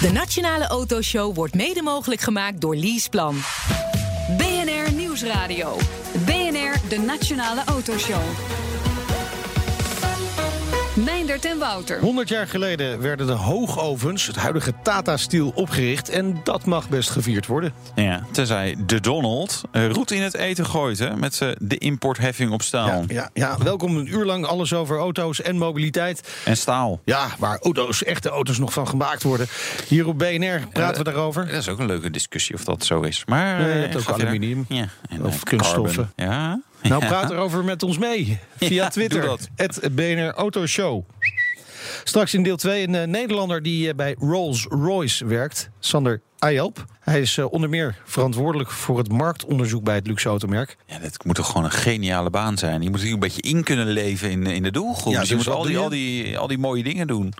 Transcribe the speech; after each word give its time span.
De 0.00 0.12
Nationale 0.12 0.66
Autoshow 0.66 1.34
wordt 1.34 1.54
mede 1.54 1.82
mogelijk 1.82 2.20
gemaakt 2.20 2.60
door 2.60 2.76
Leaseplan. 2.76 3.36
BNR 4.36 4.92
Nieuwsradio. 4.92 5.76
BNR, 6.24 6.88
de 6.88 6.98
Nationale 7.06 7.64
Autoshow. 7.64 8.22
Meindert 11.04 11.44
en 11.44 11.58
Wouter. 11.58 12.00
100 12.00 12.28
jaar 12.28 12.46
geleden 12.46 13.00
werden 13.00 13.26
de 13.26 13.32
hoogovens, 13.32 14.26
het 14.26 14.36
huidige 14.36 14.72
Tata-stiel, 14.82 15.52
opgericht. 15.54 16.08
En 16.08 16.40
dat 16.44 16.64
mag 16.64 16.88
best 16.88 17.10
gevierd 17.10 17.46
worden. 17.46 17.72
Ja, 17.94 18.22
tenzij 18.32 18.76
de 18.86 19.00
Donald 19.00 19.62
uh, 19.72 19.90
roet 19.90 20.10
in 20.10 20.22
het 20.22 20.34
eten 20.34 20.66
gooit 20.66 20.98
hè, 20.98 21.16
met 21.16 21.40
uh, 21.42 21.48
de 21.58 21.78
importheffing 21.78 22.52
op 22.52 22.62
staal. 22.62 22.86
Ja, 22.86 23.04
ja, 23.08 23.30
ja, 23.34 23.58
welkom 23.58 23.96
een 23.96 24.12
uur 24.12 24.24
lang 24.24 24.46
alles 24.46 24.72
over 24.72 24.98
auto's 24.98 25.42
en 25.42 25.56
mobiliteit. 25.56 26.28
En 26.44 26.56
staal. 26.56 27.00
Ja, 27.04 27.28
waar 27.38 27.58
auto's, 27.58 28.04
echte 28.04 28.28
auto's 28.28 28.58
nog 28.58 28.72
van 28.72 28.88
gemaakt 28.88 29.22
worden. 29.22 29.46
Hier 29.88 30.06
op 30.06 30.18
BNR 30.18 30.68
praten 30.72 31.04
we 31.04 31.10
daarover. 31.10 31.46
Dat 31.46 31.54
is 31.54 31.68
ook 31.68 31.78
een 31.78 31.86
leuke 31.86 32.10
discussie 32.10 32.54
of 32.54 32.64
dat 32.64 32.84
zo 32.84 33.00
is. 33.00 33.24
Maar 33.26 33.60
je 33.60 33.66
hebt 33.66 33.96
ook 33.96 34.08
aluminium 34.08 34.64
ja, 34.68 34.88
en, 35.08 35.24
of 35.24 35.42
kunststoffen. 35.42 36.12
Carbon. 36.16 36.36
Ja. 36.36 36.60
Nou, 36.82 37.06
praat 37.06 37.30
erover 37.30 37.64
met 37.64 37.82
ons 37.82 37.98
mee. 37.98 38.38
Via 38.56 38.88
Twitter. 38.88 39.38
Het 39.54 39.88
BNR 39.92 40.30
Autoshow. 40.30 41.04
Straks 42.04 42.34
in 42.34 42.42
deel 42.42 42.56
2 42.56 42.88
een 42.88 42.94
uh, 42.94 43.02
Nederlander 43.02 43.62
die 43.62 43.88
uh, 43.88 43.94
bij 43.94 44.16
Rolls-Royce 44.18 45.26
werkt. 45.26 45.70
Sander 45.78 46.20
Ayalp. 46.38 46.84
Hij 47.00 47.20
is 47.20 47.36
uh, 47.36 47.52
onder 47.52 47.68
meer 47.68 47.96
verantwoordelijk 48.04 48.70
voor 48.70 48.98
het 48.98 49.12
marktonderzoek 49.12 49.84
bij 49.84 49.94
het 49.94 50.06
luxe 50.06 50.28
automerk. 50.28 50.76
Ja, 50.86 50.98
dat 50.98 51.24
moet 51.24 51.34
toch 51.34 51.46
gewoon 51.46 51.64
een 51.64 51.70
geniale 51.70 52.30
baan 52.30 52.58
zijn. 52.58 52.82
Je 52.82 52.90
moet 52.90 53.00
hier 53.00 53.12
een 53.12 53.18
beetje 53.18 53.42
in 53.42 53.64
kunnen 53.64 53.86
leven 53.86 54.30
in, 54.30 54.46
in 54.46 54.62
de 54.62 54.70
doelgroep. 54.70 55.12
Ja, 55.12 55.20
dus 55.20 55.28
je 55.28 55.36
moet 55.36 55.48
al 55.48 55.62
die, 55.62 55.78
al, 55.78 55.88
die, 55.88 56.38
al 56.38 56.46
die 56.46 56.58
mooie 56.58 56.82
dingen 56.82 57.06
doen. 57.06 57.34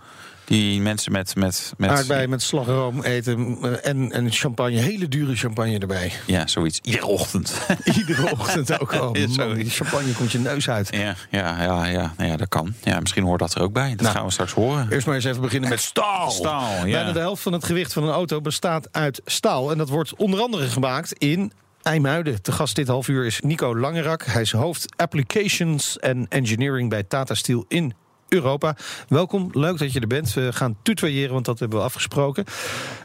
Die 0.49 0.81
mensen 0.81 1.13
met... 1.13 1.37
met, 1.37 1.73
met 1.77 1.91
Aardbeien 1.91 2.31
met 2.31 2.43
slagroom 2.43 3.03
eten 3.03 3.59
uh, 3.63 3.87
en, 3.87 4.13
en 4.13 4.33
champagne. 4.33 4.77
Hele 4.77 5.09
dure 5.09 5.37
champagne 5.37 5.79
erbij. 5.79 6.13
Ja, 6.27 6.47
zoiets. 6.47 6.79
Iedere 6.83 7.07
ochtend. 7.07 7.61
Iedere 7.99 8.31
ochtend 8.31 8.81
ook 8.81 8.95
al. 8.95 9.17
Man, 9.37 9.55
die 9.55 9.71
champagne 9.71 10.13
komt 10.13 10.33
je 10.33 10.39
neus 10.39 10.69
uit. 10.71 10.89
Ja, 10.91 11.15
ja, 11.31 11.63
ja, 11.63 11.87
ja, 11.87 12.13
nou 12.17 12.31
ja, 12.31 12.37
dat 12.37 12.49
kan. 12.49 12.75
Ja, 12.83 13.01
misschien 13.01 13.25
hoort 13.25 13.41
dat 13.41 13.55
er 13.55 13.63
ook 13.63 13.73
bij. 13.73 13.91
Dat 13.91 14.01
Nou. 14.01 14.15
gaan 14.15 14.25
we 14.25 14.31
straks 14.31 14.53
horen. 14.53 14.87
Eerst 14.91 15.07
maar 15.07 15.15
eens 15.15 15.25
even 15.25 15.41
beginnen 15.41 15.69
met 15.71 15.81
staal. 15.81 16.31
Staal, 16.31 16.87
ja. 16.87 16.93
Bijna 16.93 17.13
de 17.13 17.19
helft 17.19 17.43
van 17.43 17.53
het 17.53 17.65
gewicht 17.65 17.93
van 17.93 18.03
een 18.03 18.13
auto 18.13 18.41
bestaat 18.41 18.89
uit 18.93 19.21
staal. 19.25 19.71
En 19.71 19.79
dat 19.79 19.89
wordt 19.89 20.17
onder 20.17 20.41
andere 20.41 20.69
gemaakt 20.69 21.13
in 21.13 21.53
IJmuiden. 21.83 22.43
Te 22.43 22.53
gast 22.53 22.77
dit 22.77 22.89
half 22.89 23.09
uur 23.09 23.27
is 23.27 23.41
Nico 23.41 23.77
Langerak. 23.77 24.25
Hij 24.25 24.43
is 24.43 24.53
hoofd 24.53 24.87
Applications 24.97 25.99
en 25.99 26.27
Engineering 26.29 26.91
bij 26.91 27.03
Tata 27.03 27.35
Steel 27.35 27.65
in 27.69 27.95
Europa. 28.29 28.77
Welkom, 29.09 29.51
leuk 29.53 29.79
dat 29.79 29.93
je 29.93 30.01
er 30.01 30.07
bent. 30.07 30.35
We 30.35 30.53
gaan 30.53 30.77
tutoyeren, 30.83 31.33
want 31.33 31.45
dat 31.45 31.59
hebben 31.59 31.79
we 31.79 31.85
afgesproken. 31.85 32.45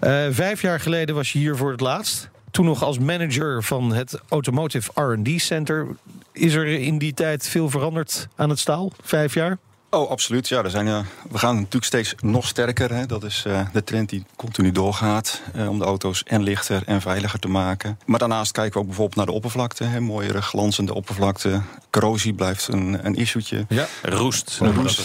Uh, 0.01 0.25
vijf 0.29 0.61
jaar 0.61 0.79
geleden 0.79 1.15
was 1.15 1.31
je 1.31 1.39
hier 1.39 1.55
voor 1.55 1.71
het 1.71 1.81
laatst. 1.81 2.29
Toen 2.51 2.65
nog 2.65 2.83
als 2.83 2.99
manager 2.99 3.63
van 3.63 3.93
het 3.93 4.21
Automotive 4.29 5.01
R&D 5.01 5.41
Center. 5.41 5.87
Is 6.31 6.53
er 6.53 6.67
in 6.67 6.97
die 6.97 7.13
tijd 7.13 7.47
veel 7.47 7.69
veranderd 7.69 8.27
aan 8.35 8.49
het 8.49 8.59
staal? 8.59 8.91
Vijf 9.01 9.33
jaar? 9.33 9.57
Oh, 9.93 10.09
absoluut. 10.09 10.47
Ja, 10.47 10.63
er 10.63 10.69
zijn, 10.69 10.87
uh, 10.87 10.99
we 11.29 11.37
gaan 11.37 11.55
natuurlijk 11.55 11.85
steeds 11.85 12.15
nog 12.19 12.47
sterker. 12.47 12.93
Hè. 12.93 13.05
Dat 13.05 13.23
is 13.23 13.43
uh, 13.47 13.61
de 13.73 13.83
trend 13.83 14.09
die 14.09 14.25
continu 14.35 14.71
doorgaat. 14.71 15.41
Uh, 15.55 15.69
om 15.69 15.79
de 15.79 15.85
auto's 15.85 16.23
en 16.23 16.43
lichter 16.43 16.83
en 16.85 17.01
veiliger 17.01 17.39
te 17.39 17.47
maken. 17.47 17.99
Maar 18.05 18.19
daarnaast 18.19 18.51
kijken 18.51 18.73
we 18.73 18.79
ook 18.79 18.85
bijvoorbeeld 18.85 19.15
naar 19.15 19.25
de 19.25 19.31
oppervlakte. 19.31 19.83
Hè. 19.83 19.99
Mooiere, 19.99 20.41
glanzende 20.41 20.93
oppervlakte. 20.93 21.61
Corrosie 21.89 22.33
blijft 22.33 22.67
een, 22.67 23.05
een 23.05 23.15
issuetje. 23.15 23.65
Ja. 23.69 23.87
Roest. 24.01 24.57
Roest. 24.59 25.03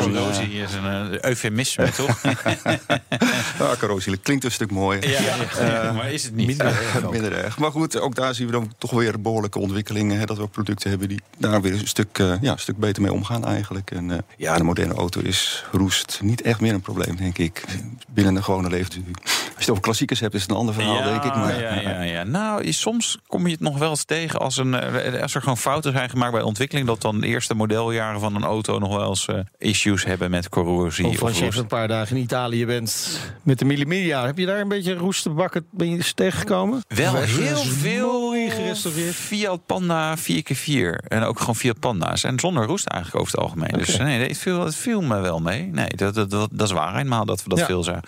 Corrosie 0.00 0.62
is 0.62 0.74
een 0.74 1.24
eufemisme, 1.24 1.90
toch? 1.90 2.22
ja, 3.58 3.74
corrosie 3.78 4.16
klinkt 4.16 4.44
een 4.44 4.50
stuk 4.50 4.70
mooier. 4.70 5.10
Ja, 5.10 5.20
ja. 5.60 5.92
maar 5.96 6.10
is 6.12 6.24
het 6.24 6.34
niet. 6.34 6.46
Minder 6.46 6.66
erg. 6.66 7.10
Minder 7.10 7.32
erg. 7.32 7.58
Maar 7.58 7.70
goed, 7.70 8.00
ook 8.00 8.14
daar 8.14 8.34
zien 8.34 8.46
we 8.46 8.52
dan 8.52 8.72
toch 8.78 8.90
weer 8.90 9.20
behoorlijke 9.20 9.58
ontwikkelingen. 9.58 10.18
Hè, 10.18 10.24
dat 10.24 10.36
we 10.36 10.48
producten 10.48 10.90
hebben 10.90 11.08
die 11.08 11.20
daar 11.38 11.60
weer 11.60 11.72
een 11.72 11.88
stuk, 11.88 12.16
ja, 12.16 12.38
een 12.40 12.58
stuk 12.58 12.76
beter 12.76 13.02
mee 13.02 13.12
omgaan 13.12 13.44
eigenlijk. 13.44 13.90
En, 13.90 14.15
ja, 14.36 14.56
de 14.56 14.64
moderne 14.64 14.94
auto 14.94 15.20
is 15.20 15.64
roest 15.72 16.20
niet 16.22 16.42
echt 16.42 16.60
meer 16.60 16.74
een 16.74 16.80
probleem, 16.80 17.16
denk 17.16 17.38
ik. 17.38 17.64
Binnen 18.08 18.36
een 18.36 18.44
gewone 18.44 18.68
levensduur. 18.68 19.04
Als 19.22 19.34
je 19.54 19.58
het 19.58 19.70
over 19.70 19.82
klassiekers 19.82 20.20
hebt, 20.20 20.34
is 20.34 20.42
het 20.42 20.50
een 20.50 20.56
ander 20.56 20.74
verhaal, 20.74 20.96
ja, 20.96 21.04
denk 21.04 21.24
ik. 21.24 21.34
Maar, 21.34 21.60
ja, 21.60 21.80
ja, 21.80 22.02
ja. 22.02 22.24
Nou, 22.24 22.72
soms 22.72 23.18
kom 23.26 23.46
je 23.46 23.52
het 23.52 23.60
nog 23.60 23.78
wel 23.78 23.90
eens 23.90 24.04
tegen 24.04 24.40
als, 24.40 24.56
een, 24.56 24.74
als 25.20 25.34
er 25.34 25.40
gewoon 25.40 25.58
fouten 25.58 25.92
zijn 25.92 26.10
gemaakt 26.10 26.32
bij 26.32 26.40
de 26.40 26.46
ontwikkeling. 26.46 26.86
Dat 26.86 27.00
dan 27.00 27.20
de 27.20 27.26
eerste 27.26 27.54
modeljaren 27.54 28.20
van 28.20 28.34
een 28.34 28.44
auto 28.44 28.78
nog 28.78 28.96
wel 28.96 29.08
eens 29.08 29.26
uh, 29.30 29.38
issues 29.58 30.04
hebben 30.04 30.30
met 30.30 30.48
corrosie. 30.48 31.06
Of 31.06 31.22
als 31.22 31.38
je 31.38 31.44
even 31.44 31.60
een 31.60 31.66
paar 31.66 31.88
dagen 31.88 32.16
in 32.16 32.22
Italië 32.22 32.66
bent 32.66 33.20
met 33.42 33.58
de 33.58 33.64
Millimilia. 33.64 34.26
Heb 34.26 34.38
je 34.38 34.46
daar 34.46 34.60
een 34.60 34.68
beetje 34.68 34.94
roest 34.94 35.22
te 35.22 35.30
bakken 35.30 35.66
ben 35.70 35.90
je 35.90 36.14
tegengekomen? 36.14 36.84
Wel 36.88 37.14
Of 37.14 37.36
heel 37.36 37.56
veel 37.56 38.35
mooi 38.48 38.60
gerestaureerd. 38.60 39.14
Fiat 39.14 39.66
Panda 39.66 40.16
4x4. 40.18 41.08
En 41.08 41.22
ook 41.22 41.38
gewoon 41.40 41.56
Fiat 41.56 41.78
Panda's. 41.80 42.24
En 42.24 42.40
zonder 42.40 42.64
roest 42.66 42.86
eigenlijk 42.86 43.20
over 43.22 43.34
het 43.34 43.42
algemeen. 43.44 43.68
Okay. 43.74 43.84
Dus 43.84 43.96
nee, 43.96 44.28
het 44.28 44.38
viel, 44.38 44.64
het 44.64 44.74
viel 44.74 45.00
me 45.02 45.20
wel 45.20 45.40
mee. 45.40 45.62
Nee, 45.72 45.88
dat, 45.96 46.14
dat, 46.14 46.30
dat, 46.30 46.48
dat 46.52 46.66
is 46.66 46.72
waar 46.72 46.96
eenmaal 46.96 47.24
dat 47.24 47.42
we 47.42 47.48
dat 47.48 47.58
Ja. 47.58 47.64
veel 47.66 47.82
zijn. 47.82 48.00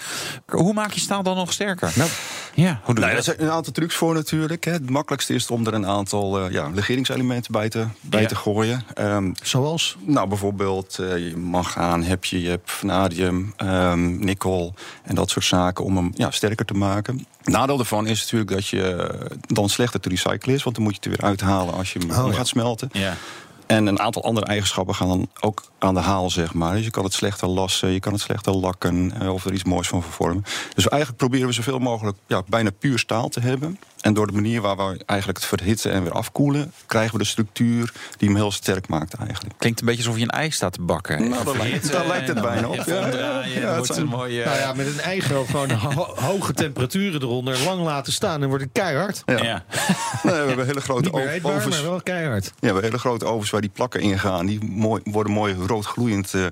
Hoe 0.47 0.73
maak 0.73 0.93
je 0.93 1.01
staal 1.01 1.23
dan 1.23 1.37
nog 1.37 1.53
sterker? 1.53 1.93
Nou, 1.97 2.11
ja, 2.55 2.81
hoe 2.85 2.95
doe 2.95 3.05
Nou, 3.05 3.07
je 3.07 3.09
er 3.09 3.15
dat? 3.15 3.25
zijn 3.25 3.43
een 3.43 3.51
aantal 3.55 3.73
trucs 3.73 3.95
voor 3.95 4.15
natuurlijk. 4.15 4.65
Hè. 4.65 4.73
Het 4.73 4.91
makkelijkste 4.91 5.35
is 5.35 5.51
om 5.51 5.67
er 5.67 5.75
een 5.75 5.87
aantal 5.87 6.45
uh, 6.45 6.53
ja, 6.53 6.69
legeringselementen 6.75 7.53
bij 7.53 7.69
te, 7.69 7.87
bij 8.01 8.21
Ja. 8.23 8.29
te 8.29 8.35
gooien. 8.37 8.85
Um, 8.99 9.33
Zoals? 9.43 9.97
nou, 10.01 10.29
bijvoorbeeld 10.29 10.99
uh, 11.01 11.19
je 11.29 11.37
mangaan 11.37 12.03
heb 12.03 12.25
je, 12.25 12.43
je 12.43 12.49
hebt 12.49 12.71
vanadium, 12.71 13.55
um, 13.63 14.25
nikkel 14.25 14.75
en 15.03 15.15
dat 15.15 15.31
soort 15.31 15.45
zaken 15.45 15.85
om 15.85 15.97
hem 15.97 16.11
ja, 16.15 16.31
sterker 16.31 16.65
te 16.65 16.75
maken. 16.75 17.27
Nadeel 17.45 17.77
daarvan 17.77 18.07
is 18.07 18.21
natuurlijk 18.23 18.51
dat 18.51 18.67
je 18.67 18.93
eh, 18.95 19.37
dan 19.47 19.69
slechter 19.69 20.01
te 20.01 20.09
recyclen 20.29 20.55
is, 20.55 20.63
want 20.63 20.77
dan 20.77 20.85
moet 20.85 20.95
je 20.95 21.01
het 21.03 21.11
er 21.13 21.19
weer 21.21 21.29
uithalen 21.31 21.75
als 21.75 21.93
je 21.93 21.99
hem 21.99 22.11
Oh, 22.11 22.27
ja. 22.31 22.33
gaat 22.33 22.49
smelten. 22.49 22.89
Ja. 22.93 23.15
En 23.69 23.87
een 23.87 24.01
aantal 24.01 24.25
andere 24.25 24.47
eigenschappen 24.47 24.95
gaan 24.95 25.09
dan 25.09 25.29
ook 25.41 25.63
aan 25.79 25.95
de 25.95 26.01
haal, 26.01 26.31
zeg 26.31 26.55
maar. 26.55 26.75
Dus 26.75 26.85
je 26.85 26.91
kan 26.91 27.05
het 27.05 27.13
slechter 27.13 27.49
lassen, 27.49 27.89
je 27.91 28.01
kan 28.01 28.13
het 28.13 28.21
slechter 28.23 28.53
lakken 28.55 29.13
uh, 29.23 29.33
of 29.33 29.45
er 29.45 29.53
iets 29.53 29.65
moois 29.65 29.89
van 29.89 30.03
vervormen. 30.03 30.45
Dus 30.75 30.89
eigenlijk 30.89 31.21
proberen 31.21 31.47
we 31.47 31.53
zoveel 31.53 31.79
mogelijk 31.79 32.17
ja, 32.27 32.43
bijna 32.47 32.71
puur 32.79 32.99
staal 32.99 33.29
te 33.29 33.41
hebben. 33.41 33.79
En 33.99 34.15
door 34.15 34.27
de 34.27 34.33
manier 34.33 34.61
waar 34.61 34.77
we 34.77 35.03
eigenlijk 35.07 35.39
het 35.39 35.49
verhitten 35.49 35.93
en 35.93 36.03
weer 36.03 36.13
afkoelen, 36.13 36.73
krijgen 36.87 37.13
we 37.13 37.19
de 37.19 37.25
structuur 37.25 37.93
die 38.17 38.29
hem 38.29 38.37
heel 38.37 38.51
sterk 38.53 38.89
maakt 38.89 39.15
eigenlijk. 39.15 39.55
Klinkt 39.59 39.81
een 39.81 39.87
beetje 39.87 40.03
alsof 40.03 40.17
je 40.19 40.23
een 40.25 40.31
ei 40.31 40.51
staat 40.51 40.73
te 40.73 40.81
bakken. 40.83 41.29
Nou, 41.29 41.45
daar 41.45 41.57
lijkt- 41.57 41.93
daar 41.93 42.07
lijkt 42.07 42.29
het 42.29 42.41
bijna 42.41 42.69
op. 42.69 42.75
Ja, 42.75 42.85
ja, 43.07 43.45
ja, 43.45 43.61
het 43.61 43.75
wordt 43.77 43.87
zijn- 43.87 44.01
een 44.01 44.07
mooie... 44.07 44.45
Nou 44.45 44.59
ja, 44.59 44.73
met 44.73 44.87
een 44.87 45.01
eigen 45.01 45.47
gewoon 45.47 45.71
ho- 45.71 46.15
hoge 46.15 46.53
temperaturen 46.53 47.23
eronder 47.23 47.59
lang 47.65 47.81
laten 47.83 48.13
staan 48.13 48.43
en 48.43 48.49
wordt 48.49 48.63
het 48.65 48.73
keihard. 48.73 49.23
Ja. 49.27 49.43
ja. 49.43 49.65
Nee, 50.23 50.35
we 50.35 50.47
hebben 50.47 50.67
hele 50.67 50.81
grote 50.81 51.21
eetbaar, 51.33 51.55
ovens. 51.55 51.81
maar 51.81 51.91
wel 51.91 52.01
keihard. 52.03 52.45
Ja, 52.45 52.53
we 52.61 52.67
hebben 52.67 52.85
hele 52.85 52.99
grote 52.99 53.25
ovens 53.25 53.51
waar 53.59 53.67
die 53.67 53.77
plakken 53.77 54.01
in 54.01 54.19
gaan. 54.19 54.47
Die 54.47 54.65
mooi, 54.65 55.03
worden 55.05 55.33
mooi 55.33 55.55
rood 55.55 55.85
gloeiend. 55.87 56.35
eh, 56.35 56.45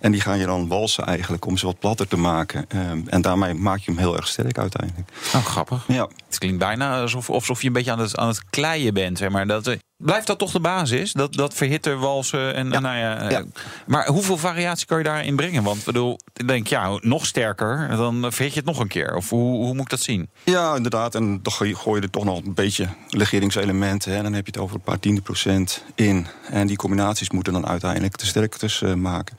en 0.00 0.12
die 0.12 0.20
gaan 0.20 0.38
je 0.38 0.46
dan 0.46 0.68
walsen 0.68 1.04
eigenlijk 1.06 1.46
om 1.46 1.56
ze 1.56 1.66
wat 1.66 1.78
platter 1.78 2.08
te 2.08 2.16
maken. 2.16 2.64
Ehm, 2.68 3.00
en 3.06 3.20
daarmee 3.22 3.54
maak 3.54 3.78
je 3.78 3.90
hem 3.90 4.00
heel 4.00 4.16
erg 4.16 4.28
sterk 4.28 4.58
uiteindelijk. 4.58 5.08
Oh, 5.34 5.44
grappig. 5.44 5.84
Ja, 5.88 6.08
Het 6.26 6.38
klinkt 6.38 6.58
bijna 6.58 7.00
alsof, 7.00 7.30
alsof 7.30 7.60
je 7.60 7.66
een 7.66 7.72
beetje 7.72 7.90
aan 7.92 7.98
het, 7.98 8.16
aan 8.16 8.28
het 8.28 8.44
kleien 8.50 8.94
bent. 8.94 9.18
Zeg 9.18 9.30
maar. 9.30 9.46
dat, 9.46 9.66
eh, 9.66 9.76
blijft 9.96 10.26
dat 10.26 10.38
toch 10.38 10.50
de 10.52 10.60
basis? 10.60 11.12
Dat, 11.12 11.32
dat 11.34 11.54
verhitter, 11.54 11.98
walsen 11.98 12.54
en 12.54 12.70
Ja. 12.70 12.78
nou 12.80 12.96
ja, 12.96 13.16
eh, 13.20 13.30
Ja. 13.30 13.44
Maar 13.86 14.06
hoeveel 14.06 14.36
variatie 14.36 14.86
kan 14.86 14.98
je 14.98 15.04
daarin 15.04 15.36
brengen? 15.36 15.62
Want 15.62 15.78
ik 15.78 15.84
bedoel, 15.84 16.18
ik 16.34 16.48
denk 16.48 16.66
ja, 16.66 16.98
nog 17.00 17.26
sterker, 17.26 17.88
dan 17.96 18.32
verhit 18.32 18.52
je 18.52 18.58
het 18.58 18.68
nog 18.68 18.78
een 18.78 18.88
keer. 18.88 19.14
Of 19.16 19.30
hoe, 19.30 19.56
hoe 19.64 19.72
moet 19.74 19.82
ik 19.84 19.90
dat 19.90 20.00
zien? 20.00 20.28
ja 20.44 20.74
inderdaad. 20.76 21.14
En 21.14 21.40
dan 21.42 21.52
gooi 21.52 21.70
je- 21.70 21.76
gooi 21.76 21.96
je 22.00 22.06
er 22.06 22.12
toch 22.12 22.24
nog 22.24 22.44
een 22.44 22.54
beetje 22.54 22.88
legeringselementen. 23.08 24.12
Hè. 24.12 24.22
Dan 24.22 24.32
heb 24.32 24.46
je 24.46 24.52
het 24.52 24.60
over 24.62 24.74
een 24.76 24.82
paar 24.82 24.98
tiende 25.00 25.20
procent 25.20 25.82
in. 25.94 26.26
En 26.50 26.66
die 26.66 26.76
combinaties 26.76 27.30
moeten 27.30 27.52
dan 27.52 27.66
uiteindelijk 27.66 28.18
de 28.18 28.26
sterktes 28.26 28.82
eh, 28.82 28.94
maken. 28.94 29.36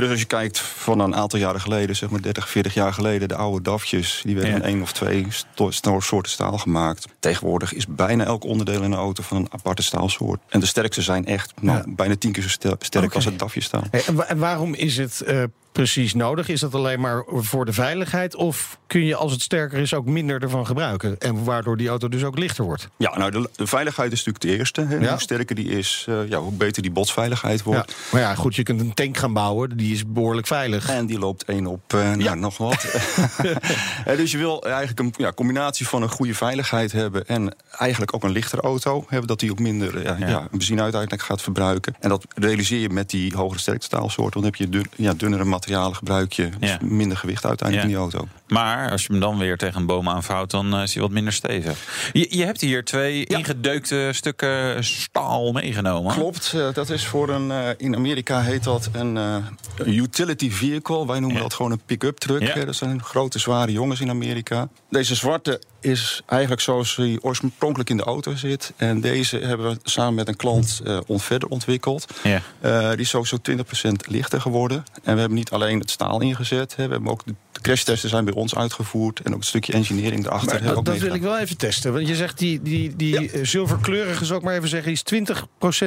Dus 0.00 0.10
als 0.10 0.20
je 0.20 0.26
kijkt 0.26 0.58
van 0.58 1.00
een 1.00 1.14
aantal 1.14 1.38
jaren 1.38 1.60
geleden, 1.60 1.96
zeg 1.96 2.10
maar 2.10 2.22
30, 2.22 2.48
40 2.48 2.74
jaar 2.74 2.92
geleden, 2.92 3.28
de 3.28 3.34
oude 3.34 3.62
DAFjes, 3.62 4.20
die 4.24 4.34
werden 4.34 4.52
Ja. 4.52 4.56
in 4.58 4.62
één 4.62 4.82
of 4.82 4.92
twee 4.92 5.26
soorten 6.00 6.32
staal 6.32 6.58
gemaakt. 6.58 7.06
Tegenwoordig 7.20 7.72
is 7.72 7.86
bijna 7.86 8.24
elk 8.24 8.44
onderdeel 8.44 8.82
in 8.82 8.92
een 8.92 8.98
auto 8.98 9.22
van 9.22 9.36
een 9.36 9.46
aparte 9.50 9.82
staalsoort. 9.82 10.40
En 10.48 10.60
de 10.60 10.66
sterkste 10.66 11.02
zijn 11.02 11.26
echt 11.26 11.52
nou, 11.60 11.78
Ja. 11.78 11.84
bijna 11.94 12.16
tien 12.16 12.32
keer 12.32 12.42
zo 12.42 12.48
sterk 12.78 13.14
als 13.14 13.24
het. 13.24 13.38
Hey, 13.90 14.02
en, 14.06 14.14
wa- 14.14 14.24
en 14.26 14.38
waarom 14.38 14.74
is 14.74 14.96
het 14.96 15.20
eh, 15.20 15.42
precies 15.72 16.14
nodig? 16.14 16.48
Is 16.48 16.60
dat 16.60 16.74
alleen 16.74 17.00
maar 17.00 17.24
voor 17.26 17.64
de 17.64 17.72
veiligheid? 17.72 18.34
Of 18.34 18.78
kun 18.86 19.04
je 19.04 19.14
als 19.14 19.32
het 19.32 19.40
sterker 19.42 19.78
is 19.78 19.94
ook 19.94 20.06
minder 20.06 20.42
ervan 20.42 20.66
gebruiken? 20.66 21.18
En 21.18 21.44
waardoor 21.44 21.76
die 21.76 21.88
auto 21.88 22.08
dus 22.08 22.24
ook 22.24 22.38
lichter 22.38 22.64
wordt? 22.64 22.88
Ja, 22.96 23.18
nou, 23.18 23.30
de, 23.30 23.48
de 23.56 23.66
veiligheid 23.66 24.12
is 24.12 24.18
natuurlijk 24.24 24.44
de 24.44 24.58
eerste. 24.58 24.80
Hè. 24.80 24.96
Ja. 24.96 25.10
Hoe 25.10 25.20
sterker 25.20 25.54
die 25.54 25.68
is, 25.68 26.04
eh, 26.08 26.28
ja, 26.28 26.38
hoe 26.38 26.52
beter 26.52 26.82
die 26.82 26.90
botsveiligheid 26.90 27.58
Ja. 27.58 27.64
wordt. 27.64 27.94
Maar 28.12 28.20
ja, 28.20 28.34
goed, 28.34 28.54
je 28.56 28.62
kunt 28.62 28.80
een 28.80 28.94
tank 28.94 29.16
gaan 29.16 29.32
bouwen. 29.32 29.76
Die 29.76 29.92
is 29.94 30.06
behoorlijk 30.06 30.46
veilig. 30.46 30.88
En 30.88 31.06
die 31.06 31.18
loopt 31.18 31.44
één 31.44 31.66
op, 31.66 31.92
eh, 31.92 32.14
ja. 32.16 32.34
nog 32.34 32.56
wat. 32.56 32.86
Eh, 34.04 34.16
dus 34.16 34.30
je 34.30 34.38
wil 34.38 34.62
eigenlijk 34.62 34.98
een 34.98 35.14
ja, 35.16 35.32
combinatie 35.32 35.88
van 35.88 36.02
een 36.02 36.08
goede 36.08 36.34
veiligheid 36.34 36.92
hebben... 36.92 37.26
en 37.26 37.54
eigenlijk 37.70 38.14
ook 38.14 38.22
een 38.24 38.30
lichtere 38.30 38.62
auto 38.62 39.04
hebben... 39.08 39.28
dat 39.28 39.40
die 39.40 39.50
ook 39.50 39.58
minder 39.58 40.02
ja, 40.02 40.16
Ja. 40.28 40.48
benzine 40.50 40.82
uiteindelijk 40.82 41.22
gaat 41.22 41.42
verbruiken. 41.42 41.94
En 42.00 42.08
dat 42.08 42.24
realiseer 42.34 42.78
je 42.80 42.88
met 42.90 43.10
die 43.10 43.34
hogere 43.36 43.60
sterktestaalsoort. 43.60 44.32
Dan 44.32 44.44
heb 44.44 44.54
je 44.54 44.68
dun, 44.68 44.86
ja, 44.96 45.14
dunnere 45.14 45.44
materialen 45.44 45.57
gebruik 45.94 46.32
je, 46.32 46.48
dus 46.58 46.76
minder 46.80 47.16
gewicht 47.16 47.44
uiteindelijk 47.46 47.88
in 47.88 47.94
die 47.94 48.02
auto. 48.02 48.28
Maar 48.48 48.90
als 48.90 49.02
je 49.02 49.08
hem 49.12 49.20
dan 49.20 49.38
weer 49.38 49.56
tegen 49.56 49.80
een 49.80 49.86
boom 49.86 50.08
aanvouwt, 50.08 50.50
dan 50.50 50.74
eh, 50.74 50.82
is 50.82 50.92
hij 50.94 51.02
wat 51.02 51.10
minder 51.12 51.32
stevig. 51.32 52.10
Je, 52.12 52.36
je 52.36 52.44
hebt 52.44 52.60
hier 52.60 52.84
twee 52.84 53.24
ingedeukte 53.24 54.10
stukken 54.12 54.84
staal 54.84 55.52
meegenomen. 55.52 56.14
Klopt, 56.14 56.52
eh, 56.54 56.72
dat 56.72 56.90
is 56.90 57.06
voor 57.06 57.28
een. 57.28 57.50
eh, 57.50 57.68
in 57.76 57.94
Amerika 57.96 58.40
heet 58.42 58.64
dat 58.64 58.88
een 58.92 59.18
utility 59.86 60.50
vehicle. 60.50 61.06
Wij 61.06 61.18
noemen 61.18 61.36
Ja. 61.36 61.42
dat 61.42 61.54
gewoon 61.54 61.70
een 61.72 61.80
pick-up 61.86 62.18
truck. 62.18 62.42
Ja. 62.54 62.64
Dat 62.64 62.74
zijn 62.76 63.02
grote, 63.02 63.38
zware 63.38 63.72
jongens 63.72 64.00
in 64.00 64.10
Amerika. 64.10 64.68
Deze 64.90 65.14
zwarte 65.14 65.62
is 65.80 66.22
eigenlijk 66.26 66.60
zoals 66.62 66.96
hij 66.96 67.18
oorspronkelijk 67.20 67.90
in 67.90 67.96
de 67.96 68.02
auto 68.02 68.34
zit. 68.34 68.72
En 68.76 69.00
deze 69.00 69.38
hebben 69.38 69.70
we 69.70 69.78
samen 69.82 70.14
met 70.14 70.28
een 70.28 70.36
klant 70.36 70.82
on- 71.06 71.20
verder 71.20 71.48
ontwikkeld. 71.48 72.06
Ja. 72.22 72.40
Die 72.90 73.00
is 73.04 73.14
ook 73.14 73.26
zo'n 73.26 73.40
20% 73.42 74.06
lichter 74.08 74.40
geworden. 74.40 74.84
En 75.02 75.14
we 75.14 75.20
hebben 75.20 75.38
niet 75.38 75.50
alleen 75.50 75.78
het 75.80 75.90
staal 75.90 76.20
ingezet. 76.20 76.76
Hè, 76.76 76.86
we 76.86 76.92
hebben 76.92 77.10
ook 77.12 77.22
de 77.24 77.34
de 77.62 77.64
crashtesten 77.64 78.08
zijn 78.08 78.24
bij 78.24 78.34
ons 78.34 78.54
uitgevoerd. 78.54 79.20
En 79.20 79.32
ook 79.32 79.38
een 79.38 79.44
stukje 79.44 79.72
engineering 79.72 80.26
erachter. 80.26 80.46
Maar 80.46 80.54
hebben 80.54 80.70
we 80.70 80.82
dat, 80.82 80.94
dat 80.94 80.98
wil 81.02 81.14
ik 81.14 81.22
wel 81.22 81.38
even 81.38 81.56
testen. 81.56 81.92
Want 81.92 82.08
je 82.08 82.14
zegt 82.14 82.38
die, 82.38 82.62
die, 82.62 82.96
die 82.96 83.30
eh, 83.30 83.44
zilverkleurige, 83.44 84.24
zou 84.24 84.38
ik 84.38 84.44
maar 84.44 84.54
even 84.54 84.68
zeggen, 84.68 84.94
die 84.94 85.22
is 85.22 85.36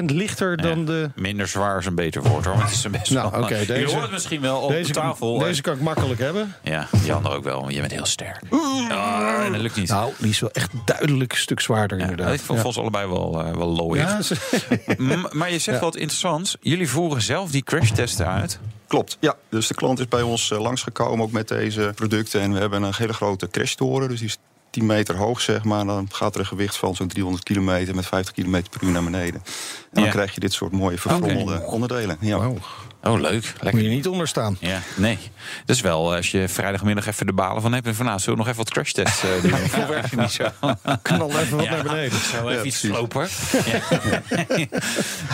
20% 0.01 0.05
lichter 0.05 0.57
dan 0.57 0.85
de. 0.85 1.09
Minder 1.15 1.47
zwaar 1.47 1.77
is 1.79 1.85
een 1.85 1.95
beter 1.95 2.21
woord 2.23 2.45
hoor. 2.45 2.53
Want 2.55 2.65
het 2.69 2.77
is 2.77 2.83
een 2.83 2.91
best 2.91 3.11
Nou, 3.11 3.31
wel. 3.31 3.41
oké, 3.43 3.55
je 3.57 3.65
deze- 3.65 3.85
hoort 3.91 4.01
het 4.01 4.11
misschien 4.11 4.41
wel 4.41 4.59
op 4.59 4.69
Deze, 4.69 4.87
de 4.87 4.93
tafel. 4.99 5.37
deze 5.39 5.61
kan 5.61 5.73
ik 5.75 5.81
makkelijk 5.81 6.19
hebben. 6.19 6.55
Ja, 6.63 6.87
die 7.03 7.13
andere 7.13 7.35
ook 7.35 7.43
wel. 7.43 7.61
want 7.61 7.73
Je 7.73 7.79
bent 7.79 7.91
heel 7.91 8.05
sterk. 8.05 8.41
Ah, 8.89 9.43
en 9.45 9.51
dat 9.51 9.61
lukt 9.61 9.75
niet. 9.75 9.89
Nou, 9.89 10.13
die 10.17 10.29
is 10.29 10.39
wel 10.39 10.51
echt 10.51 10.71
duidelijk 10.85 11.31
een 11.31 11.37
stuk 11.37 11.59
zwaarder 11.59 11.97
ja, 11.97 12.03
inderdaad. 12.03 12.33
ik 12.33 12.39
vond 12.39 12.57
Ja. 12.57 12.63
volgens 12.63 12.77
allebei 12.83 13.07
wel, 13.07 13.43
eh, 13.45 13.55
wel 13.55 13.67
looier. 13.75 14.03
Ja, 14.07 14.21
ze- 14.21 14.35
M- 14.97 15.27
maar 15.31 15.51
je 15.51 15.59
zegt 15.59 15.77
Ja. 15.79 15.83
wat 15.83 15.95
interessants. 15.95 16.57
Jullie 16.61 16.89
voeren 16.89 17.21
zelf 17.21 17.51
die 17.51 17.63
crashtesten 17.63 18.27
uit. 18.27 18.59
Klopt, 18.91 19.17
ja. 19.19 19.35
Dus 19.49 19.67
de 19.67 19.73
klant 19.73 19.99
is 19.99 20.07
bij 20.07 20.21
ons 20.21 20.51
eh, 20.51 20.59
langsgekomen 20.61 21.25
ook 21.25 21.31
met 21.31 21.47
deze 21.47 21.91
producten. 21.95 22.41
En 22.41 22.53
we 22.53 22.59
hebben 22.59 22.83
een 22.83 22.93
hele 22.97 23.13
grote 23.13 23.47
crashtoren. 23.47 24.09
Dus 24.09 24.19
die 24.19 24.27
is 24.27 24.37
10 24.69 24.85
meter 24.85 25.15
hoog, 25.17 25.41
zeg 25.41 25.63
maar. 25.63 25.85
Dan 25.85 26.07
gaat 26.11 26.33
er 26.33 26.39
een 26.39 26.45
gewicht 26.45 26.77
van 26.77 26.95
zo'n 26.95 27.07
300 27.07 27.43
kilometer 27.43 27.95
met 27.95 28.05
50 28.05 28.33
kilometer 28.33 28.69
per 28.69 28.83
uur 28.87 28.91
naar 28.91 29.03
beneden. 29.03 29.41
En 29.43 29.89
dan 29.91 30.03
Ja. 30.03 30.09
krijg 30.09 30.33
je 30.33 30.39
dit 30.39 30.53
soort 30.53 30.71
mooie 30.71 30.97
verfrommelde 30.97 31.61
onderdelen. 31.65 32.17
Ja. 32.19 32.51
Oh, 33.03 33.19
leuk. 33.19 33.33
Moet 33.53 33.61
Lekker. 33.61 33.81
je 33.81 33.89
niet 33.89 34.07
onder 34.07 34.27
staan. 34.27 34.57
Ja, 34.59 34.81
nee. 34.95 35.17
Dat 35.65 35.75
is 35.75 35.81
wel, 35.81 36.09
eh, 36.09 36.17
als 36.17 36.31
je 36.31 36.47
vrijdagmiddag 36.47 37.07
even 37.07 37.25
de 37.25 37.33
balen 37.33 37.61
van 37.61 37.73
hebt... 37.73 37.87
en 37.87 37.95
van 37.95 38.05
nou, 38.05 38.19
zullen 38.19 38.33
we 38.33 38.43
nog 38.45 38.53
even 38.53 38.63
wat 38.63 38.73
crashtests 38.73 39.23
uh, 39.23 39.41
doen? 39.41 39.53
Of 39.81 39.87
werkt 39.87 40.11
het 40.11 40.19
niet 40.19 40.31
zo? 40.31 40.43
Knal 41.01 41.29
even 41.39 41.57
wat 41.57 41.69
naar 41.69 41.83
beneden. 41.83 42.19
Zo 42.19 42.35
even 42.37 42.51
Ja, 42.51 42.63
iets 42.63 42.79
precies. 42.79 42.79
slopen. 42.79 43.27
Ja. 43.65 44.21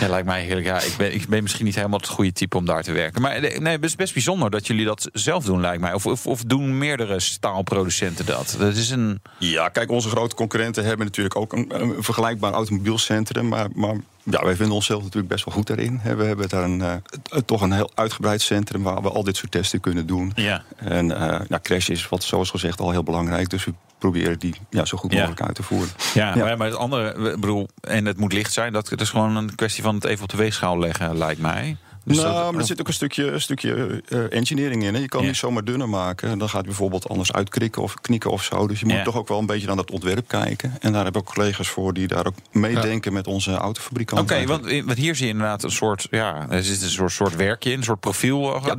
ja, 0.00 0.08
lijkt 0.08 0.26
mij 0.26 0.42
heerlijk. 0.42 0.66
Ja, 0.66 0.80
ik, 0.80 0.94
ben, 0.98 1.14
ik 1.14 1.28
ben 1.28 1.42
misschien 1.42 1.64
niet 1.64 1.74
helemaal 1.74 1.98
het 1.98 2.08
goede 2.08 2.32
type 2.32 2.56
om 2.56 2.64
daar 2.64 2.82
te 2.82 2.92
werken. 2.92 3.22
Maar 3.22 3.32
eh, 3.32 3.58
nee, 3.58 3.72
het 3.72 3.84
is 3.84 3.94
best 3.96 4.12
bijzonder 4.12 4.50
dat 4.50 4.66
jullie 4.66 4.84
dat 4.84 5.08
zelf 5.12 5.44
doen, 5.44 5.60
lijkt 5.60 5.80
mij. 5.80 5.92
Of, 5.92 6.06
of, 6.06 6.26
of 6.26 6.42
doen 6.42 6.78
meerdere 6.78 7.20
staalproducenten 7.20 8.26
dat? 8.26 8.56
Dat 8.58 8.76
is 8.76 8.90
een... 8.90 9.22
Ja, 9.38 9.68
kijk, 9.68 9.90
onze 9.90 10.08
grote 10.08 10.34
concurrenten 10.34 10.84
hebben 10.84 11.06
natuurlijk 11.06 11.36
ook 11.36 11.52
een, 11.52 11.80
een 11.80 12.02
vergelijkbaar 12.02 12.52
automobielcentrum. 12.52 13.48
Maar, 13.48 13.68
maar 13.74 13.96
ja, 14.30 14.44
wij 14.44 14.56
vinden 14.56 14.74
onszelf 14.74 15.02
natuurlijk 15.02 15.28
best 15.32 15.44
wel 15.44 15.54
goed 15.54 15.66
daarin. 15.66 16.00
We 16.16 16.24
hebben 16.24 16.48
daar 16.48 16.64
een, 16.64 16.82
eh, 16.82 16.94
t- 16.94 17.46
toch 17.46 17.60
een 17.60 17.72
heel 17.72 17.90
uitgebreid 17.94 18.40
centrum 18.42 18.82
waar 18.82 19.02
we 19.02 19.10
al 19.10 19.24
dit 19.24 19.36
soort 19.36 19.50
testen 19.50 19.80
kunnen 19.80 20.06
doen. 20.06 20.32
Ja. 20.34 20.62
En 20.76 21.12
eh 21.20 21.40
nou, 21.48 21.62
crash 21.62 21.88
is, 21.88 22.08
wat 22.08 22.22
zoals 22.22 22.50
gezegd, 22.50 22.80
al 22.80 22.90
heel 22.90 23.02
belangrijk. 23.02 23.50
Dus 23.50 23.64
we 23.64 23.72
proberen 23.98 24.38
die 24.38 24.54
ja, 24.70 24.84
zo 24.84 24.96
goed 24.98 25.12
Ja. 25.12 25.18
mogelijk 25.18 25.42
uit 25.42 25.54
te 25.54 25.62
voeren. 25.62 25.88
Ja, 26.14 26.34
Maar, 26.36 26.56
maar 26.56 26.66
het 26.66 26.76
andere, 26.76 27.38
bedoel, 27.38 27.68
en 27.80 28.04
het 28.06 28.16
moet 28.18 28.32
licht 28.32 28.52
zijn. 28.52 28.72
Dat, 28.72 28.88
dat 28.88 29.00
is 29.00 29.10
gewoon 29.10 29.36
een 29.36 29.54
kwestie 29.54 29.82
van 29.82 29.94
het 29.94 30.04
even 30.04 30.22
op 30.22 30.28
de 30.30 30.36
weegschaal 30.36 30.78
leggen, 30.78 31.18
lijkt 31.18 31.40
mij. 31.40 31.76
Dus 32.08 32.16
nou, 32.16 32.34
dat- 32.34 32.50
maar 32.52 32.60
er 32.60 32.66
zit 32.66 32.80
ook 32.80 32.86
een 32.88 32.92
stukje, 32.92 33.26
een 33.30 33.40
stukje 33.40 34.02
eh, 34.08 34.32
engineering 34.32 34.84
in. 34.84 34.94
Hè. 34.94 35.00
Je 35.00 35.08
kan 35.08 35.24
niet 35.24 35.36
zomaar 35.36 35.64
dunner 35.64 35.88
maken. 35.88 36.38
Dan 36.38 36.48
gaat 36.48 36.64
bijvoorbeeld 36.64 37.08
anders 37.08 37.32
uitkrikken 37.32 37.82
of 37.82 37.94
knikken 38.00 38.30
of 38.30 38.42
zo. 38.42 38.66
Dus 38.66 38.80
je 38.80 38.86
moet 38.86 39.04
toch 39.04 39.16
ook 39.16 39.28
wel 39.28 39.38
een 39.38 39.46
beetje 39.46 39.66
naar 39.66 39.76
dat 39.76 39.90
ontwerp 39.90 40.28
kijken. 40.28 40.74
En 40.80 40.92
daar 40.92 41.02
hebben 41.04 41.20
ook 41.22 41.34
collega's 41.34 41.68
voor 41.68 41.92
die 41.94 42.06
daar 42.08 42.26
ook 42.26 42.34
meedenken 42.52 43.12
met 43.12 43.26
onze 43.26 43.54
autofabrikanten. 43.56 44.36
Oké, 44.36 44.46
want, 44.46 44.62
want 44.84 44.98
hier 44.98 45.14
zie 45.14 45.26
je 45.26 45.32
inderdaad 45.32 45.62
een 45.62 45.70
soort, 45.70 46.06
ja, 46.10 46.46
er 46.50 46.62
zit 46.64 46.82
een 46.82 46.90
soort, 46.90 47.12
soort 47.12 47.36
werkje 47.36 47.70
in, 47.70 47.78
een 47.78 47.84
soort 47.84 48.00
profiel. 48.00 48.66
Ja. 48.66 48.74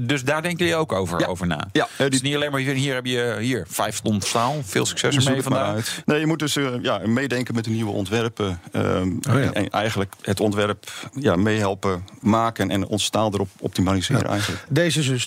Dus 0.00 0.24
daar 0.24 0.42
denken 0.42 0.58
jullie 0.66 0.80
ook 0.80 0.92
over, 0.92 1.20
Ja. 1.20 1.26
over 1.26 1.46
na. 1.46 1.68
Ja, 1.72 1.88
Het 1.96 2.12
is 2.12 2.20
die- 2.20 2.28
niet 2.28 2.36
alleen 2.36 2.50
maar, 2.50 2.60
hier 2.60 2.94
heb 2.94 3.06
je 3.06 3.36
hier 3.40 3.64
vijf 3.68 4.00
ton 4.00 4.20
staal. 4.20 4.60
Veel 4.64 4.86
succes 4.86 5.14
Zoek 5.14 5.24
ermee 5.26 5.42
vandaag. 5.42 6.02
Nee, 6.04 6.20
je 6.20 6.26
moet 6.26 6.38
dus 6.38 6.56
eh, 6.56 6.66
ja, 6.82 7.00
meedenken 7.04 7.54
met 7.54 7.64
de 7.64 7.70
nieuwe 7.70 7.90
ontwerpen. 7.92 8.60
ehm, 8.72 9.10
ja. 9.20 9.32
en, 9.40 9.54
en 9.54 9.68
eigenlijk 9.70 10.12
het 10.22 10.40
ontwerp 10.40 10.92
ja, 11.20 11.36
meehelpen 11.36 12.04
maken 12.20 12.70
en 12.72 12.86
ons 12.86 13.04
staal 13.04 13.32
erop 13.34 13.48
optimaliseren 13.60 14.26
eigenlijk. 14.26 14.64
Deze 14.68 14.98
is 14.98 15.26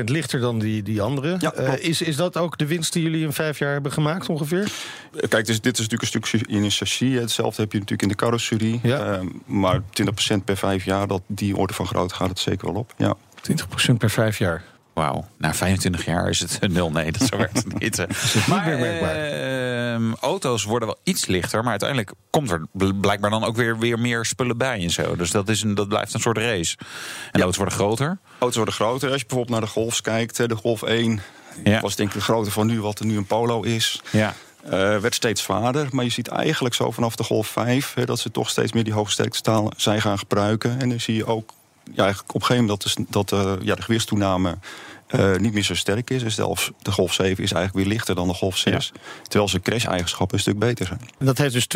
20% 0.00 0.04
lichter 0.04 0.40
dan 0.40 0.58
die, 0.58 0.82
die 0.82 1.02
andere. 1.02 1.36
Ja, 1.38 1.52
Eh, 1.52 1.88
is, 1.88 2.02
is 2.02 2.16
dat 2.16 2.36
ook 2.36 2.58
de 2.58 2.66
winst 2.66 2.92
die 2.92 3.02
jullie 3.02 3.24
in 3.24 3.32
vijf 3.32 3.58
jaar 3.58 3.72
hebben 3.72 3.92
gemaakt 3.92 4.28
ongeveer? 4.28 4.62
Eh, 5.20 5.28
Kijk, 5.28 5.46
dus 5.46 5.60
dit 5.60 5.78
is 5.78 5.88
natuurlijk 5.88 6.02
een 6.14 6.28
stuk 6.28 6.48
in 6.48 6.62
een 6.62 6.70
chassis. 6.70 7.18
Hetzelfde 7.20 7.62
heb 7.62 7.72
je 7.72 7.78
natuurlijk 7.78 8.02
in 8.02 8.08
de 8.16 8.24
carrosserie. 8.24 8.80
Ja. 8.82 9.12
Ehm, 9.12 9.26
maar 9.46 9.80
20% 9.90 10.44
per 10.44 10.56
vijf 10.56 10.84
jaar, 10.84 11.06
dat, 11.06 11.22
die 11.26 11.56
orde 11.56 11.72
van 11.74 11.86
grootte 11.86 12.14
gaat 12.14 12.28
het 12.28 12.38
zeker 12.38 12.66
wel 12.72 12.80
op. 12.80 12.94
Ja. 12.96 13.14
20% 13.42 13.98
per 13.98 14.10
vijf 14.10 14.38
jaar. 14.38 14.64
Wauw, 14.98 15.26
na 15.36 15.54
25 15.54 16.04
jaar 16.04 16.28
is 16.28 16.40
het 16.40 16.58
nul. 16.72 16.90
Nee, 16.90 17.12
dat 17.12 17.28
zo 17.28 17.36
werkt 17.36 17.56
het 17.64 17.78
niet. 17.78 18.06
Maar 18.48 18.66
ehm, 18.72 20.12
auto's 20.20 20.64
worden 20.64 20.88
wel 20.88 20.98
iets 21.02 21.26
lichter, 21.26 21.60
maar 21.62 21.70
uiteindelijk 21.70 22.12
komt 22.30 22.50
er 22.50 22.66
bl- 22.72 22.92
blijkbaar 23.00 23.30
dan 23.30 23.44
ook 23.44 23.56
weer, 23.56 23.78
weer 23.78 23.98
meer 23.98 24.24
spullen 24.24 24.56
bij 24.58 24.82
en 24.82 24.90
zo. 24.90 25.16
Dus 25.16 25.30
dat, 25.30 25.48
is 25.48 25.62
een, 25.62 25.74
dat 25.74 25.88
blijft 25.88 26.14
een 26.14 26.20
soort 26.20 26.38
race. 26.38 26.76
En 27.32 27.40
auto's 27.40 27.56
worden 27.56 27.74
groter. 27.74 28.18
Auto's 28.38 28.56
worden 28.56 28.74
groter. 28.74 29.10
Als 29.10 29.20
je 29.20 29.26
bijvoorbeeld 29.26 29.58
naar 29.58 29.66
de 29.68 29.72
Golfs 29.74 30.00
kijkt, 30.00 30.36
de 30.36 30.56
Golf 30.56 30.82
1 30.82 31.20
Ja. 31.64 31.80
was 31.80 31.96
denk 31.96 32.08
ik 32.08 32.14
de 32.14 32.20
grootte 32.20 32.50
van 32.50 32.66
nu 32.66 32.80
wat 32.80 32.98
er 32.98 33.06
nu 33.06 33.16
een 33.16 33.26
Polo 33.26 33.62
is. 33.62 34.00
Ja. 34.10 34.34
Eh, 34.64 34.70
werd 34.98 35.14
steeds 35.14 35.42
zwaarder, 35.42 35.86
maar 35.90 36.04
je 36.04 36.10
ziet 36.10 36.28
eigenlijk 36.28 36.74
zo 36.74 36.90
vanaf 36.90 37.16
de 37.16 37.24
Golf 37.24 37.46
5 37.48 37.94
hè, 37.94 38.04
dat 38.04 38.18
ze 38.18 38.30
toch 38.30 38.48
steeds 38.50 38.72
meer 38.72 38.84
die 38.84 38.92
hoogsterkte 38.92 39.36
staal 39.36 39.72
zijn 39.76 40.00
gaan 40.00 40.18
gebruiken. 40.18 40.80
En 40.80 40.88
dan 40.88 41.00
zie 41.00 41.14
je 41.14 41.26
ook 41.26 41.52
ja, 41.92 42.02
eigenlijk 42.02 42.34
op 42.34 42.40
een 42.40 42.46
gegeven 42.46 42.64
moment 42.64 42.82
dat, 42.82 42.92
de, 42.96 43.04
dat 43.10 43.32
eh, 43.32 43.52
ja, 43.66 43.74
de 43.74 43.82
gewichtstoename 43.82 44.58
eh, 45.06 45.36
niet 45.36 45.52
meer 45.52 45.62
zo 45.62 45.74
sterk 45.74 46.10
is. 46.10 46.22
Dus 46.22 46.34
de 46.82 46.90
Golf 46.90 47.12
7 47.12 47.44
is 47.44 47.52
eigenlijk 47.52 47.74
weer 47.74 47.94
lichter 47.94 48.14
dan 48.14 48.28
de 48.28 48.34
Golf 48.34 48.56
6. 48.56 48.92
Terwijl 49.22 49.48
zijn 49.48 49.62
crash-eigenschappen 49.62 50.36
een 50.36 50.42
stuk 50.42 50.58
beter 50.58 50.86
zijn. 50.86 51.00
Dat 51.18 51.38
heeft 51.38 51.52
dus 51.52 51.66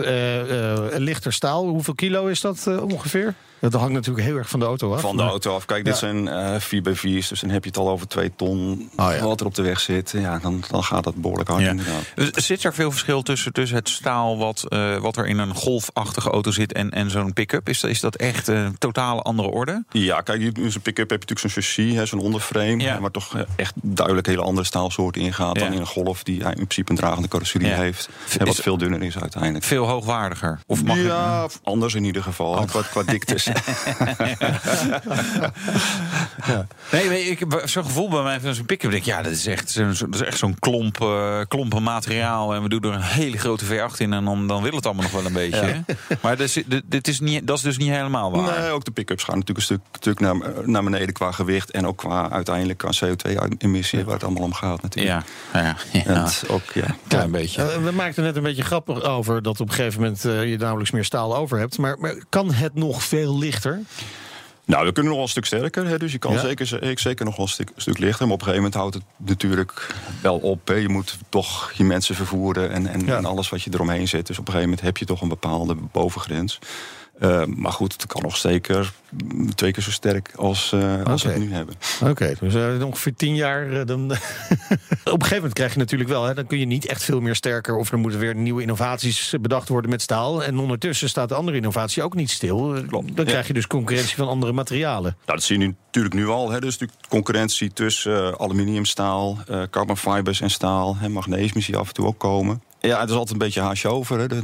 20% 0.00 0.04
eh, 0.04 0.74
lichter 0.96 1.32
staal. 1.32 1.68
Hoeveel 1.68 1.94
kilo 1.94 2.26
is 2.26 2.40
dat 2.40 2.66
ongeveer? 2.80 3.34
Dat 3.60 3.72
hangt 3.72 3.92
natuurlijk 3.92 4.26
heel 4.26 4.36
erg 4.36 4.48
van 4.48 4.60
de 4.60 4.66
auto 4.66 4.94
af. 4.94 5.00
Van 5.00 5.16
de 5.16 5.22
maar- 5.22 5.30
auto 5.30 5.54
af. 5.54 5.64
Kijk, 5.64 5.84
Ja. 5.84 5.90
dit 5.90 5.96
zijn 6.00 6.28
eh 6.28 6.54
4x4's, 6.60 7.28
dus 7.28 7.40
dan 7.40 7.50
heb 7.50 7.62
je 7.64 7.68
het 7.70 7.78
al 7.78 7.88
over 7.88 8.08
2 8.08 8.32
ton. 8.36 8.90
Oh 8.96 9.12
ja. 9.12 9.20
Wat 9.22 9.40
er 9.40 9.46
op 9.46 9.54
de 9.54 9.62
weg 9.62 9.80
zit, 9.80 10.10
ja, 10.16 10.38
dan, 10.38 10.62
dan 10.70 10.84
gaat 10.84 11.04
dat 11.04 11.14
behoorlijk 11.14 11.48
hard 11.48 11.62
Ja. 11.62 11.68
inderdaad. 11.70 12.02
Dus 12.14 12.46
Zit 12.46 12.64
er 12.64 12.74
veel 12.74 12.90
verschil 12.90 13.22
tussen, 13.22 13.52
tussen 13.52 13.76
het 13.76 13.88
staal 13.88 14.38
wat, 14.38 14.64
eh, 14.68 14.96
wat 14.96 15.16
er 15.16 15.26
in 15.26 15.38
een 15.38 15.54
golfachtige 15.54 16.30
auto 16.30 16.50
zit 16.50 16.72
en, 16.72 16.90
en 16.90 17.10
zo'n 17.10 17.32
pick-up? 17.32 17.68
Is, 17.68 17.80
dat- 17.80 17.90
is 17.90 18.00
dat 18.00 18.16
echt 18.16 18.48
een 18.48 18.78
totale 18.78 19.22
andere 19.22 19.48
orde? 19.48 19.84
Ja, 19.90 20.20
kijk, 20.20 20.40
in 20.58 20.72
zo'n 20.72 20.82
pick-up 20.82 21.10
heb 21.10 21.22
je 21.22 21.28
natuurlijk 21.34 21.40
zo'n 21.54 21.62
chassis, 21.62 21.94
hè, 21.94 22.06
zo'n 22.06 22.20
onderframe. 22.20 22.76
Ja. 22.76 23.00
Waar 23.00 23.10
toch 23.10 23.36
eh, 23.36 23.42
echt 23.56 23.72
duidelijk 23.82 24.26
hele 24.26 24.42
andere 24.42 24.66
staalsoorten 24.66 25.22
ingaat 25.22 25.56
Ja. 25.56 25.62
dan 25.64 25.72
in 25.72 25.80
een 25.80 25.86
golf 25.86 26.22
die 26.22 26.36
in 26.44 26.52
principe 26.54 26.90
een 26.90 26.96
dragende 26.96 27.28
carrosserie 27.28 27.66
Ja. 27.68 27.74
heeft. 27.76 28.08
En 28.38 28.46
wat 28.46 28.56
veel 28.56 28.78
dunner 28.78 29.02
is 29.02 29.18
uiteindelijk. 29.18 29.64
Veel 29.64 29.86
hoogwaardiger? 29.86 30.58
Of 30.66 30.84
mag 30.84 30.96
ja, 30.96 31.46
anders 31.62 31.94
in 31.94 32.04
ieder 32.04 32.22
geval. 32.22 32.64
Qua, 32.64 32.82
qua 32.82 33.02
diktes. 33.02 33.46
Nee, 36.92 37.08
nee, 37.08 37.22
ik 37.24 37.38
heb 37.38 37.62
zo'n 37.64 37.84
gevoel 37.84 38.08
bij 38.08 38.22
mij 38.22 38.40
van 38.40 38.54
zo'n 38.54 38.64
pick-up. 38.66 38.90
Denk, 38.90 39.04
ja, 39.04 39.22
dat 39.22 39.32
is 39.32 39.46
echt, 39.46 39.70
zo'n- 39.70 39.94
dat 39.98 40.14
is 40.14 40.22
echt 40.22 40.38
zo'n 40.38 40.56
klomp, 40.58 41.00
eh, 41.00 41.40
klompen 41.48 41.82
materiaal. 41.82 42.54
En 42.54 42.62
we 42.62 42.68
doen 42.68 42.82
er 42.82 42.92
een 42.92 43.02
hele 43.02 43.38
grote 43.38 43.64
V8 43.64 43.96
in. 44.00 44.12
En 44.12 44.24
dan, 44.24 44.46
dan 44.46 44.62
wil 44.62 44.72
het 44.72 44.86
allemaal 44.86 45.02
nog 45.02 45.12
wel 45.12 45.24
een 45.26 45.32
beetje. 45.32 45.84
Maar 46.22 46.36
dat 46.36 46.46
is, 46.56 46.62
dit- 46.86 47.08
is 47.08 47.20
niet, 47.20 47.46
dat 47.46 47.56
is 47.56 47.62
dus 47.62 47.76
niet 47.78 47.88
helemaal 47.90 48.30
waar. 48.30 48.60
Nee, 48.60 48.70
ook 48.70 48.84
de 48.84 48.90
pick-ups 48.90 49.24
gaan 49.24 49.38
natuurlijk 49.38 49.58
een 49.70 49.76
stuk, 49.76 49.96
stuk 50.00 50.20
naar, 50.20 50.36
naar 50.64 50.84
beneden 50.84 51.12
qua 51.12 51.32
gewicht. 51.32 51.70
En 51.70 51.86
ook 51.86 51.96
qua 51.96 52.30
uiteindelijk 52.30 52.78
qua 52.78 52.90
CO2-emissie, 53.04 54.04
waar 54.04 54.14
het 54.14 54.24
allemaal 54.24 54.42
om 54.42 54.52
gaat 54.54 54.82
natuurlijk. 54.82 55.24
Ja, 55.52 55.60
ja, 55.62 55.76
ja. 55.92 56.22
Het 56.24 56.44
ook, 56.48 56.62
ja. 56.74 56.96
klein 57.08 57.30
beetje. 57.30 57.62
Eh, 57.62 57.76
we 57.82 57.90
maakten 57.90 58.22
net 58.22 58.36
een 58.36 58.42
beetje 58.42 58.62
grappig 58.62 59.02
over 59.02 59.42
dat 59.42 59.60
op 59.60 59.68
een 59.68 59.74
gegeven 59.74 60.00
moment 60.00 60.24
eh, 60.24 60.50
je 60.50 60.56
nauwelijks 60.56 60.90
meer 60.90 61.04
staal 61.04 61.36
over 61.36 61.58
hebt. 61.58 61.78
Maar, 61.78 61.98
maar 61.98 62.14
kan 62.28 62.52
het 62.52 62.74
nog 62.74 63.02
veel 63.02 63.37
lichter? 63.38 63.80
Nou, 64.64 64.86
we 64.86 64.92
kunnen 64.92 65.04
nog 65.04 65.14
wel 65.14 65.22
een 65.22 65.28
stuk 65.28 65.44
sterker. 65.44 65.86
Hè, 65.86 65.98
dus 65.98 66.12
je 66.12 66.18
kan 66.18 66.32
Ja? 66.32 66.40
zeker, 66.40 66.98
zeker 67.00 67.24
nog 67.24 67.36
wel 67.36 67.44
een 67.46 67.52
stuk, 67.52 67.70
stuk 67.76 67.98
lichter. 67.98 68.24
Maar 68.26 68.34
op 68.34 68.40
een 68.40 68.46
gegeven 68.46 68.70
moment 68.70 68.74
houdt 68.74 68.94
het 68.94 69.04
natuurlijk 69.16 69.94
wel 70.22 70.36
op. 70.38 70.68
Hè. 70.68 70.74
Je 70.74 70.88
moet 70.88 71.18
toch 71.28 71.72
je 71.72 71.84
mensen 71.84 72.14
vervoeren 72.14 72.70
en, 72.70 72.86
en, 72.86 73.06
Ja. 73.06 73.16
en 73.16 73.24
alles 73.24 73.48
wat 73.48 73.62
je 73.62 73.70
eromheen 73.74 74.08
zet. 74.08 74.26
Dus 74.26 74.38
op 74.38 74.46
een 74.46 74.52
gegeven 74.52 74.68
moment 74.70 74.86
heb 74.86 74.96
je 74.96 75.04
toch 75.04 75.20
een 75.20 75.28
bepaalde 75.28 75.74
bovengrens. 75.74 76.58
Eh, 77.18 77.44
maar 77.44 77.72
goed, 77.72 77.92
het 77.92 78.06
kan 78.06 78.22
nog 78.22 78.36
zeker 78.36 78.92
twee 79.54 79.72
keer 79.72 79.82
zo 79.82 79.90
sterk 79.90 80.32
als, 80.36 80.72
eh, 80.72 81.02
als 81.02 81.22
we 81.22 81.28
het 81.28 81.38
nu 81.38 81.52
hebben. 81.52 81.74
Oké, 82.04 82.34
dus 82.40 82.54
eh, 82.54 82.84
ongeveer 82.84 83.14
tien 83.14 83.34
jaar. 83.34 83.86
dan, 83.86 84.02
Op 84.10 84.10
een 84.10 85.12
gegeven 85.12 85.34
moment 85.34 85.52
krijg 85.52 85.72
je 85.72 85.78
natuurlijk 85.78 86.10
wel, 86.10 86.24
hè, 86.24 86.34
dan 86.34 86.46
kun 86.46 86.58
je 86.58 86.64
niet 86.64 86.86
echt 86.86 87.04
veel 87.04 87.20
meer 87.20 87.34
sterker. 87.34 87.76
Of 87.76 87.92
er 87.92 87.98
moeten 87.98 88.20
weer 88.20 88.34
nieuwe 88.34 88.62
innovaties 88.62 89.34
bedacht 89.40 89.68
worden 89.68 89.90
met 89.90 90.02
staal. 90.02 90.44
En 90.44 90.58
ondertussen 90.58 91.08
staat 91.08 91.28
de 91.28 91.34
andere 91.34 91.56
innovatie 91.56 92.02
ook 92.02 92.14
niet 92.14 92.30
stil. 92.30 92.74
Dan 93.12 93.24
krijg 93.24 93.46
je 93.46 93.52
dus 93.52 93.66
concurrentie 93.66 94.16
van 94.16 94.28
andere 94.28 94.52
materialen. 94.52 95.16
Nou, 95.26 95.38
dat 95.38 95.42
zie 95.42 95.58
je 95.58 95.64
nu, 95.66 95.74
natuurlijk 95.86 96.14
nu 96.14 96.26
al. 96.26 96.50
Hè. 96.50 96.60
Dus 96.60 96.78
natuurlijk 96.78 97.08
concurrentie 97.08 97.72
tussen 97.72 98.12
uh, 98.12 98.32
aluminiumstaal, 98.32 99.38
uh, 99.50 99.62
carbon 99.70 99.96
fibers 99.96 100.40
en 100.40 100.50
staal. 100.50 100.96
En 101.00 101.12
magnesium 101.12 101.62
zie 101.62 101.74
je 101.74 101.80
af 101.80 101.88
en 101.88 101.94
toe 101.94 102.06
ook 102.06 102.18
komen. 102.18 102.62
Ja, 102.80 103.00
het 103.00 103.08
is 103.08 103.14
altijd 103.14 103.32
een 103.32 103.46
beetje 103.46 103.60
haasje 103.60 103.88
over. 103.88 104.18
Hè. 104.18 104.26
Er, 104.28 104.42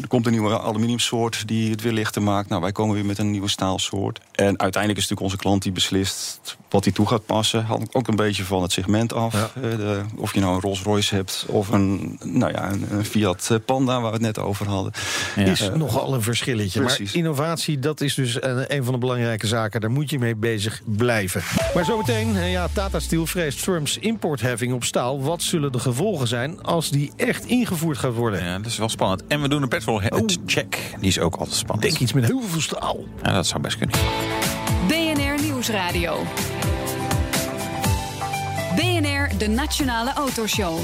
er, 0.00 0.08
komt 0.08 0.26
een 0.26 0.32
nieuwe 0.32 0.60
aluminiumsoort 0.60 1.48
die 1.48 1.70
het 1.70 1.82
weer 1.82 1.92
lichter 1.92 2.22
maakt. 2.22 2.48
Nou, 2.48 2.62
wij 2.62 2.72
komen 2.72 2.94
weer 2.94 3.04
met 3.04 3.18
een 3.18 3.30
nieuwe 3.30 3.48
staalsoort. 3.48 4.20
En 4.32 4.44
uiteindelijk 4.44 5.02
is 5.02 5.08
natuurlijk 5.08 5.20
onze 5.20 5.36
klant 5.36 5.62
die 5.62 5.72
beslist 5.72 6.56
wat 6.68 6.84
hij 6.84 6.92
toe 6.92 7.06
gaat 7.06 7.26
passen. 7.26 7.64
Hangt 7.64 7.94
ook 7.94 8.08
een 8.08 8.16
beetje 8.16 8.44
van 8.44 8.62
het 8.62 8.72
segment 8.72 9.12
af. 9.12 9.32
Ja. 9.32 9.50
De, 9.60 10.02
of 10.16 10.34
je 10.34 10.40
nou 10.40 10.54
een 10.54 10.60
Rolls 10.60 10.82
Royce 10.82 11.14
hebt 11.14 11.46
of 11.48 11.68
een, 11.68 12.18
nou 12.24 12.52
ja, 12.52 12.72
een, 12.90 13.04
Fiat 13.04 13.60
Panda, 13.64 13.92
waar 14.00 14.10
we 14.10 14.16
het 14.16 14.36
net 14.36 14.38
over 14.38 14.68
hadden. 14.68 14.92
Ja. 15.36 15.42
Is 15.42 15.62
uh, 15.62 15.74
nogal 15.74 16.14
een 16.14 16.22
verschilletje. 16.22 16.80
Precies. 16.80 17.06
Maar 17.06 17.22
innovatie, 17.22 17.78
dat 17.78 18.00
is 18.00 18.14
dus 18.14 18.42
een, 18.42 18.74
een, 18.74 18.84
van 18.84 18.92
de 18.92 18.98
belangrijke 18.98 19.46
zaken. 19.46 19.80
Daar 19.80 19.90
moet 19.90 20.10
je 20.10 20.18
mee 20.18 20.36
bezig 20.36 20.80
blijven. 20.84 21.42
Maar 21.74 21.84
zometeen, 21.84 22.50
ja, 22.50 22.68
Tata 22.72 22.98
Steel 23.00 23.26
vreest 23.26 23.62
Trumps 23.62 23.98
importheffing 23.98 24.72
op 24.72 24.84
staal. 24.84 25.22
Wat 25.22 25.42
zullen 25.42 25.72
de 25.72 25.78
gevolgen 25.78 26.28
zijn 26.28 26.62
als 26.62 26.90
die 26.90 26.99
echt 27.16 27.44
ingevoerd 27.44 27.98
gaat 27.98 28.14
worden? 28.14 28.44
Ja, 28.44 28.56
dat 28.56 28.66
is 28.66 28.78
wel 28.78 28.88
spannend. 28.88 29.26
En 29.26 29.42
we 29.42 29.48
doen 29.48 29.62
een 29.62 29.68
petrol 29.68 30.00
check. 30.46 30.78
Die 30.98 31.08
is 31.08 31.18
ook 31.18 31.36
altijd 31.36 31.56
spannend. 31.56 31.88
Denk 31.88 31.98
iets 31.98 32.12
met 32.12 32.26
heel 32.26 32.42
veel 32.42 32.60
staal. 32.60 32.96
Ja, 33.22 33.32
dat 33.32 33.46
zou 33.46 33.62
best 33.62 33.78
kunnen. 33.78 33.96
BNR 34.88 35.42
Nieuwsradio. 35.42 36.22
BNR, 38.76 39.38
de 39.38 39.48
Nationale 39.48 40.12
Autoshow. 40.12 40.78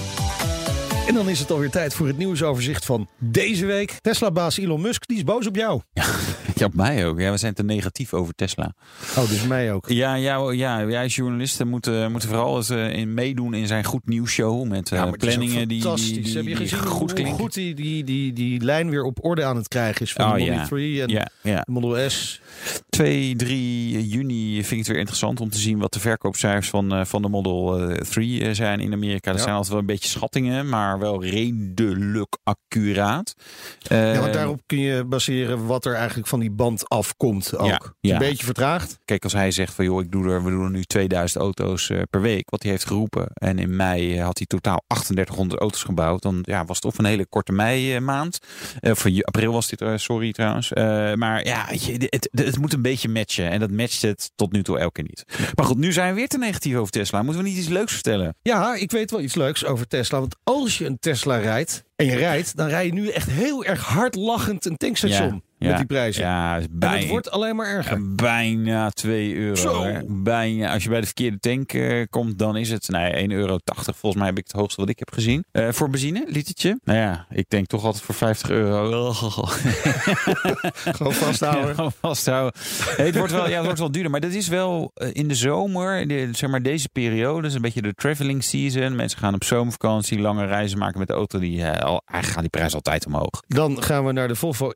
En 1.07 1.15
dan 1.15 1.29
is 1.29 1.39
het 1.39 1.51
alweer 1.51 1.71
tijd 1.71 1.95
voor 1.95 2.07
het 2.07 2.19
nieuwsoverzicht 2.19 2.85
van 2.85 3.09
deze 3.19 3.67
week. 3.67 3.99
Tesla-baas 4.01 4.59
Elon 4.59 4.81
Musk, 4.81 5.07
die 5.07 5.17
is 5.17 5.25
boos 5.25 5.47
op 5.47 5.57
jou. 5.57 5.81
Ja, 5.93 6.05
ja, 6.55 6.67
op 6.67 6.75
mij 6.75 7.07
ook. 7.07 7.21
Ja, 7.21 7.31
we 7.31 7.37
zijn 7.37 7.55
te 7.55 7.63
negatief 7.63 8.15
over 8.15 8.35
Tesla. 8.35 8.75
Oh, 9.17 9.29
dus 9.29 9.47
mij 9.47 9.73
ook. 9.73 9.89
Ja, 9.89 10.15
ja, 10.15 10.51
ja 10.53 10.87
wij 10.87 11.07
journalisten 11.07 11.69
moeten, 11.69 12.11
moeten 12.11 12.29
vooral 12.29 12.57
eens, 12.57 12.71
uh, 12.71 12.93
in 12.93 13.15
meedoen 13.15 13.55
in 13.55 13.67
zijn 13.67 13.85
goed 13.85 14.07
nieuwsshow. 14.09 14.69
Met 14.69 14.91
uh, 14.91 14.99
ja, 14.99 15.11
planningen 15.11 15.69
die, 15.69 15.95
die, 15.95 16.23
die, 16.23 16.37
Heb 16.37 16.47
je 16.47 16.57
gezien 16.57 16.79
goed 16.79 17.11
hoe, 17.11 17.27
hoe 17.27 17.35
goed 17.35 17.55
die, 17.55 17.75
die, 17.75 18.05
die, 18.05 18.33
die 18.33 18.61
lijn 18.61 18.91
weer 18.91 19.03
op 19.03 19.25
orde 19.25 19.45
aan 19.45 19.57
het 19.57 19.69
krijgen 19.69 20.03
is 20.03 20.13
van 20.13 20.25
oh, 20.25 20.33
de 20.33 20.39
Model 20.39 20.55
ja. 20.55 20.67
3 20.67 21.03
en 21.03 21.09
ja, 21.09 21.29
ja. 21.43 21.61
de 21.61 21.73
Model 21.73 22.11
S? 22.11 22.41
2, 22.89 23.37
3 23.37 24.09
juni 24.09 24.55
vind 24.55 24.71
ik 24.71 24.79
het 24.79 24.87
weer 24.87 24.97
interessant 24.99 25.41
om 25.41 25.51
te 25.51 25.59
zien 25.59 25.79
wat 25.79 25.93
de 25.93 26.01
verkoopcijfers 26.01 26.69
van, 26.69 26.95
uh, 26.99 27.05
van 27.05 27.23
de 27.23 27.29
Model 27.29 27.91
3 28.11 28.55
zijn 28.55 28.81
in 28.81 28.93
Amerika. 28.93 29.31
Dat 29.31 29.37
Ja. 29.39 29.43
zijn 29.45 29.55
altijd 29.55 29.73
wel 29.73 29.81
een 29.81 29.87
beetje 29.87 30.09
schattingen, 30.09 30.69
maar 30.69 30.99
wel 30.99 31.25
redelijk 31.25 32.37
accuraat. 32.45 33.35
Ja, 33.79 34.13
want 34.15 34.27
Eh, 34.27 34.33
daarop 34.33 34.61
kun 34.67 34.79
je 34.79 35.05
baseren 35.05 35.67
wat 35.67 35.85
er 35.85 35.95
eigenlijk 35.95 36.29
van 36.29 36.41
die 36.41 36.51
band 36.51 36.89
afkomt 36.89 37.57
ook. 37.59 37.95
Ja. 38.01 38.13
Een 38.13 38.19
beetje 38.19 38.45
vertraagd. 38.45 38.99
Kijk, 39.05 39.25
als 39.25 39.33
hij 39.33 39.51
zegt 39.51 39.75
van 39.75 39.85
joh, 39.85 40.01
ik 40.03 40.11
doe 40.13 40.29
er, 40.29 40.45
we 40.45 40.51
doen 40.51 40.65
er 40.65 40.71
nu 40.71 40.83
2000 40.85 41.43
auto's 41.43 41.91
eh, 41.91 42.01
per 42.11 42.21
week, 42.21 42.51
wat 42.51 42.63
hij 42.63 42.71
heeft 42.73 42.87
geroepen. 42.87 43.27
En 43.35 43.59
in 43.59 43.77
mei 43.77 44.17
eh, 44.17 44.25
had 44.25 44.39
hij 44.39 44.47
totaal 44.47 44.85
3800 44.87 45.61
auto's 45.61 45.83
gebouwd. 45.83 46.23
Dan 46.23 46.39
ja, 46.43 46.65
was 46.65 46.77
het 46.77 46.85
of 46.85 46.99
een 46.99 47.05
hele 47.05 47.27
korte 47.27 47.53
mei 47.53 47.95
eh, 47.95 48.01
maand. 48.01 48.39
Eh, 48.81 48.91
of 48.91 49.07
april 49.21 49.53
was 49.53 49.69
dit, 49.69 49.81
eh, 49.81 49.93
sorry 49.97 50.33
trouwens. 50.33 50.73
Eh, 50.73 51.13
maar 51.15 51.45
ja, 51.47 51.67
weet 51.71 51.85
je, 51.85 51.93
het, 51.93 52.29
het, 52.33 52.46
het 52.47 52.59
moet 52.59 52.73
een 52.73 52.83
beetje 52.83 53.09
matchen. 53.09 53.50
En 53.50 53.61
dat 53.61 53.71
matcht 53.71 54.03
het 54.03 54.31
tot 54.35 54.53
nu 54.53 54.62
toe 54.62 54.79
elke 54.79 54.93
keer 54.93 55.05
niet. 55.05 55.50
Maar 55.55 55.67
goed, 55.67 55.79
nu 55.79 55.93
zijn 55.93 56.09
we 56.09 56.15
weer 56.15 56.29
te 56.29 56.38
negatief 56.38 56.76
over 56.76 56.93
Tesla. 56.93 57.23
Moeten 57.23 57.43
we 57.43 57.49
niet 57.49 57.59
iets 57.59 57.69
leuks 57.69 57.93
vertellen? 57.93 58.37
Ja, 58.43 58.75
ik 58.75 58.91
weet 58.91 59.11
wel 59.11 59.21
iets 59.21 59.35
leuks 59.35 59.65
over 59.65 59.87
Tesla. 59.87 60.19
Want 60.19 60.37
als 60.43 60.79
je 60.79 60.85
een 60.85 60.99
Tesla 60.99 61.37
rijdt 61.37 61.85
en 61.97 62.07
je 62.07 62.17
rijdt, 62.17 62.57
dan 62.57 62.69
rij 62.69 62.87
je 62.87 62.93
nu 62.93 63.09
echt 63.09 63.31
heel 63.31 63.65
erg 63.65 63.85
hard 63.85 64.15
lachend 64.15 64.65
een 64.65 64.76
tankstation 64.76 65.43
met 65.59 65.77
die 65.77 65.87
prijzen. 65.87 66.23
Ja, 66.23 66.57
En 66.57 66.67
bijna, 66.71 66.99
het 66.99 67.09
wordt 67.09 67.31
alleen 67.31 67.57
maar 67.57 67.67
erger. 67.67 67.99
Ja, 67.99 68.05
bijna 68.15 68.91
2 68.91 69.35
euro. 69.35 70.01
Bijna. 70.09 70.73
Als 70.73 70.83
je 70.83 70.89
bij 70.89 71.01
de 71.01 71.07
verkeerde 71.07 71.39
tank 71.39 71.73
eh, 71.73 72.05
komt, 72.11 72.39
dan 72.39 72.57
is 72.57 72.71
het 72.71 72.89
nee, 72.89 73.29
1,80 73.29 73.35
euro. 73.35 73.59
Volgens 73.75 74.15
mij 74.15 74.27
heb 74.27 74.39
ik 74.39 74.45
het 74.47 74.57
hoogste 74.57 74.81
wat 74.81 74.91
ik 74.91 74.99
heb 74.99 75.13
gezien. 75.13 75.45
Eh, 75.53 75.69
voor 75.71 75.91
benzine, 75.91 76.25
litertje. 76.29 76.79
Nou 76.85 76.99
ja, 76.99 77.27
ik 77.31 77.45
denk 77.49 77.67
toch 77.67 77.85
altijd 77.85 78.05
voor 78.05 78.15
50 78.15 78.51
euro. 78.51 79.13
Gewoon 80.97 81.13
vasthouden. 81.13 81.67
Ja, 81.69 81.75
gewoon 81.75 81.93
vasthouden. 82.01 82.61
Het, 82.97 83.17
wordt 83.17 83.33
wel, 83.33 83.49
ja, 83.49 83.57
het 83.57 83.65
wordt 83.65 83.79
wel 83.79 83.91
duurder. 83.91 84.11
Maar 84.11 84.21
dat 84.21 84.33
is 84.33 84.49
wel 84.49 84.91
eh, 84.95 85.09
in 85.13 85.29
de 85.29 85.35
zomer, 85.35 86.01
in 86.01 86.09
de, 86.09 86.29
zeg 86.33 86.51
maar 86.51 86.63
deze 86.63 86.89
periode, 86.89 87.47
is 87.47 87.55
een 87.55 87.63
beetje 87.63 87.83
de 87.83 87.95
traveling 87.95 88.45
season. 88.45 88.97
Mensen 88.97 89.19
gaan 89.19 89.35
op 89.35 89.45
zomervakantie, 89.45 90.19
lange 90.19 90.47
reizen 90.47 90.79
maken 90.79 90.99
met 90.99 91.09
de 91.09 91.15
auto. 91.15 91.39
Die, 91.39 91.63
eh, 91.63 91.85
al, 91.85 92.03
eigenlijk 92.05 92.27
gaan 92.33 92.43
die 92.43 92.51
prijs 92.51 92.75
altijd 92.75 93.07
omhoog. 93.07 93.43
Dan 93.47 93.83
gaan 93.83 94.05
we 94.05 94.13
naar 94.13 94.29
de 94.29 94.35
Volvo 94.35 94.71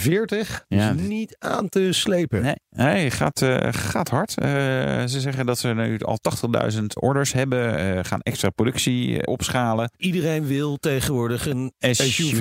XC40. 0.00 0.64
Ja. 0.68 0.90
Is 0.90 1.00
niet 1.00 1.36
aan 1.38 1.68
te 1.68 1.92
slepen. 1.92 2.42
Nee, 2.42 2.56
nee 2.70 3.10
gaat, 3.10 3.42
eh, 3.42 3.68
gaat 3.70 4.08
hard. 4.08 4.38
Eh, 4.38 4.48
ze 5.06 5.20
zeggen 5.20 5.46
dat 5.46 5.58
ze 5.58 5.68
nu 5.68 5.98
al 5.98 6.18
80.000 6.20 7.00
orders 7.00 7.32
hebben. 7.32 7.78
eh, 7.78 7.98
gaan 8.04 8.20
extra 8.20 8.50
productie 8.50 9.26
opschalen. 9.26 9.90
Iedereen 9.96 10.46
wil 10.46 10.76
tegenwoordig 10.76 11.46
een 11.46 11.72
SUV. 11.78 12.40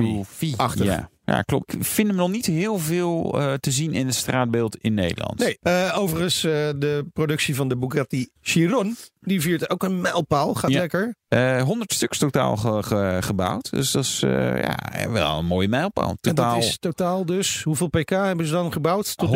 Achtig. 0.58 0.86
Ja. 0.86 1.10
ja, 1.26 1.42
klopt. 1.42 1.74
Ik 1.74 1.84
vind 1.86 2.08
hem 2.08 2.18
nog 2.18 2.30
niet 2.30 2.46
heel 2.46 2.78
veel 2.80 3.38
te 3.60 3.72
zien 3.72 3.94
in 3.94 4.06
het 4.06 4.16
straatbeeld 4.16 4.78
in 4.78 4.94
Nederland. 4.94 5.40
Nee, 5.40 5.94
overigens, 5.94 6.42
de 6.42 7.06
productie 7.14 7.56
van 7.56 7.68
de 7.68 7.78
Bugatti 7.78 8.30
Chiron, 8.42 8.96
die 9.20 9.42
viert 9.42 9.70
ook 9.70 9.84
een 9.84 10.02
mijlpaal. 10.02 10.54
Gaat 10.54 10.72
Ja. 10.72 10.80
lekker. 10.80 11.16
Eh 11.28 11.62
100 11.62 11.94
stuks 11.94 12.18
totaal 12.18 12.58
ge- 12.58 12.84
ge- 12.84 13.18
gebouwd. 13.22 13.72
Dus 13.72 13.92
dat 13.92 14.04
is 14.04 14.20
ja, 14.20 14.78
wel 15.10 15.38
een 15.38 15.46
mooie 15.46 15.68
mijlpaal. 15.68 16.10
En 16.10 16.18
Totaal 16.22 16.56
dat 16.56 16.64
is 16.64 16.78
totaal 16.80 17.26
dus, 17.26 17.64
hoeveel 17.64 17.88
pk 17.88 18.10
hebben 18.10 18.46
ze 18.46 18.52
dan 18.52 18.72
gebouwd 18.72 19.18
tot 19.18 19.30
nu 19.32 19.36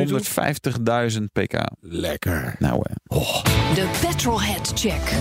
toe? 1.02 1.10
150.000 1.10 1.32
pk. 1.34 1.56
Lekker. 1.80 2.56
Nou, 2.60 2.82
eh, 3.14 3.44
De 3.76 3.88
Petrolhead 4.02 4.72
Check. 4.76 5.14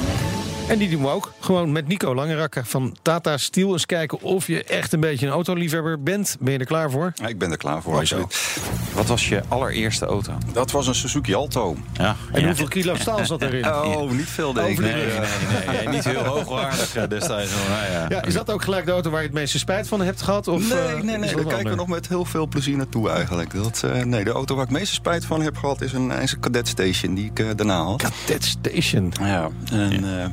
En 0.68 0.78
die 0.78 0.88
doen 0.90 1.02
we 1.02 1.08
ook. 1.08 1.32
Gewoon 1.40 1.72
met 1.72 1.88
Nico 1.88 2.14
Langerakker 2.14 2.64
van 2.66 2.96
Tata 3.02 3.37
Steel. 3.37 3.72
Eens 3.72 3.87
kijken 3.87 4.20
of 4.20 4.46
je 4.46 4.64
echt 4.64 4.92
een 4.92 5.00
beetje 5.00 5.26
een 5.26 5.32
autoliefhebber 5.32 6.02
bent. 6.02 6.37
Ben 6.40 6.52
je 6.52 6.58
er 6.58 6.64
klaar 6.66 6.90
voor? 6.90 7.12
Ja, 7.14 7.26
ik 7.26 7.38
ben 7.38 7.50
er 7.50 7.56
klaar 7.56 7.82
voor. 7.82 7.96
Absoluut. 7.96 8.58
wat 8.94 9.06
was 9.06 9.28
je 9.28 9.42
allereerste 9.49 10.06
auto? 10.06 10.32
Dat 10.52 10.70
was 10.70 10.87
een 10.87 10.94
Suzuki 10.94 11.34
Alto. 11.34 11.76
Ja, 11.92 12.16
En 12.32 12.40
ja. 12.40 12.46
hoeveel 12.46 12.68
kilo 12.68 12.94
staal 12.94 13.26
zat 13.26 13.42
erin? 13.42 13.66
Oh, 13.82 14.11
niet 14.11 14.26
veel 14.26 14.52
denk 14.52 14.68
ik. 14.68 14.78
Nee, 14.78 14.94
nee, 14.94 15.04
nee, 15.04 15.76
nee, 15.76 15.88
niet 15.88 16.04
heel 16.04 16.25
hoogwaardig 16.25 17.08
destijds. 17.08 17.52
Maar, 17.68 17.90
ja. 17.90 18.06
Ja, 18.08 18.22
is 18.25 18.34
dat 18.34 18.50
ook 18.50 18.62
gelijk 18.62 18.87
de 18.87 18.92
auto 18.92 19.11
waar 19.11 19.20
je 19.20 19.26
het 19.26 19.37
meeste 19.37 19.58
spijt 19.58 19.88
van 19.88 20.00
hebt 20.00 20.22
gehad? 20.22 20.49
Of, 20.49 20.68
Nee, 20.68 20.78
eh, 20.78 21.02
nee, 21.02 21.16
nee, 21.16 21.34
daar 21.34 21.44
kijken 21.44 21.70
we 21.70 21.76
nog 21.76 21.87
met 21.87 22.08
heel 22.08 22.25
veel 22.25 22.46
plezier 22.46 22.76
naartoe 22.76 23.11
eigenlijk. 23.11 23.54
Dat, 23.54 23.82
eh, 23.84 24.02
nee, 24.02 24.25
de 24.25 24.30
auto 24.30 24.54
waar 24.54 24.64
ik 24.64 24.70
het 24.70 24.78
meeste 24.78 24.94
spijt 24.94 25.25
van 25.25 25.42
heb 25.42 25.56
gehad 25.56 25.80
is 25.80 25.92
een, 25.92 26.11
is 26.11 26.32
een 26.32 26.40
Cadet 26.40 26.68
Station 26.68 27.14
die 27.14 27.25
ik 27.25 27.38
eh, 27.38 27.46
daarna 27.56 27.81
Cadet 27.96 28.44
Station. 28.44 29.12
Ja, 29.20 29.48
en, 29.72 30.18
eh, 30.18 30.24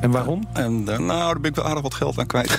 En 0.00 0.10
waarom? 0.10 0.48
en 0.52 0.82
eh, 0.88 0.98
nou, 0.98 1.06
daar 1.08 1.40
ben 1.40 1.50
ik 1.50 1.56
wel 1.56 1.64
aardig 1.64 1.82
wat 1.82 1.94
geld 1.94 2.18
aan 2.18 2.26
kwijt. 2.26 2.58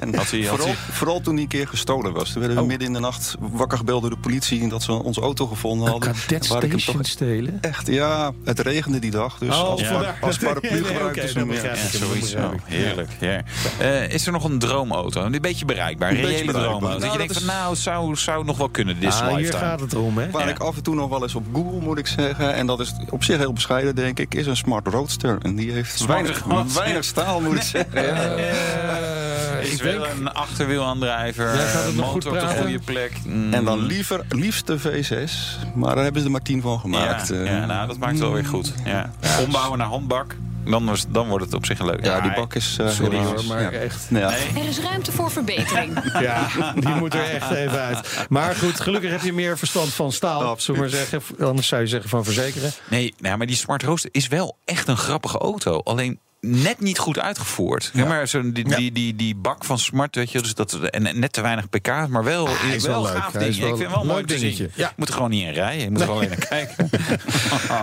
En 0.00 0.14
Had 0.14 0.30
hij- 0.30 0.40
had 0.40 0.48
vooral, 0.48 0.66
hij- 0.66 0.74
vooral 0.90 1.20
toen 1.20 1.34
die 1.34 1.42
een 1.42 1.48
keer 1.50 1.68
gestolen 1.68 2.12
was. 2.12 2.30
Toen 2.30 2.38
werden 2.40 2.56
we 2.56 2.62
Oh. 2.62 2.68
midden 2.68 2.86
in 2.88 2.92
de 2.94 3.00
nacht 3.00 3.36
wakker 3.38 3.78
gebeld 3.78 4.00
door 4.00 4.10
de 4.10 4.16
politie... 4.18 4.62
en 4.62 4.68
dat 4.68 4.82
ze 4.82 4.92
onze 4.92 5.20
auto 5.20 5.46
gevonden 5.46 5.86
Een 5.86 5.92
hadden. 5.92 6.12
Cadet 6.26 6.46
Waar 6.48 6.62
ik 6.64 6.70
hem 6.70 6.78
Station 6.78 7.02
toch 7.02 7.10
stelen? 7.10 7.58
Echt, 7.60 7.86
ja, 7.86 8.32
het 8.44 8.58
regende 8.60 8.98
die 8.98 9.10
dag. 9.10 9.38
Dus 9.38 9.48
Oh, 9.56 9.62
als, 9.68 9.82
par- 9.82 10.16
als 10.20 10.36
paraplu 10.44 10.84
gebruikte 10.84 11.28
ze 11.28 11.38
hem, 11.38 11.52
ja. 11.52 11.62
Ja, 11.62 12.40
wel. 12.40 12.52
ik. 12.52 12.60
Heerlijk. 12.64 13.10
Ja. 13.20 13.42
Eh, 13.78 14.08
is 14.08 14.26
er 14.26 14.32
nog 14.32 14.44
een 14.44 14.58
droomauto? 14.58 15.24
Een 15.24 15.38
beetje 15.40 15.64
bereikbaar. 15.64 16.10
Een 16.10 16.16
reële 16.16 16.52
droomauto. 16.52 16.88
Dat 16.88 17.00
je 17.00 17.06
Nou, 17.06 17.18
denkt 17.18 17.32
van 17.32 17.46
nou, 17.46 17.76
zou, 17.76 18.16
zou 18.16 18.44
nog 18.44 18.56
wel 18.58 18.68
kunnen. 18.68 19.00
Dit 19.00 19.12
Ah, 19.12 19.36
hier 19.36 19.52
gaat 19.52 19.80
het 19.80 19.94
om, 19.94 20.18
hè? 20.18 20.30
Waar 20.30 20.44
Ja. 20.44 20.50
ik 20.50 20.58
af 20.58 20.76
en 20.76 20.82
toe 20.82 20.94
nog 20.94 21.08
wel 21.08 21.22
eens 21.22 21.34
op 21.34 21.46
Google, 21.52 21.80
moet 21.80 21.98
ik 21.98 22.06
zeggen... 22.06 22.54
en 22.54 22.66
dat 22.66 22.80
is 22.80 22.94
op 23.10 23.24
zich 23.24 23.38
heel 23.38 23.47
bescheiden, 23.52 23.94
denk 23.94 24.18
ik... 24.18 24.34
is 24.34 24.46
een 24.46 24.56
Smart 24.56 24.86
Roadster. 24.86 25.38
En 25.42 25.56
die 25.56 25.72
heeft 25.72 26.06
weinig, 26.06 26.44
weinig 26.74 27.04
staal, 27.04 27.40
moet 27.40 27.54
ik 27.54 27.62
zeggen. 27.62 28.18
Eh, 28.38 29.62
is 29.62 29.72
ik 29.72 29.82
wel 29.82 30.02
denk... 30.02 30.14
een 30.18 30.32
achterwielaandrijver. 30.32 31.58
Motor 31.96 32.32
op 32.32 32.40
de 32.40 32.56
goede 32.60 32.78
plek. 32.78 33.12
Mm. 33.26 33.52
En 33.52 33.64
dan 33.64 33.78
liever, 33.78 34.24
liefst 34.28 34.66
de 34.66 34.78
V6. 34.80 35.32
Maar 35.74 35.94
daar 35.94 36.04
hebben 36.04 36.20
ze 36.20 36.26
er 36.26 36.32
maar 36.32 36.42
tien 36.42 36.62
van 36.62 36.80
gemaakt. 36.80 37.28
Ja, 37.28 37.34
eh. 37.34 37.46
ja, 37.46 37.66
nou, 37.66 37.86
dat 37.86 37.98
maakt 37.98 38.12
het 38.12 38.20
wel 38.20 38.32
weer 38.32 38.46
goed. 38.46 38.74
Ja. 38.84 39.12
Ombouwen 39.40 39.78
naar 39.78 39.88
handbak. 39.88 40.36
Dan, 40.70 40.84
was- 40.86 41.06
dan 41.08 41.28
wordt 41.28 41.44
het 41.44 41.54
op 41.54 41.66
zich 41.66 41.80
leuk. 41.82 42.04
Ja, 42.04 42.20
die 42.20 42.34
bak 42.34 42.54
is... 42.54 42.76
eh, 42.80 42.88
Sorry 42.88 43.16
hoor, 43.18 43.44
maar 43.44 43.62
ja. 43.62 43.70
echt... 43.70 44.10
Nee, 44.10 44.22
ja. 44.22 44.28
Nee. 44.52 44.62
Er 44.62 44.68
is 44.68 44.78
ruimte 44.80 45.12
voor 45.12 45.30
verbetering. 45.30 45.98
Ja, 46.20 46.46
die 46.74 46.88
moet 46.94 47.14
er 47.14 47.30
echt 47.30 47.50
even 47.50 47.80
uit. 47.80 48.26
Maar 48.28 48.54
goed, 48.54 48.80
gelukkig 48.80 49.10
heb 49.10 49.20
je 49.22 49.32
meer 49.32 49.58
verstand 49.58 49.92
van 49.94 50.12
staal, 50.12 50.42
Absoluut. 50.42 50.60
zullen 50.62 50.80
we 50.80 50.96
maar 50.96 51.20
zeggen. 51.20 51.46
Anders 51.46 51.66
zou 51.68 51.80
je 51.82 51.86
zeggen 51.88 52.08
van 52.10 52.24
verzekeren. 52.24 52.70
Nee, 52.90 53.14
nou, 53.18 53.36
maar 53.36 53.46
die 53.46 53.56
Smart 53.56 53.82
Roadster 53.82 54.10
is 54.12 54.28
wel 54.28 54.56
echt 54.64 54.88
een 54.88 54.96
grappige 54.96 55.38
auto. 55.38 55.80
Alleen 55.84 56.18
net 56.40 56.80
niet 56.80 56.98
goed 56.98 57.18
uitgevoerd. 57.18 57.90
Ja. 57.94 58.06
maar 58.06 58.28
zo 58.28 58.52
die, 58.52 58.64
die, 58.64 58.92
die, 58.92 59.16
die 59.16 59.34
bak 59.34 59.64
van 59.64 59.78
smart, 59.78 60.14
weet 60.14 60.30
je, 60.30 60.42
dus 60.42 60.54
dat, 60.54 60.72
en 60.72 61.20
net 61.20 61.32
te 61.32 61.40
weinig 61.40 61.68
pk, 61.68 62.08
maar 62.08 62.24
wel, 62.24 62.48
Hij 62.48 62.76
is 62.76 62.86
wel 62.86 63.02
leuk. 63.02 63.16
gaaf 63.16 63.34
is 63.34 63.56
ding. 63.56 63.56
wel 63.58 63.68
Ik 63.68 63.76
vind 63.76 63.90
wel 63.90 64.00
een 64.00 64.06
mooi 64.06 64.18
leuk 64.26 64.40
dingetje. 64.40 64.70
Ja. 64.74 64.86
Je 64.88 64.94
moet 64.96 65.08
er 65.08 65.14
gewoon 65.14 65.30
niet 65.30 65.44
in 65.44 65.52
rijden. 65.52 65.82
Je 65.82 65.90
moet 65.90 66.00
er 66.00 66.06
gewoon 66.06 66.22
in 66.22 66.38
kijken. 66.48 66.90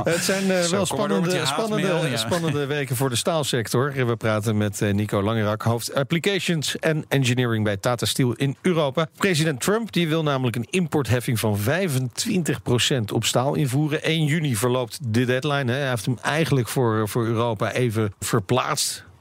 Het 0.03 0.23
zijn 0.23 0.51
eh, 0.51 0.61
Zo, 0.61 0.71
wel 0.71 0.85
spannende, 0.85 1.45
spannende, 1.45 2.09
ja. 2.09 2.17
spannende 2.17 2.65
weken 2.65 2.95
voor 2.95 3.09
de 3.09 3.15
staalsector. 3.15 3.93
We 4.05 4.15
praten 4.15 4.57
met 4.57 4.81
eh, 4.81 4.93
Nico 4.93 5.21
Langerak, 5.21 5.61
hoofd 5.61 5.93
Applications 5.93 6.79
en 6.79 7.05
Engineering 7.07 7.63
bij 7.63 7.77
Tata 7.77 8.05
Steel 8.05 8.33
in 8.33 8.55
Europa. 8.61 9.07
President 9.17 9.61
Trump 9.61 9.91
die 9.91 10.07
wil 10.07 10.23
namelijk 10.23 10.55
een 10.55 10.67
importheffing 10.69 11.39
van 11.39 11.59
25% 11.59 11.63
op 13.13 13.25
staal 13.25 13.55
invoeren. 13.55 14.03
1 14.03 14.25
juni 14.25 14.55
verloopt 14.55 14.97
de 15.01 15.25
deadline. 15.25 15.71
Hè. 15.71 15.77
Hij 15.77 15.89
heeft 15.89 16.05
hem 16.05 16.17
eigenlijk 16.21 16.67
voor, 16.67 17.09
voor 17.09 17.25
Europa 17.25 17.71
even 17.71 18.13
verplaatst. 18.19 18.43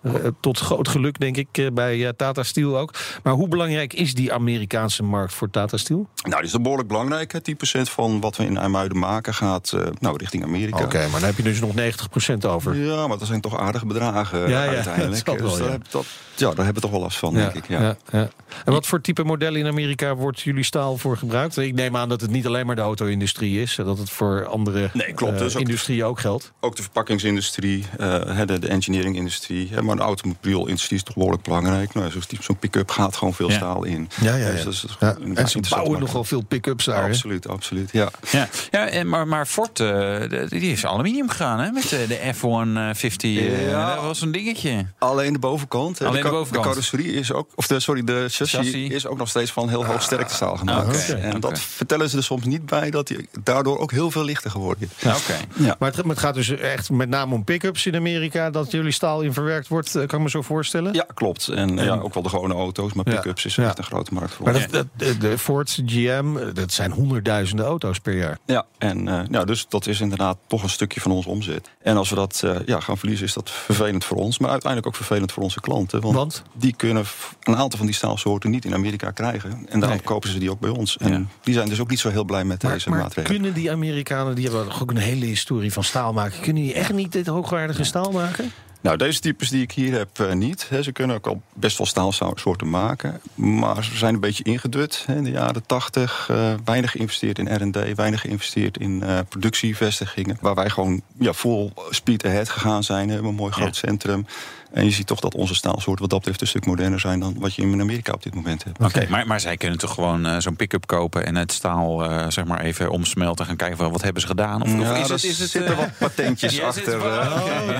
Eh, 0.04 0.14
tot 0.40 0.58
groot 0.58 0.88
geluk, 0.88 1.18
denk 1.20 1.36
ik, 1.36 1.48
eh, 1.52 1.66
bij 1.72 2.06
eh, 2.06 2.12
Tata 2.16 2.42
Steel 2.42 2.78
ook. 2.78 2.94
Maar 3.22 3.32
hoe 3.32 3.48
belangrijk 3.48 3.92
is 3.92 4.14
die 4.14 4.32
Amerikaanse 4.32 5.02
markt 5.02 5.34
voor 5.34 5.50
Tata 5.50 5.76
Steel? 5.76 6.08
Nou, 6.22 6.42
die 6.42 6.50
is 6.50 6.60
behoorlijk 6.60 6.88
belangrijk. 6.88 7.32
hè. 7.32 7.40
10% 7.40 7.90
van 7.90 8.20
wat 8.20 8.36
we 8.36 8.44
in 8.44 8.56
IJmuiden 8.56 8.98
maken 8.98 9.34
gaat 9.34 9.72
eh, 9.72 9.86
nou, 10.00 10.16
richting 10.16 10.44
Amerika. 10.44 10.84
Oké, 10.84 10.98
maar 10.98 11.20
dan 11.20 11.28
heb 11.28 11.36
je 11.36 11.42
dus 11.42 11.60
nog 11.60 11.74
90% 11.74 12.46
over. 12.46 12.76
Ja, 12.76 13.06
maar 13.06 13.18
dat 13.18 13.26
zijn 13.26 13.40
toch 13.40 13.58
aardige 13.58 13.86
bedragen 13.86 14.48
Ja, 14.48 14.64
ja, 14.64 14.70
uiteindelijk. 14.70 15.24
dat 15.26 15.40
wel, 15.40 15.50
dus 15.50 15.58
ja. 15.58 15.78
dat, 15.90 16.06
ja, 16.36 16.46
daar 16.46 16.64
hebben 16.64 16.74
we 16.74 16.80
toch 16.80 16.90
wel 16.90 17.00
last 17.00 17.18
van, 17.18 17.34
denk 17.34 17.52
ik. 17.54 17.68
Ja. 17.68 17.80
ja, 17.80 17.96
ja. 18.12 18.28
En 18.64 18.72
wat 18.72 18.86
voor 18.86 19.00
type 19.00 19.24
modellen 19.24 19.60
in 19.60 19.66
Amerika 19.66 20.14
wordt 20.14 20.40
jullie 20.40 20.64
staal 20.64 20.96
voor 20.96 21.16
gebruikt? 21.16 21.56
Ik 21.56 21.74
neem 21.74 21.96
aan 21.96 22.08
dat 22.08 22.20
het 22.20 22.30
niet 22.30 22.46
alleen 22.46 22.66
maar 22.66 22.76
de 22.76 22.82
auto-industrie 22.82 23.60
is, 23.62 23.74
dat 23.76 23.98
het 23.98 24.10
voor 24.10 24.46
andere 24.46 24.90
Nee, 24.92 25.12
klopt. 25.12 25.32
eh, 25.32 25.38
Dus 25.38 25.54
ook- 25.54 25.60
industrieën 25.60 26.04
ook 26.04 26.20
geldt. 26.20 26.52
Ook 26.60 26.76
de 26.76 26.82
verpakkingsindustrie, 26.82 27.84
eh, 27.98 28.08
hè, 28.26 28.46
de, 28.46 28.58
de 28.58 28.68
engineering-industrie. 28.68 29.68
hè, 29.72 29.82
Maar 29.82 29.96
de 29.96 30.02
automobielindustrie 30.02 30.98
is 30.98 31.04
toch 31.04 31.14
behoorlijk 31.14 31.42
belangrijk. 31.42 31.94
Nou, 31.94 32.10
zo'n 32.10 32.22
zo'n 32.40 32.56
pick-up 32.58 32.90
gaat 32.90 33.16
gewoon 33.16 33.34
veel 33.34 33.48
Ja. 33.50 33.54
staal 33.56 33.84
in. 33.84 34.08
Ja, 34.20 34.34
ja, 34.36 34.46
ja. 34.46 34.52
Dus 34.52 34.64
dat 34.64 34.72
is 34.72 34.80
toch 34.80 34.96
Ja, 35.00 35.16
en 35.34 35.48
ze 35.48 35.60
bouwen 35.68 36.00
nogal 36.00 36.24
veel 36.24 36.42
pick-ups 36.42 36.84
daar. 36.84 37.02
Absoluut, 37.08 37.48
absoluut. 37.48 37.92
Ja. 37.92 38.10
Ja, 38.30 38.48
ja 38.70 38.86
en, 38.88 39.08
maar, 39.08 39.28
maar 39.28 39.46
Ford, 39.46 39.80
eh, 39.80 40.20
die 40.48 40.72
is 40.72 40.86
aluminium 40.86 41.28
gegaan, 41.28 41.60
hè? 41.60 41.70
Met 41.70 41.88
de, 41.88 42.04
de 42.08 42.32
F-150. 42.34 43.36
eh, 43.38 43.68
Ja. 43.70 43.94
Dat 43.94 44.04
was 44.04 44.20
een 44.20 44.32
dingetje. 44.32 44.86
Alleen 44.98 45.32
de 45.32 45.38
bovenkant. 45.38 45.98
hè. 45.98 46.06
Alleen 46.06 46.22
de 46.30 46.60
carrosserie 46.60 47.12
is 47.12 47.32
ook, 47.32 47.48
of 47.54 47.66
de, 47.66 47.80
sorry, 47.80 48.04
de 48.04 48.20
chassis, 48.28 48.50
Chassis. 48.50 48.88
is 48.90 49.06
ook 49.06 49.18
nog 49.18 49.28
steeds 49.28 49.50
van 49.50 49.68
heel 49.68 49.84
hoog 49.86 50.02
sterktestaal 50.02 50.56
gemaakt. 50.56 51.14
En 51.14 51.40
dat 51.40 51.58
vertellen 51.60 52.10
ze 52.10 52.16
er 52.16 52.22
soms 52.22 52.44
niet 52.44 52.66
bij, 52.66 52.90
dat 52.90 53.06
die 53.06 53.28
daardoor 53.42 53.78
ook 53.78 53.90
heel 53.90 54.10
veel 54.10 54.24
lichter 54.24 54.50
geworden 54.50 54.90
is. 54.98 55.06
Oké. 55.06 55.36
Ja. 55.64 55.76
Maar 55.78 55.92
het, 55.94 56.04
het 56.06 56.18
gaat 56.18 56.34
dus 56.34 56.48
echt 56.50 56.90
met 56.90 57.08
name 57.08 57.34
om 57.34 57.44
pick-ups 57.44 57.86
in 57.86 57.94
Amerika, 57.96 58.50
dat 58.50 58.70
jullie 58.70 58.92
staal 58.92 59.20
in 59.20 59.32
verwerkt 59.32 59.68
wordt, 59.68 59.94
eh, 59.94 60.06
kan 60.06 60.18
ik 60.18 60.24
me 60.24 60.30
zo 60.30 60.42
voorstellen? 60.42 60.92
Ja, 60.94 61.06
klopt. 61.14 61.48
En, 61.48 61.76
ja, 61.76 61.94
ook 61.98 62.14
wel 62.14 62.22
de 62.22 62.28
gewone 62.28 62.54
auto's, 62.54 62.92
maar 62.92 63.08
Ja. 63.08 63.14
pick-ups 63.14 63.44
is 63.44 63.54
Ja. 63.54 63.64
echt 63.64 63.78
een 63.78 63.84
grote 63.84 64.14
markt 64.14 64.34
voor 64.34 64.44
Maar 64.44 64.54
ons. 64.54 64.62
dat, 64.68 64.72
dat- 64.72 64.86
de, 65.08 65.18
de 65.18 65.38
Ford, 65.38 65.78
GM, 65.86 66.52
dat 66.54 66.72
zijn 66.72 66.90
honderdduizenden 66.92 67.66
auto's 67.66 67.98
per 67.98 68.16
jaar. 68.16 68.38
Ja, 68.46 68.66
en 68.78 69.08
eh, 69.08 69.20
ja, 69.30 69.44
dus 69.44 69.66
dat 69.68 69.86
is 69.86 70.00
inderdaad 70.00 70.36
toch 70.46 70.62
een 70.62 70.68
stukje 70.70 71.00
van 71.00 71.10
onze 71.10 71.28
omzet. 71.28 71.70
En 71.82 71.96
als 71.96 72.08
we 72.10 72.14
dat 72.16 72.40
eh, 72.44 72.56
ja, 72.66 72.80
gaan 72.80 72.98
verliezen, 72.98 73.26
is 73.26 73.32
dat 73.34 73.50
vervelend 73.50 74.04
voor 74.04 74.16
ons, 74.16 74.38
maar 74.38 74.50
uiteindelijk 74.50 74.92
ook 74.92 74.96
vervelend 75.04 75.32
voor 75.32 75.42
onze 75.42 75.60
klanten. 75.60 76.00
Want, 76.00 76.13
Want? 76.14 76.42
die 76.52 76.74
kunnen 76.76 77.04
een 77.42 77.56
aantal 77.56 77.78
van 77.78 77.86
die 77.86 77.94
staalsoorten 77.94 78.50
niet 78.50 78.64
in 78.64 78.74
Amerika 78.74 79.10
krijgen. 79.10 79.50
En 79.50 79.80
daarom 79.80 79.98
Nee. 79.98 80.06
kopen 80.06 80.28
ze 80.30 80.38
die 80.38 80.50
ook 80.50 80.60
bij 80.60 80.70
ons. 80.70 80.96
En 80.96 81.12
Ja. 81.12 81.22
die 81.42 81.54
zijn 81.54 81.68
dus 81.68 81.80
ook 81.80 81.90
niet 81.90 81.98
zo 81.98 82.10
heel 82.10 82.24
blij 82.24 82.44
met 82.44 82.62
Maar, 82.62 82.72
deze 82.72 82.88
maar 82.90 82.98
maatregelen. 82.98 83.30
kunnen 83.40 83.54
die 83.60 83.70
Amerikanen, 83.70 84.34
die 84.34 84.44
hebben 84.48 84.80
ook 84.80 84.90
een 84.90 84.96
hele 84.96 85.24
historie 85.24 85.72
van 85.72 85.84
staal 85.84 86.12
maken, 86.12 86.40
kunnen 86.40 86.62
die 86.62 86.74
echt 86.74 86.92
niet 86.92 87.12
dit 87.12 87.26
hoogwaardige 87.26 87.84
staal 87.84 88.10
maken? 88.12 88.52
Nou, 88.80 88.96
deze 88.96 89.20
types 89.20 89.48
die 89.48 89.62
ik 89.62 89.72
hier 89.72 89.92
heb 89.92 90.18
eh, 90.18 90.32
niet. 90.32 90.68
Ze 90.82 90.92
kunnen 90.92 91.16
ook 91.16 91.26
al 91.26 91.42
best 91.54 91.78
wel 91.78 91.86
staalsoorten 91.86 92.70
maken. 92.70 93.20
Maar 93.34 93.84
ze 93.84 93.96
zijn 93.96 94.14
een 94.14 94.20
beetje 94.20 94.44
ingedut. 94.44 95.04
In 95.08 95.24
de 95.24 95.30
jaren 95.30 95.66
tachtig 95.66 96.30
weinig 96.64 96.90
geïnvesteerd 96.90 97.38
in 97.38 97.54
R&D. 97.54 97.94
Weinig 97.94 98.20
geïnvesteerd 98.20 98.78
in 98.78 99.02
eh, 99.02 99.18
productievestigingen. 99.28 100.38
Waar 100.40 100.54
wij 100.54 100.70
gewoon 100.70 101.02
ja, 101.18 101.32
full 101.34 101.72
speed 101.90 102.24
ahead 102.24 102.48
gegaan 102.48 102.82
zijn. 102.84 103.06
We 103.06 103.12
hebben 103.12 103.30
een 103.30 103.36
mooi 103.36 103.52
groot 103.52 103.76
centrum. 103.76 104.26
En 104.74 104.84
je 104.84 104.90
ziet 104.90 105.06
toch 105.06 105.20
dat 105.20 105.34
onze 105.34 105.54
staalsoorten 105.54 106.00
wat 106.00 106.10
dat 106.10 106.18
betreft 106.18 106.40
een 106.40 106.46
stuk 106.46 106.66
moderner 106.66 107.00
zijn... 107.00 107.20
dan 107.20 107.34
wat 107.38 107.54
je 107.54 107.62
in 107.62 107.80
Amerika 107.80 108.12
op 108.12 108.22
dit 108.22 108.34
moment 108.34 108.64
hebt. 108.64 108.80
Oké, 108.80 109.06
maar, 109.08 109.26
maar 109.26 109.40
zij 109.40 109.56
kunnen 109.56 109.78
toch 109.78 109.94
gewoon 109.94 110.26
eh, 110.26 110.36
zo'n 110.38 110.56
pick-up 110.56 110.86
kopen 110.86 111.26
en 111.26 111.36
het 111.36 111.52
staal 111.52 112.04
eh, 112.04 112.26
zeg 112.30 112.44
maar 112.44 112.60
even 112.60 112.90
omsmelten. 112.90 113.46
Gaan 113.46 113.56
kijken 113.56 113.76
van 113.76 113.90
wat 113.92 114.02
hebben 114.02 114.22
ze 114.22 114.28
gedaan? 114.28 114.62
Of, 114.62 114.74
of 114.74 114.80
Ja, 114.80 114.96
is 114.96 115.06
er 115.06 115.12
het, 115.14 115.24
is 115.24 115.38
het, 115.38 115.50
zitten 115.50 115.72
eh, 115.72 115.78
wat 115.78 115.98
patentjes 115.98 116.60
achter. 116.70 116.98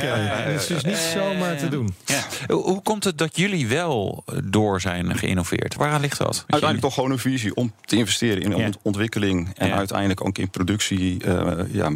ja. 0.05 0.45
dat 0.45 0.61
is 0.61 0.67
dus 0.67 0.85
niet 0.85 0.97
zomaar 1.15 1.57
te 1.57 1.69
doen. 1.69 1.95
Ja. 2.05 2.55
Hoe, 2.55 2.83
komt 2.83 3.05
het 3.05 3.19
dat 3.19 3.37
jullie 3.37 3.69
wel 3.69 4.25
door 4.45 4.81
zijn 4.81 5.17
geïnnoveerd? 5.19 5.75
Waaraan 5.75 6.01
ligt 6.01 6.19
dat? 6.19 6.35
Uiteindelijk 6.47 6.81
toch 6.81 6.95
gewoon 6.95 7.11
een 7.11 7.19
visie 7.19 7.55
om 7.55 7.73
te 7.85 7.97
investeren 7.97 8.43
in 8.43 8.57
Ja. 8.57 8.69
ontwikkeling. 8.83 9.51
En 9.57 9.69
Ja. 9.69 9.75
uiteindelijk 9.77 10.25
ook 10.27 10.39
in 10.39 10.51
productie. 10.51 11.25
eh, 11.25 11.53
ja, 11.73 11.91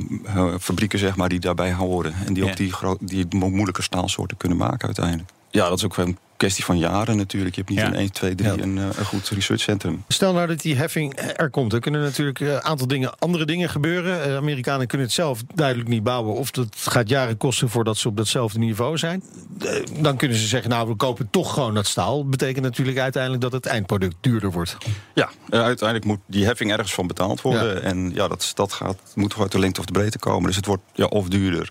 fabrieken 0.60 0.98
zeg 0.98 1.16
maar, 1.16 1.28
die 1.28 1.40
daarbij 1.40 1.72
horen. 1.72 2.14
En 2.26 2.32
die 2.34 2.44
Ja. 2.44 2.50
ook 2.50 2.56
die, 2.56 2.72
die 3.00 3.26
mo- 3.38 3.50
moeilijke 3.50 3.82
staalsoorten 3.82 4.36
kunnen 4.36 4.58
maken 4.58 4.87
uiteindelijk. 4.96 5.30
Ja, 5.50 5.68
dat 5.68 5.78
is 5.78 5.84
ook 5.84 5.96
een 5.96 6.18
kwestie 6.38 6.64
van 6.64 6.78
jaren 6.78 7.16
natuurlijk. 7.16 7.54
Je 7.54 7.60
hebt 7.60 7.72
niet 7.74 7.84
Ja. 7.84 7.86
in 7.92 7.94
1, 7.94 8.12
2, 8.12 8.34
3 8.34 8.52
Ja. 8.56 8.62
een, 8.62 8.78
eh, 8.78 8.84
een 8.98 9.04
goed 9.04 9.28
researchcentrum. 9.28 10.04
Stel 10.08 10.32
nou 10.32 10.46
dat 10.46 10.60
die 10.60 10.76
heffing 10.76 11.18
er 11.36 11.50
komt, 11.50 11.72
er 11.72 11.80
kunnen 11.80 12.00
natuurlijk 12.02 12.40
een 12.40 12.62
aantal 12.62 12.86
dingen, 12.86 13.18
andere 13.18 13.44
dingen 13.44 13.68
gebeuren. 13.68 14.22
Eh, 14.24 14.36
Amerikanen 14.36 14.86
kunnen 14.86 15.06
het 15.06 15.14
zelf 15.16 15.40
duidelijk 15.54 15.88
niet 15.88 16.02
bouwen. 16.02 16.34
Of 16.34 16.56
het 16.56 16.76
gaat 16.78 17.08
jaren 17.08 17.36
kosten 17.36 17.68
voordat 17.68 17.96
ze 17.96 18.08
op 18.08 18.16
datzelfde 18.16 18.58
niveau 18.58 18.96
zijn. 18.98 19.22
Eh, 19.60 19.70
Dan 20.00 20.16
kunnen 20.16 20.36
ze 20.36 20.46
zeggen, 20.46 20.70
nou 20.70 20.88
we 20.88 20.94
kopen 20.94 21.28
toch 21.30 21.52
gewoon 21.54 21.74
dat 21.74 21.86
staal. 21.86 22.28
Betekent 22.28 22.64
natuurlijk 22.64 22.98
uiteindelijk 22.98 23.42
dat 23.42 23.52
het 23.52 23.66
eindproduct 23.66 24.16
duurder 24.20 24.50
wordt. 24.50 24.76
Ja, 25.14 25.30
eh, 25.50 25.62
uiteindelijk 25.62 26.08
moet 26.08 26.20
die 26.26 26.44
heffing 26.44 26.72
ergens 26.72 26.94
van 26.94 27.06
betaald 27.06 27.40
worden. 27.42 27.74
Ja. 27.74 27.80
En 27.80 28.10
ja, 28.14 28.28
dat, 28.28 28.50
dat 28.54 28.72
gaat, 28.72 28.96
moet 29.14 29.30
toch 29.30 29.40
uit 29.40 29.52
de 29.52 29.58
lengte 29.58 29.80
of 29.80 29.86
de 29.86 29.92
breedte 29.92 30.18
komen. 30.18 30.46
Dus 30.46 30.56
het 30.56 30.66
wordt 30.66 30.82
ja, 30.94 31.04
of 31.04 31.28
duurder. 31.28 31.68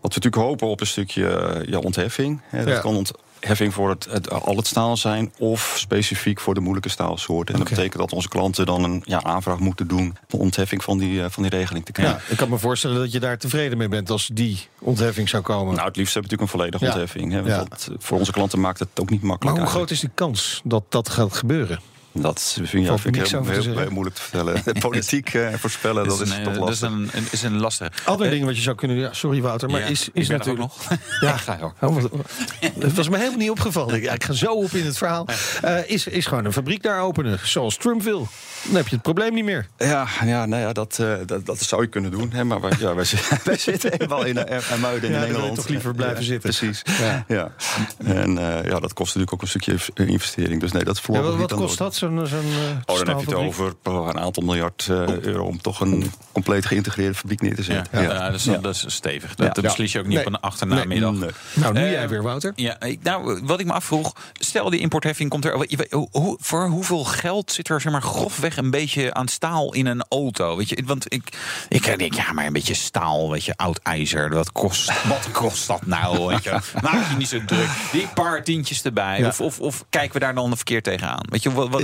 Wat 0.00 0.14
we 0.14 0.20
natuurlijk 0.20 0.34
hopen 0.34 0.68
op 0.68 0.80
een 0.80 0.86
stukje 0.86 1.28
eh, 1.28 1.68
ja, 1.70 1.78
ontheffing. 1.78 2.40
Hè, 2.44 2.64
dat 2.64 2.74
Ja. 2.74 2.80
kan 2.80 2.96
ontheffing 3.40 3.74
voor 3.74 3.90
het, 3.90 4.06
het, 4.10 4.30
al 4.30 4.56
het 4.56 4.66
staal 4.66 4.96
zijn... 4.96 5.32
of 5.38 5.74
specifiek 5.78 6.40
voor 6.40 6.54
de 6.54 6.60
moeilijke 6.60 6.88
staalsoorten. 6.88 7.54
En 7.54 7.60
dat 7.60 7.68
betekent 7.68 7.98
dat 7.98 8.12
onze 8.12 8.28
klanten 8.28 8.66
dan 8.66 8.84
een 8.84 9.02
ja, 9.04 9.22
aanvraag 9.22 9.58
moeten 9.58 9.86
doen... 9.88 10.16
om 10.30 10.40
ontheffing 10.40 10.82
van 10.82 10.98
die, 10.98 11.22
eh, 11.22 11.30
van 11.30 11.42
die 11.42 11.52
regeling 11.52 11.84
te 11.84 11.92
krijgen. 11.92 12.20
Ja, 12.26 12.30
ik 12.30 12.36
kan 12.36 12.48
me 12.48 12.58
voorstellen 12.58 12.96
dat 12.96 13.12
je 13.12 13.20
daar 13.20 13.38
tevreden 13.38 13.78
mee 13.78 13.88
bent 13.88 14.10
als 14.10 14.30
die 14.32 14.66
ontheffing 14.78 15.28
zou 15.28 15.42
komen. 15.42 15.74
Nou, 15.74 15.86
het 15.86 15.96
liefst 15.96 16.14
hebben 16.14 16.30
we 16.30 16.36
natuurlijk 16.36 16.72
een 16.72 16.78
volledige 16.78 16.84
Ja. 16.84 16.90
ontheffing. 16.90 17.32
Hè, 17.32 17.56
want 17.56 17.70
dat, 17.70 17.88
eh, 17.90 17.96
voor 17.98 18.18
onze 18.18 18.32
klanten 18.32 18.60
maakt 18.60 18.78
het 18.78 18.88
ook 19.00 19.10
niet 19.10 19.20
maar 19.20 19.28
makkelijk. 19.30 19.58
hoe 19.58 19.66
groot 19.66 19.90
is 19.90 20.00
de 20.00 20.10
kans 20.14 20.60
dat 20.64 20.84
dat 20.88 21.08
gaat 21.08 21.36
gebeuren? 21.36 21.80
Dat 22.22 22.58
vind, 22.62 22.86
ja, 22.86 22.98
vind 22.98 23.16
ik 23.16 23.26
heel, 23.26 23.90
moeilijk 23.90 24.16
te 24.16 24.22
vertellen. 24.22 24.62
Politiek 24.88 25.34
eh, 25.34 25.48
voorspellen, 25.54 26.08
dat 26.08 26.20
is, 26.20 26.30
een, 26.30 26.42
toch 26.42 26.52
eh, 26.54 26.58
dat 26.60 26.68
is 26.70 26.80
lastig. 26.80 26.88
een, 26.90 27.10
een- 27.12 27.26
is 27.30 27.42
een 27.42 27.60
lastige. 27.60 27.90
Andere 28.04 28.24
Eh, 28.24 28.30
dingen 28.30 28.46
wat 28.46 28.56
je 28.56 28.62
zou 28.62 28.76
kunnen 28.76 28.96
doen. 28.96 29.04
Ja, 29.06 29.12
sorry 29.12 29.40
Wouter, 29.40 29.70
maar 29.70 29.80
ja, 29.80 29.86
is, 29.86 30.08
is 30.12 30.28
natuurlijk. 30.28 30.58
nog. 30.58 30.76
Ja, 31.20 31.36
ga 31.36 31.56
je 31.56 31.62
ook. 31.62 31.74
Oh, 31.80 32.04
Dat 32.74 32.92
was 32.92 33.08
me 33.08 33.16
helemaal 33.16 33.38
niet 33.38 33.50
opgevallen. 33.50 33.94
Ik, 33.94 34.02
ja, 34.02 34.12
ik 34.12 34.24
ga 34.24 34.32
zo 34.32 34.46
op 34.52 34.70
in 34.72 34.84
het 34.86 34.98
verhaal. 34.98 35.26
Eh, 35.62 35.90
is, 35.90 36.06
is 36.06 36.26
gewoon 36.26 36.44
een 36.44 36.52
fabriek 36.52 36.82
daar 36.82 37.00
openen, 37.00 37.38
zoals 37.44 37.76
Trump 37.76 38.02
wil. 38.02 38.28
Dan 38.64 38.74
heb 38.74 38.88
je 38.88 38.94
het 38.94 39.02
probleem 39.02 39.34
niet 39.34 39.44
meer. 39.44 39.66
Ja, 39.78 40.06
ja, 40.24 40.46
nou 40.46 40.62
ja 40.62 40.72
dat, 40.72 40.98
eh, 41.00 41.14
dat, 41.26 41.46
dat 41.46 41.58
zou 41.60 41.82
je 41.82 41.88
kunnen 41.88 42.10
doen. 42.10 42.30
Hè, 42.32 42.44
maar 42.44 42.60
wij, 42.60 42.72
ja, 42.78 42.94
wij, 42.94 43.04
zitten- 43.04 43.38
wij 43.44 43.56
zitten 43.56 43.92
eenmaal 43.92 44.24
in 44.24 44.34
Muiden 44.80 45.10
in 45.10 45.32
Ja, 45.32 45.52
toch 45.54 45.68
liever 45.68 45.94
blijven 45.94 46.18
Ja, 46.20 46.24
zitten. 46.26 46.50
Precies. 46.50 46.82
Ja. 47.00 47.24
Ja. 47.28 47.52
En 48.04 48.38
eh, 48.38 48.70
ja, 48.70 48.80
dat 48.80 48.92
kost 48.92 49.14
natuurlijk 49.14 49.32
ook 49.32 49.42
een 49.42 49.48
stukje 49.48 49.72
inv- 49.72 49.88
investering. 49.94 50.60
Dus 50.60 50.72
nee, 50.72 50.84
dat 50.84 51.00
voorlopig 51.00 51.36
wat 51.40 51.54
kost 51.54 51.78
dat, 51.78 51.94
zo'n 52.16 52.26
zo'n 52.26 52.38
eh, 52.40 52.94
Oh, 52.94 52.98
dan 52.98 53.08
heb 53.08 53.18
je 53.18 53.24
het 53.24 53.34
over 53.34 53.74
oh, 53.84 54.08
een 54.08 54.18
aantal 54.18 54.42
miljard 54.42 54.86
eh, 54.90 55.18
euro... 55.18 55.44
om 55.44 55.60
toch 55.60 55.80
een 55.80 56.12
compleet 56.32 56.66
geïntegreerde 56.66 57.14
fabriek 57.14 57.40
neer 57.40 57.54
te 57.54 57.60
Ja, 57.60 57.74
zetten. 57.74 58.02
ja. 58.02 58.30
dat, 58.30 58.34
is, 58.34 58.44
dat 58.44 58.74
is 58.74 58.84
stevig. 58.88 59.34
Dat, 59.34 59.46
Ja. 59.46 59.52
dat 59.52 59.64
beslis 59.64 59.92
je 59.92 59.98
ook 59.98 60.06
niet 60.06 60.16
Nee. 60.16 60.26
op 60.26 60.32
een 60.32 60.40
achternamiddag. 60.40 61.12
Nee. 61.12 61.30
Nou, 61.54 61.72
nu 61.74 61.80
Eh, 61.80 61.90
jij 61.90 62.08
weer, 62.08 62.22
Wouter. 62.22 62.52
Ja, 62.56 62.80
ik, 62.80 63.02
nou, 63.02 63.40
wat 63.44 63.60
ik 63.60 63.66
me 63.66 63.72
afvroeg, 63.72 64.12
stel 64.32 64.70
die 64.70 64.80
importheffing 64.80 65.30
komt 65.30 65.44
er. 65.44 65.66
hoe- 65.90 66.36
voor 66.40 66.66
hoeveel 66.68 67.04
geld 67.04 67.52
zit 67.52 67.68
er 67.68 67.80
zeg 67.80 67.92
maar, 67.92 68.02
grofweg 68.02 68.56
een 68.56 68.70
beetje 68.70 69.14
aan 69.14 69.28
staal 69.28 69.74
in 69.74 69.86
een 69.86 70.04
auto? 70.08 70.56
Weet 70.56 70.68
je, 70.68 70.82
want 70.86 71.12
ik, 71.12 71.28
ik 71.68 71.98
denk, 71.98 72.14
ja, 72.14 72.32
maar 72.32 72.46
een 72.46 72.52
beetje 72.52 72.74
staal, 72.74 73.30
weet 73.30 73.44
je, 73.44 73.56
oud 73.56 73.80
ijzer. 73.82 74.30
Wat 74.30 74.52
kost, 74.52 74.92
wat 75.08 75.30
kost 75.32 75.66
dat 75.66 75.86
nou? 75.86 76.26
Weet 76.26 76.44
je? 76.44 76.58
Maak 76.82 77.10
je 77.10 77.16
niet 77.16 77.28
zo 77.28 77.44
druk. 77.44 77.68
Die 77.92 78.08
paar 78.14 78.44
tientjes 78.44 78.82
erbij. 78.82 79.18
Ja. 79.18 79.26
Of, 79.28 79.40
of, 79.40 79.60
of 79.60 79.84
kijken 79.90 80.12
we 80.12 80.18
daar 80.18 80.34
dan 80.34 80.56
verkeerd 80.56 80.84
tegenaan? 80.84 81.20
Weet 81.30 81.42
je, 81.42 81.52
wat, 81.52 81.68
wat, 81.68 81.82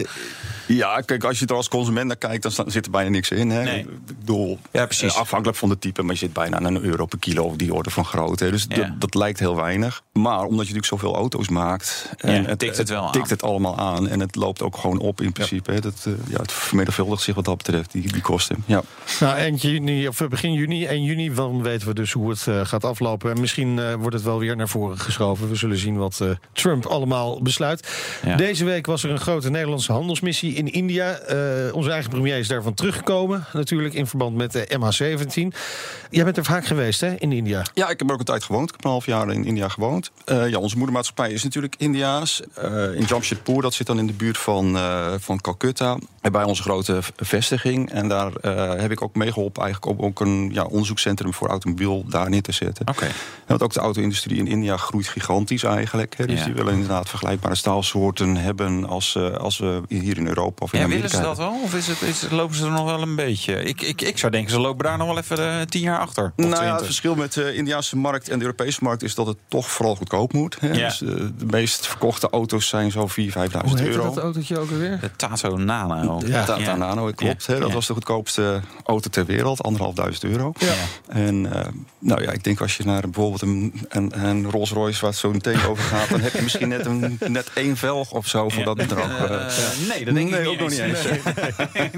Ja, 0.66 1.00
kijk, 1.00 1.24
als 1.24 1.38
je 1.38 1.46
er 1.46 1.54
als 1.54 1.68
consument 1.68 2.06
naar 2.06 2.16
kijkt, 2.16 2.42
dan 2.42 2.70
zit 2.70 2.84
er 2.84 2.90
bijna 2.90 3.10
niks 3.10 3.30
in. 3.30 3.50
Hè? 3.50 3.62
Nee. 3.62 3.78
Ik 3.80 4.16
bedoel, 4.18 4.58
Ja, 4.70 4.84
precies. 4.86 5.14
eh, 5.14 5.20
afhankelijk 5.20 5.58
van 5.58 5.68
de 5.68 5.78
type, 5.78 6.02
maar 6.02 6.12
je 6.12 6.18
zit 6.18 6.32
bijna 6.32 6.56
aan 6.56 6.64
een 6.64 6.82
euro 6.84 7.06
per 7.06 7.18
kilo 7.18 7.42
of 7.44 7.56
die 7.56 7.74
orde 7.74 7.90
van 7.90 8.04
grootte. 8.04 8.50
Dus 8.50 8.66
Ja. 8.68 8.76
dat, 8.76 9.00
dat 9.00 9.14
lijkt 9.14 9.38
heel 9.38 9.56
weinig. 9.56 10.02
Maar 10.12 10.38
omdat 10.38 10.50
je 10.50 10.74
natuurlijk 10.74 10.86
zoveel 10.86 11.14
auto's 11.14 11.48
maakt... 11.48 12.10
Ja, 12.18 12.56
tikt 12.56 12.76
het 12.76 12.88
wel 12.88 13.10
tikt 13.10 13.24
aan. 13.24 13.30
het 13.30 13.42
allemaal 13.42 13.78
aan. 13.78 14.08
En 14.08 14.20
het 14.20 14.34
loopt 14.36 14.62
ook 14.62 14.76
gewoon 14.76 14.98
op 14.98 15.20
in 15.20 15.32
principe. 15.32 15.72
hè. 15.72 15.80
Dat, 15.80 16.04
eh, 16.06 16.12
ja, 16.28 16.38
het 16.40 16.52
vermenigvuldigt 16.52 17.22
zich 17.22 17.34
wat 17.34 17.44
dat 17.44 17.56
betreft, 17.56 17.92
die, 17.92 18.12
die 18.12 18.22
kosten. 18.22 18.62
Ja. 18.66 18.82
Nou, 19.20 19.36
eind 19.36 19.62
juni, 19.62 20.08
of 20.08 20.20
begin 20.28 20.52
juni, 20.52 20.86
1 20.86 21.02
juni, 21.02 21.34
dan 21.34 21.62
weten 21.62 21.88
we 21.88 21.94
dus 21.94 22.12
hoe 22.12 22.30
het 22.30 22.46
eh, 22.46 22.60
gaat 22.64 22.84
aflopen. 22.84 23.30
En 23.30 23.40
misschien 23.40 23.78
eh, 23.78 23.94
wordt 23.94 24.14
het 24.14 24.24
wel 24.24 24.38
weer 24.38 24.56
naar 24.56 24.68
voren 24.68 24.98
geschoven. 24.98 25.48
We 25.48 25.54
zullen 25.56 25.78
zien 25.78 25.96
wat 25.96 26.20
eh, 26.20 26.28
Trump 26.52 26.86
allemaal 26.86 27.42
besluit. 27.42 27.88
Ja. 28.24 28.36
Deze 28.36 28.64
week 28.64 28.86
was 28.86 29.02
er 29.04 29.10
een 29.10 29.20
grote 29.20 29.50
Nederlandse 29.50 29.92
handelsmissie 29.94 30.54
in 30.54 30.72
India. 30.72 31.12
Eh, 31.12 31.74
onze 31.74 31.90
eigen 31.90 32.10
premier 32.10 32.38
is 32.38 32.48
daarvan 32.48 32.74
teruggekomen, 32.74 33.44
natuurlijk 33.52 33.94
in 33.94 34.06
verband 34.06 34.36
met 34.36 34.52
de 34.52 34.66
MH17. 34.78 35.52
Jij 36.10 36.24
bent 36.24 36.36
er 36.36 36.44
vaak 36.44 36.66
geweest, 36.66 37.00
hè, 37.00 37.14
in 37.18 37.32
India? 37.32 37.62
Ja, 37.74 37.88
ik 37.88 37.98
heb 37.98 38.08
er 38.08 38.12
ook 38.12 38.18
een 38.18 38.24
tijd 38.24 38.44
gewoond. 38.44 38.68
Ik 38.68 38.74
heb 38.74 38.84
een 38.84 38.90
half 38.90 39.06
jaar 39.06 39.30
in 39.32 39.44
India 39.44 39.68
gewoond. 39.68 40.10
Eh, 40.24 40.48
ja, 40.48 40.58
onze 40.58 40.76
moedermaatschappij 40.76 41.30
is 41.32 41.42
natuurlijk 41.42 41.74
Indiaas. 41.78 42.42
Eh, 42.54 42.94
in 42.94 43.04
Jamshedpur, 43.04 43.62
dat 43.62 43.74
zit 43.74 43.86
dan 43.86 43.98
in 43.98 44.06
de 44.06 44.12
buurt 44.12 44.38
van, 44.38 44.76
eh, 44.76 45.12
van 45.18 45.40
Calcutta. 45.40 45.98
En 46.20 46.32
bij 46.32 46.44
onze 46.44 46.62
grote 46.62 46.98
vestiging. 47.16 47.90
En 47.90 48.08
daar 48.08 48.32
eh, 48.34 48.80
heb 48.80 48.90
ik 48.90 49.02
ook 49.02 49.14
meegeholpen 49.14 49.62
eigenlijk 49.62 49.98
om 49.98 50.06
ook 50.06 50.20
een 50.20 50.50
ja, 50.52 50.64
onderzoekscentrum 50.64 51.34
voor 51.34 51.48
automobiel 51.48 52.04
daar 52.08 52.30
neer 52.30 52.42
te 52.42 52.52
zetten. 52.52 52.88
Oké. 52.88 53.04
En 53.04 53.12
Want 53.46 53.62
ook 53.62 53.72
de 53.72 53.80
auto-industrie 53.80 54.38
in 54.38 54.46
India 54.46 54.76
groeit 54.76 55.08
gigantisch 55.08 55.62
eigenlijk. 55.62 56.14
Hè. 56.16 56.26
Dus 56.26 56.38
Ja. 56.38 56.44
die 56.44 56.54
willen 56.54 56.72
inderdaad 56.72 57.08
vergelijkbare 57.08 57.54
staalsoorten 57.54 58.36
hebben 58.36 58.86
als, 58.88 59.14
eh, 59.16 59.32
als 59.32 59.58
we 59.58 59.82
hier 59.88 60.16
in 60.18 60.26
Europa 60.26 60.64
of 60.64 60.72
in 60.72 60.80
Ja, 60.80 60.88
willen 60.88 61.10
ze 61.10 61.20
dat 61.20 61.36
wel? 61.36 61.60
Of 61.62 61.74
is 61.74 61.86
het, 61.86 62.02
is, 62.02 62.26
lopen 62.30 62.56
ze 62.56 62.64
er 62.64 62.70
nog 62.70 62.84
wel 62.84 63.02
een 63.02 63.14
beetje? 63.16 63.62
Ik, 63.62 63.80
ik, 63.82 64.00
ik 64.00 64.18
zou 64.18 64.32
denken, 64.32 64.50
ze 64.50 64.58
lopen 64.60 64.84
daar 64.84 64.98
nog 64.98 65.06
wel 65.06 65.18
even 65.18 65.38
eh, 65.38 65.60
tien 65.66 65.80
jaar 65.82 65.98
achter. 65.98 66.24
Of 66.24 66.32
Nou 66.36 66.48
ja, 66.50 66.56
20. 66.56 66.76
het 66.76 66.84
verschil 66.84 67.14
met 67.14 67.32
de 67.32 67.54
Indiaanse 67.54 67.96
markt 67.96 68.28
en 68.28 68.38
de 68.38 68.44
Europese 68.44 68.78
markt 68.82 69.02
is 69.02 69.14
dat 69.14 69.26
het 69.26 69.36
toch 69.48 69.70
vooral 69.70 69.96
goedkoop 69.96 70.32
moet. 70.32 70.56
Hè. 70.60 70.66
Ja. 70.72 70.72
Dus, 70.88 71.02
eh, 71.02 71.08
de 71.38 71.46
meest 71.50 71.86
verkochte 71.86 72.30
auto's 72.30 72.68
zijn 72.68 72.90
zo'n 72.90 73.08
4.000, 73.10 73.14
5.000 73.32 73.70
Hoe 73.70 73.78
heette 73.78 73.84
euro. 73.98 74.04
dat 74.14 74.18
autootje 74.18 74.58
ook 74.58 74.70
alweer? 74.70 74.98
De 75.00 75.10
Tato 75.16 75.56
Nano. 75.56 76.20
Ja. 76.26 76.44
Tata 76.44 76.60
Ja. 76.62 76.76
Nano, 76.76 77.10
klopt. 77.14 77.46
Hè, 77.46 77.58
dat 77.58 77.68
Ja. 77.68 77.74
was 77.74 77.86
de 77.86 77.92
goedkoopste 77.92 78.60
auto 78.84 79.10
ter 79.10 79.24
wereld, 79.26 79.62
anderhalfduizend 79.62 80.24
euro. 80.24 80.52
Ja. 80.58 80.72
En 81.08 81.52
eh, 81.52 81.66
nou 81.98 82.22
ja, 82.22 82.30
ik 82.30 82.44
denk 82.44 82.60
als 82.60 82.76
je 82.76 82.84
naar 82.84 83.00
bijvoorbeeld 83.00 83.42
een, 83.42 83.74
een, 83.88 84.24
een 84.24 84.50
Rolls 84.50 84.70
Royce 84.70 85.00
waar 85.00 85.10
het 85.10 85.18
zo 85.18 85.30
meteen 85.30 85.64
over 85.68 85.84
gaat, 85.84 86.08
dan 86.08 86.20
heb 86.20 86.32
je 86.32 86.42
misschien 86.42 86.68
net, 86.68 86.86
een, 86.86 87.18
net 87.28 87.50
één 87.54 87.76
velg 87.76 88.10
of 88.12 88.26
zo 88.26 88.48
voor 88.48 88.64
dat 88.64 88.76
bedrag. 88.76 89.08
Nee, 89.88 90.04
dat 90.04 90.14
denk 90.14 90.28
ik 90.34 90.38
niet 90.38 90.48
ook 90.48 90.58
nog 90.58 90.70
niet 90.70 90.78
eens. 90.78 91.02
Nee, 91.74 91.90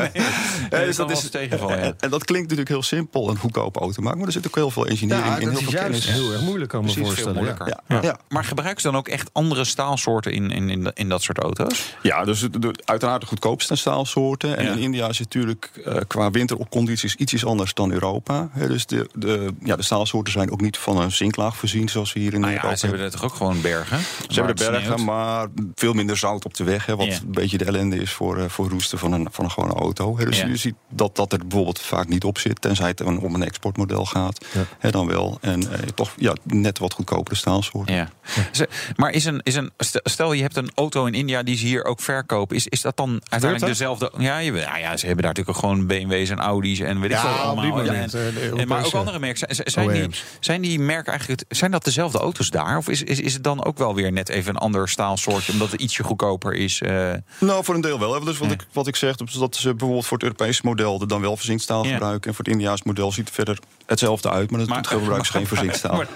nee. 0.71 0.85
Dus 0.87 0.97
dat 0.97 1.11
is 1.11 1.31
tegenvallen. 1.31 1.77
Ja. 1.79 1.83
en, 1.85 1.95
en 1.99 2.11
dat 2.11 2.25
klinkt 2.25 2.43
natuurlijk 2.43 2.69
heel 2.69 2.83
simpel, 2.83 3.29
een 3.31 3.39
goedkope 3.39 3.79
auto 3.79 4.03
maken, 4.03 4.19
maar 4.19 4.27
er 4.27 4.33
zit 4.33 4.47
ook 4.47 4.55
heel 4.55 4.71
veel 4.71 4.87
engineering 4.87 5.27
Ja, 5.27 5.37
in, 5.39 5.41
dat 5.45 5.51
heel 5.51 5.59
is 5.59 5.65
veel 5.65 5.73
juist 5.81 6.05
kennis. 6.05 6.21
heel 6.23 6.33
erg 6.33 6.41
moeilijk, 6.43 6.71
kan 6.71 6.81
ik 6.81 6.87
me 6.87 6.93
Precies, 6.93 7.15
veel 7.15 7.25
voorstellen. 7.25 7.55
moeilijker. 7.57 7.83
Ja, 7.89 8.03
ja. 8.03 8.19
Maar 8.29 8.45
gebruiken 8.45 8.81
ze 8.83 8.87
dan 8.91 8.97
ook 8.97 9.09
echt 9.09 9.31
andere 9.33 9.65
staalsoorten 9.65 10.33
in, 10.33 10.51
in, 10.51 10.71
in, 10.71 10.91
in 10.95 11.09
dat 11.09 11.23
soort 11.23 11.39
auto's? 11.39 11.95
Ja, 12.03 12.25
dus 12.25 12.41
de, 12.41 12.59
de- 12.59 12.75
uiteraard 12.85 13.21
de 13.21 13.27
goedkoopste 13.27 13.77
staalsoorten. 13.77 14.57
En 14.57 14.65
Ja. 14.65 14.73
in 14.73 14.79
India 14.79 15.09
is 15.09 15.19
het 15.19 15.35
natuurlijk 15.35 15.71
eh, 15.85 15.97
qua 16.07 16.31
wintercondities 16.31 17.15
ietsjes 17.15 17.45
anders 17.45 17.75
dan 17.75 17.93
Europa. 17.93 18.49
Hè, 18.53 18.69
dus 18.69 18.87
de, 18.87 19.09
de, 19.15 19.55
ja, 19.65 19.77
de 19.77 19.83
staalsoorten 19.83 20.33
zijn 20.33 20.51
ook 20.51 20.61
niet 20.61 20.77
van 20.79 21.01
een 21.01 21.13
zinklaag 21.13 21.57
voorzien 21.57 21.89
zoals 21.89 22.13
we 22.13 22.21
hier 22.21 22.35
in 22.35 22.41
Nou 22.41 22.53
Europa 22.53 22.71
ja, 22.71 22.77
ze 22.77 22.87
hebben 22.87 23.05
er 23.05 23.11
toch 23.11 23.25
ook 23.25 23.35
gewoon 23.35 23.61
bergen? 23.61 23.99
Ze 24.29 24.35
hebben 24.35 24.57
de 24.57 24.71
bergen, 24.71 25.05
maar 25.05 25.47
veel 25.75 25.93
minder 25.93 26.17
zout 26.17 26.45
op 26.45 26.55
de 26.55 26.65
weg. 26.65 26.87
Hè, 26.87 26.97
wat 26.97 27.07
Ja. 27.07 27.13
een 27.13 27.33
beetje 27.33 27.59
de 27.59 27.65
ellende 27.67 27.97
is 27.97 28.13
voor, 28.13 28.39
eh, 28.39 28.49
voor 28.49 28.69
roesten 28.69 28.99
van 28.99 29.13
een, 29.13 29.29
van 29.31 29.45
een 29.45 29.51
gewone 29.51 29.73
auto. 29.75 30.17
Dus 30.17 30.39
Ja. 30.41 30.47
je 30.47 30.57
ziet 30.57 30.75
dat 30.89 31.17
dat 31.17 31.33
er 31.33 31.39
bijvoorbeeld 31.39 31.81
vaak 31.81 32.09
niet 32.09 32.25
op 32.25 32.39
zit. 32.39 32.61
Tenzij 32.61 32.89
het 32.89 33.01
een- 33.01 33.19
om 33.19 33.35
een 33.35 33.43
exportmodel 33.43 34.05
gaat. 34.05 34.45
Hè, 34.79 34.91
dan 34.91 35.07
wel. 35.07 35.39
En 35.41 35.73
eh, 35.73 35.79
toch 35.95 36.13
ja, 36.17 36.35
net 36.43 36.79
wat 36.79 36.93
goedkopere 36.93 37.37
staalsoorten. 37.37 37.95
Ja. 37.95 38.09
Ze- 38.53 38.69
Maar 38.97 39.11
is 39.11 39.25
een, 39.25 39.41
is 39.43 39.55
een, 39.55 39.71
stel 40.03 40.33
je 40.33 40.43
hebt 40.43 40.57
een 40.57 40.71
auto 40.75 41.05
in 41.07 41.15
India 41.15 41.43
die 41.43 41.57
ze 41.57 41.67
hier 41.67 41.85
ook 41.85 42.01
verkopen. 42.01 42.57
Is, 42.57 42.67
is 42.67 42.81
dat 42.81 42.97
dan 42.97 43.09
uiteindelijk 43.11 43.61
dat? 43.61 43.69
dezelfde? 43.69 44.13
Ja, 44.19 44.39
je, 44.39 44.53
ja, 44.53 44.77
ja, 44.77 44.97
ze 44.97 45.07
hebben 45.07 45.25
daar 45.25 45.35
natuurlijk 45.35 45.49
ook 45.49 45.71
gewoon 45.71 45.87
BMW's 45.87 46.31
en 46.31 46.39
Audi's 46.39 46.79
en 46.81 47.01
weet 47.01 47.11
ik 47.11 47.17
Ja, 47.17 47.23
veel 47.23 47.31
op 47.31 47.37
allemaal. 47.39 47.65
die 47.65 47.73
Ja, 47.85 47.93
moment, 47.93 48.15
en- 48.15 48.21
eh, 48.37 48.61
en, 48.61 48.69
maar 48.69 48.85
ook 48.87 48.93
andere 48.95 49.19
merken. 49.19 49.55
Zijn, 49.55 49.71
zijn, 49.71 49.89
die, 49.89 50.01
OEM's. 50.03 50.25
zijn 50.41 50.61
die 50.63 50.79
merken 50.81 51.11
eigenlijk 51.13 51.45
zijn 51.49 51.71
dat 51.71 51.85
dezelfde 51.85 52.19
auto's 52.19 52.51
daar? 52.51 52.77
Of 52.77 52.89
is, 52.89 53.03
is, 53.03 53.21
is 53.21 53.33
het 53.35 53.45
dan 53.45 53.65
ook 53.65 53.79
wel 53.79 53.95
weer 53.95 54.13
net 54.13 54.29
even 54.29 54.51
een 54.55 54.61
ander 54.61 54.89
staalsoortje 54.89 55.53
omdat 55.53 55.71
het 55.71 55.81
ietsje 55.81 56.03
goedkoper 56.03 56.55
is? 56.55 56.81
eh? 56.83 57.13
Nou, 57.41 57.56
voor 57.65 57.75
een 57.75 57.81
deel 57.81 57.99
wel. 57.99 58.15
hè. 58.15 58.21
Dus 58.25 58.39
wat, 58.39 58.49
Ja. 58.49 58.55
ik, 58.55 58.67
wat 58.73 58.87
ik 58.87 58.97
zeg, 58.97 59.17
dat 59.17 59.57
ze 59.57 59.69
bijvoorbeeld 59.71 60.07
voor 60.07 60.17
het 60.17 60.27
Europese 60.27 60.61
model 60.65 61.01
er 61.01 61.09
dan 61.09 61.21
wel 61.21 61.37
verzinkstaal 61.37 61.85
Ja. 61.85 61.93
gebruiken. 61.93 62.29
En 62.31 62.35
voor 62.37 62.45
het 62.45 62.53
Indiaas 62.55 62.83
model 62.83 63.13
ziet 63.13 63.25
het 63.27 63.35
verder 63.35 63.59
hetzelfde 63.87 64.31
uit. 64.31 64.51
Maar, 64.51 64.67
maar 64.67 64.85
gebruiken 64.85 65.27
ze 65.27 65.33
geen 65.33 65.47
verzinkstaal. 65.57 65.97
Maar 65.97 66.07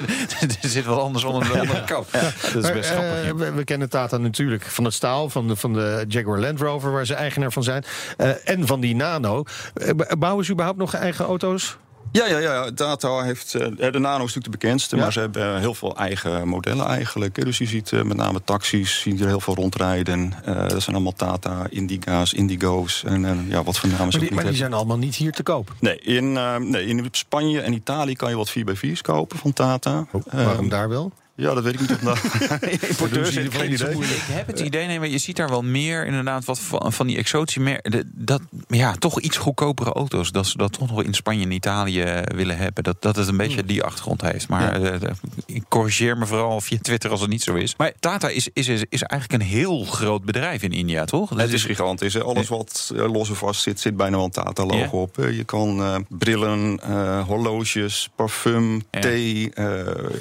er 0.62 0.68
zit 0.68 0.85
wat 0.85 0.98
anders 0.98 1.24
onder 1.24 1.53
de 1.53 1.59
andere 1.61 1.85
kant. 1.85 2.07
Dat 2.12 2.22
is 2.55 2.62
Maar, 2.62 2.72
best 2.72 2.90
eh, 2.90 2.96
grappig. 2.98 3.33
we, 3.33 3.53
we 3.53 3.64
kennen 3.64 3.88
Tata 3.88 4.16
natuurlijk 4.16 4.62
van 4.64 4.85
het 4.85 4.94
staal, 4.94 5.31
van 5.31 5.48
de, 5.48 5.57
van 5.57 5.72
de 5.72 6.05
Jaguar 6.09 6.40
Land 6.40 6.61
Rover, 6.61 6.92
waar 6.92 7.07
ze 7.07 7.14
eigenaar 7.14 7.53
van 7.53 7.62
zijn. 7.62 7.85
eh, 8.16 8.31
en 8.44 8.66
van 8.66 8.81
die 8.81 8.94
Nano. 8.96 9.42
Eh, 9.74 9.90
bouwen 10.18 10.44
ze 10.44 10.50
überhaupt 10.53 10.79
nog 10.79 10.94
eigen 10.94 11.24
auto's? 11.24 11.76
Ja, 12.12 12.27
ja, 12.27 12.38
ja. 12.38 12.70
Tata 12.75 13.23
heeft. 13.23 13.55
eh, 13.55 13.68
de 13.92 13.99
Nano 13.99 14.25
is 14.25 14.35
natuurlijk 14.35 14.44
de 14.44 14.51
bekendste, 14.51 14.96
Ja. 14.96 15.03
maar 15.03 15.12
ze 15.12 15.20
hebben 15.20 15.59
heel 15.59 15.75
veel 15.75 15.96
eigen 15.96 16.49
modellen 16.49 16.87
eigenlijk. 16.87 17.44
Dus 17.44 17.59
je 17.59 17.66
ziet 17.66 17.92
eh, 17.92 18.03
met 18.03 18.16
name 18.16 18.40
taxis, 18.44 19.01
zie 19.01 19.14
je 19.16 19.23
er 19.23 19.27
heel 19.29 19.40
veel 19.40 19.55
rondrijden. 19.55 20.33
Eh, 20.44 20.68
dat 20.68 20.83
zijn 20.83 20.94
allemaal 20.96 21.12
Tata, 21.16 21.66
Indiga's, 21.70 22.33
Indigo's 22.33 23.05
en 23.05 23.46
ja, 23.49 23.62
wat 23.62 23.79
voor 23.79 23.88
namen 23.88 23.88
ze 23.88 23.96
Maar 23.96 24.05
ook 24.05 24.12
die, 24.12 24.20
niet 24.20 24.33
maar 24.33 24.44
die 24.44 24.55
zijn 24.57 24.73
allemaal 24.73 24.99
niet 24.99 25.14
hier 25.14 25.33
te 25.33 25.42
koop. 25.42 25.73
Nee 25.81 25.99
in, 25.99 26.33
nee, 26.70 26.87
in 26.87 27.09
Spanje 27.11 27.61
en 27.61 27.73
Italië 27.73 28.16
kan 28.16 28.31
je 28.31 28.37
wat 28.37 28.51
4x4's 28.59 29.03
kopen 29.03 29.38
van 29.38 29.53
Tata. 29.53 30.07
Waarom 30.31 30.64
Eh, 30.64 30.70
daar 30.70 30.88
wel? 30.88 31.12
Ja, 31.40 31.55
dat 31.55 31.62
weet 31.64 31.74
ik 31.74 31.81
niet. 31.81 31.90
Of 31.92 32.03
nou, 32.03 32.16
importeurs 32.88 33.37
in 33.37 33.53
geen 33.53 33.72
idee. 33.72 33.90
Ik 33.90 34.22
heb 34.31 34.46
het 34.46 34.61
idee, 34.61 34.87
nee, 34.87 34.98
maar 34.98 35.09
je 35.09 35.18
ziet 35.18 35.37
daar 35.37 35.48
wel 35.48 35.62
meer 35.62 36.07
inderdaad 36.07 36.44
wat 36.44 36.61
van, 36.61 36.92
van 36.92 37.07
die 37.07 37.16
exotische 37.16 37.61
mer- 37.61 37.81
de- 37.83 38.05
dat 38.14 38.40
ja, 38.68 38.92
toch 38.98 39.20
iets 39.20 39.37
goedkopere 39.37 39.92
auto's. 39.92 40.31
Dat 40.31 40.46
ze 40.46 40.57
dat 40.57 40.72
toch 40.72 40.81
nog 40.81 40.90
wel 40.90 41.05
in 41.05 41.14
Spanje 41.14 41.44
en 41.44 41.50
Italië 41.50 42.22
willen 42.35 42.57
hebben. 42.57 42.85
Dat, 42.85 42.96
dat 43.03 43.16
het 43.16 43.29
een 43.29 43.37
beetje 43.37 43.64
die 43.64 43.83
achtergrond 43.83 44.20
heeft. 44.22 44.48
Maar 44.48 44.83
eh, 44.83 44.94
eh, 44.94 45.00
ik 45.46 45.62
corrigeer 45.68 46.18
me 46.18 46.26
vooral 46.26 46.61
via 46.61 46.79
Twitter 46.83 47.11
als 47.11 47.20
het 47.20 47.31
niet 47.31 47.42
zo 47.42 47.55
is. 47.55 47.74
Maar 47.76 47.92
Tata 48.00 48.29
is, 48.29 48.48
is, 48.53 48.68
is, 48.68 48.83
is 48.88 49.03
eigenlijk 49.03 49.42
een 49.42 49.48
heel 49.48 49.85
groot 49.85 50.24
bedrijf 50.24 50.62
in 50.62 50.72
India, 50.72 51.05
toch? 51.05 51.29
Dat 51.31 51.38
Het 51.40 51.53
is 51.53 51.64
gigantisch. 51.64 52.14
hè. 52.14 52.22
Alles 52.22 52.48
wat 52.48 52.92
eh, 52.96 53.12
los 53.12 53.29
en 53.29 53.37
vast 53.37 53.62
zit, 53.62 53.81
zit 53.81 53.96
bijna 53.96 54.16
wel 54.16 54.24
een 54.24 54.31
Tata-logo 54.31 55.00
op. 55.00 55.16
Je 55.16 55.44
kan 55.44 55.81
eh, 55.83 55.96
brillen, 56.09 56.81
eh, 56.83 57.26
horloges, 57.26 58.11
parfum, 58.16 58.83
thee, 58.90 59.50
eh, 59.55 59.64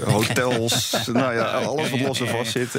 hotels. 0.05 0.97
nou 1.13 1.33
ja, 1.33 1.43
alles 1.61 1.89
wat 1.89 1.99
los 1.99 2.19
en 2.19 2.27
vast 2.27 2.51
zit, 2.51 2.69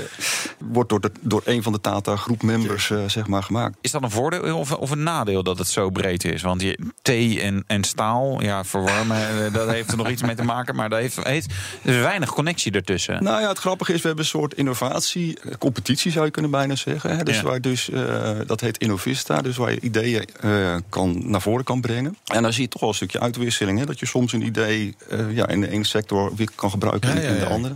wordt 0.58 0.88
door, 0.88 1.00
de, 1.00 1.12
door 1.20 1.42
een 1.44 1.62
van 1.62 1.72
de 1.72 1.80
Tata-groepmembers 1.80 2.90
eh, 2.90 3.04
zeg 3.06 3.26
maar 3.26 3.42
gemaakt. 3.42 3.76
Is 3.80 3.90
dat 3.90 4.02
een 4.02 4.10
voordeel 4.10 4.56
of, 4.58 4.72
of 4.72 4.90
een 4.90 5.02
nadeel 5.02 5.42
dat 5.42 5.58
het 5.58 5.68
zo 5.68 5.90
breed 5.90 6.24
is? 6.24 6.42
Want 6.42 6.62
je, 6.62 6.78
thee 7.02 7.40
en, 7.40 7.64
en 7.66 7.84
staal, 7.84 8.42
ja, 8.42 8.64
verwarmen, 8.64 9.44
eh, 9.46 9.52
dat 9.52 9.68
heeft 9.68 9.90
er 9.90 9.96
nog 9.96 10.08
iets 10.08 10.22
mee 10.22 10.34
te 10.34 10.44
maken. 10.44 10.74
Maar 10.76 10.88
daar 10.88 11.00
heeft, 11.00 11.24
heeft, 11.24 11.52
er 11.82 11.94
is 11.94 12.02
weinig 12.02 12.32
connectie 12.32 12.72
ertussen. 12.72 13.24
Nou 13.24 13.40
ja, 13.40 13.48
het 13.48 13.58
grappige 13.58 13.92
is, 13.92 14.00
we 14.00 14.06
hebben 14.06 14.24
een 14.24 14.30
soort 14.30 14.54
innovatie, 14.54 15.38
eh, 15.40 15.52
competitie 15.58 16.12
zou 16.12 16.24
je 16.24 16.30
kunnen 16.30 16.50
bijna 16.50 16.76
zeggen. 16.76 17.16
Hè? 17.16 17.22
Dus 17.22 17.36
Ja. 17.36 17.42
waar 17.42 17.60
dus, 17.60 17.90
eh, 17.90 18.30
dat 18.46 18.60
heet 18.60 18.78
Innovista, 18.78 19.42
dus 19.42 19.56
waar 19.56 19.70
je 19.72 19.80
ideeën 19.80 20.24
eh, 20.40 20.74
kan, 20.88 21.30
naar 21.30 21.40
voren 21.42 21.64
kan 21.64 21.80
brengen. 21.80 22.16
En 22.26 22.42
dan 22.42 22.52
zie 22.52 22.62
je 22.62 22.68
toch 22.68 22.80
wel 22.80 22.90
een 22.90 22.94
stukje 22.96 23.20
uitwisseling. 23.20 23.78
Hè? 23.78 23.86
Dat 23.86 23.98
je 23.98 24.06
soms 24.06 24.32
een 24.32 24.42
idee 24.42 24.94
eh, 25.08 25.34
ja, 25.36 25.48
in 25.48 25.60
de 25.60 25.68
ene 25.70 25.84
sector 25.84 26.34
weer 26.36 26.48
kan 26.54 26.70
gebruiken 26.70 27.08
Ja, 27.08 27.14
in, 27.14 27.22
ja, 27.22 27.28
in 27.28 27.34
de 27.34 27.40
ja. 27.40 27.46
andere. 27.46 27.74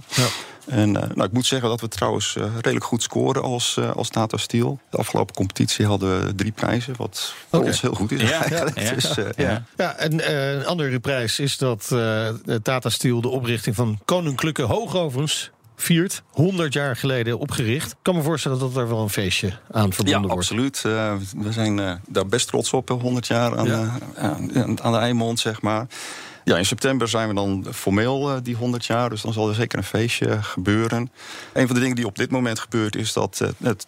Ja. 0.66 0.72
En 0.72 0.96
eh, 1.02 1.09
nou, 1.14 1.22
ik 1.28 1.33
moet 1.33 1.46
zeggen 1.46 1.68
dat 1.68 1.80
we 1.80 1.88
trouwens 1.88 2.37
eh, 2.37 2.44
redelijk 2.54 2.85
goed 2.85 3.02
scoren 3.02 3.42
als, 3.42 3.76
eh, 3.76 3.90
als 3.96 4.09
Tata 4.09 4.37
Steel. 4.37 4.78
De 4.90 4.96
afgelopen 4.96 5.35
competitie 5.35 5.87
hadden 5.87 6.26
we 6.26 6.35
drie 6.35 6.52
prijzen, 6.52 6.94
wat 6.96 7.35
voor 7.50 7.61
ons 7.64 7.80
heel 7.80 7.94
goed 7.94 8.12
is. 8.12 8.20
Ja, 8.28 8.40
eigenlijk. 8.44 8.80
ja. 8.80 8.92
Dus, 8.94 9.16
eh, 9.16 9.24
Ja. 9.37 9.50
ja. 9.50 9.64
Ja, 9.76 9.96
en 9.96 10.20
eh, 10.20 10.52
een 10.52 10.66
andere 10.66 11.00
prijs 11.00 11.38
is 11.38 11.59
dat 11.59 11.88
eh, 11.92 12.28
Tata 12.62 12.88
Steel 12.88 13.20
de 13.20 13.28
oprichting 13.28 13.74
van 13.76 13.98
Koninklijke 14.04 14.62
Hoogovens 14.62 15.50
viert. 15.76 16.22
100 16.30 16.72
jaar 16.72 16.96
geleden 16.96 17.38
opgericht. 17.38 17.90
Ik 17.90 17.96
kan 18.02 18.14
me 18.16 18.22
voorstellen 18.22 18.59
dat 18.59 18.76
er 18.76 18.88
wel 18.88 19.02
een 19.02 19.11
feestje 19.11 19.52
aan 19.72 19.87
Ja, 19.87 19.92
verbonden 19.92 20.20
wordt. 20.20 20.35
absoluut. 20.37 20.83
Eh, 20.87 21.14
we 21.37 21.52
zijn 21.52 21.78
eh, 21.78 21.92
daar 22.09 22.26
best 22.26 22.48
trots 22.48 22.72
op, 22.72 22.90
eh, 22.90 23.00
100 23.00 23.26
jaar 23.26 23.59
aan, 23.59 23.66
Ja. 23.66 23.98
eh, 24.14 24.24
aan, 24.24 24.80
aan 24.83 24.92
de 24.92 24.98
Eimond, 24.98 25.40
zeg 25.40 25.62
maar. 25.62 25.87
Ja, 26.44 26.57
in 26.57 26.66
september 26.66 27.09
zijn 27.09 27.28
we 27.28 27.35
dan 27.35 27.66
formeel 27.72 28.30
eh, 28.30 28.37
die 28.42 28.57
100 28.57 28.85
jaar, 28.85 29.11
dus 29.11 29.22
dan 29.22 29.33
zal 29.33 29.48
er 29.48 29.54
zeker 29.54 29.78
een 29.78 29.85
feestje 29.85 30.42
gebeuren. 30.42 31.11
Een 31.52 31.66
van 31.66 31.74
de 31.74 31.80
dingen 31.80 31.96
die 31.96 32.07
op 32.07 32.16
dit 32.16 32.30
moment 32.30 32.59
gebeurt, 32.59 32.96
is 32.96 33.12
dat 33.12 33.40
eh, 33.40 33.48
het, 33.62 33.87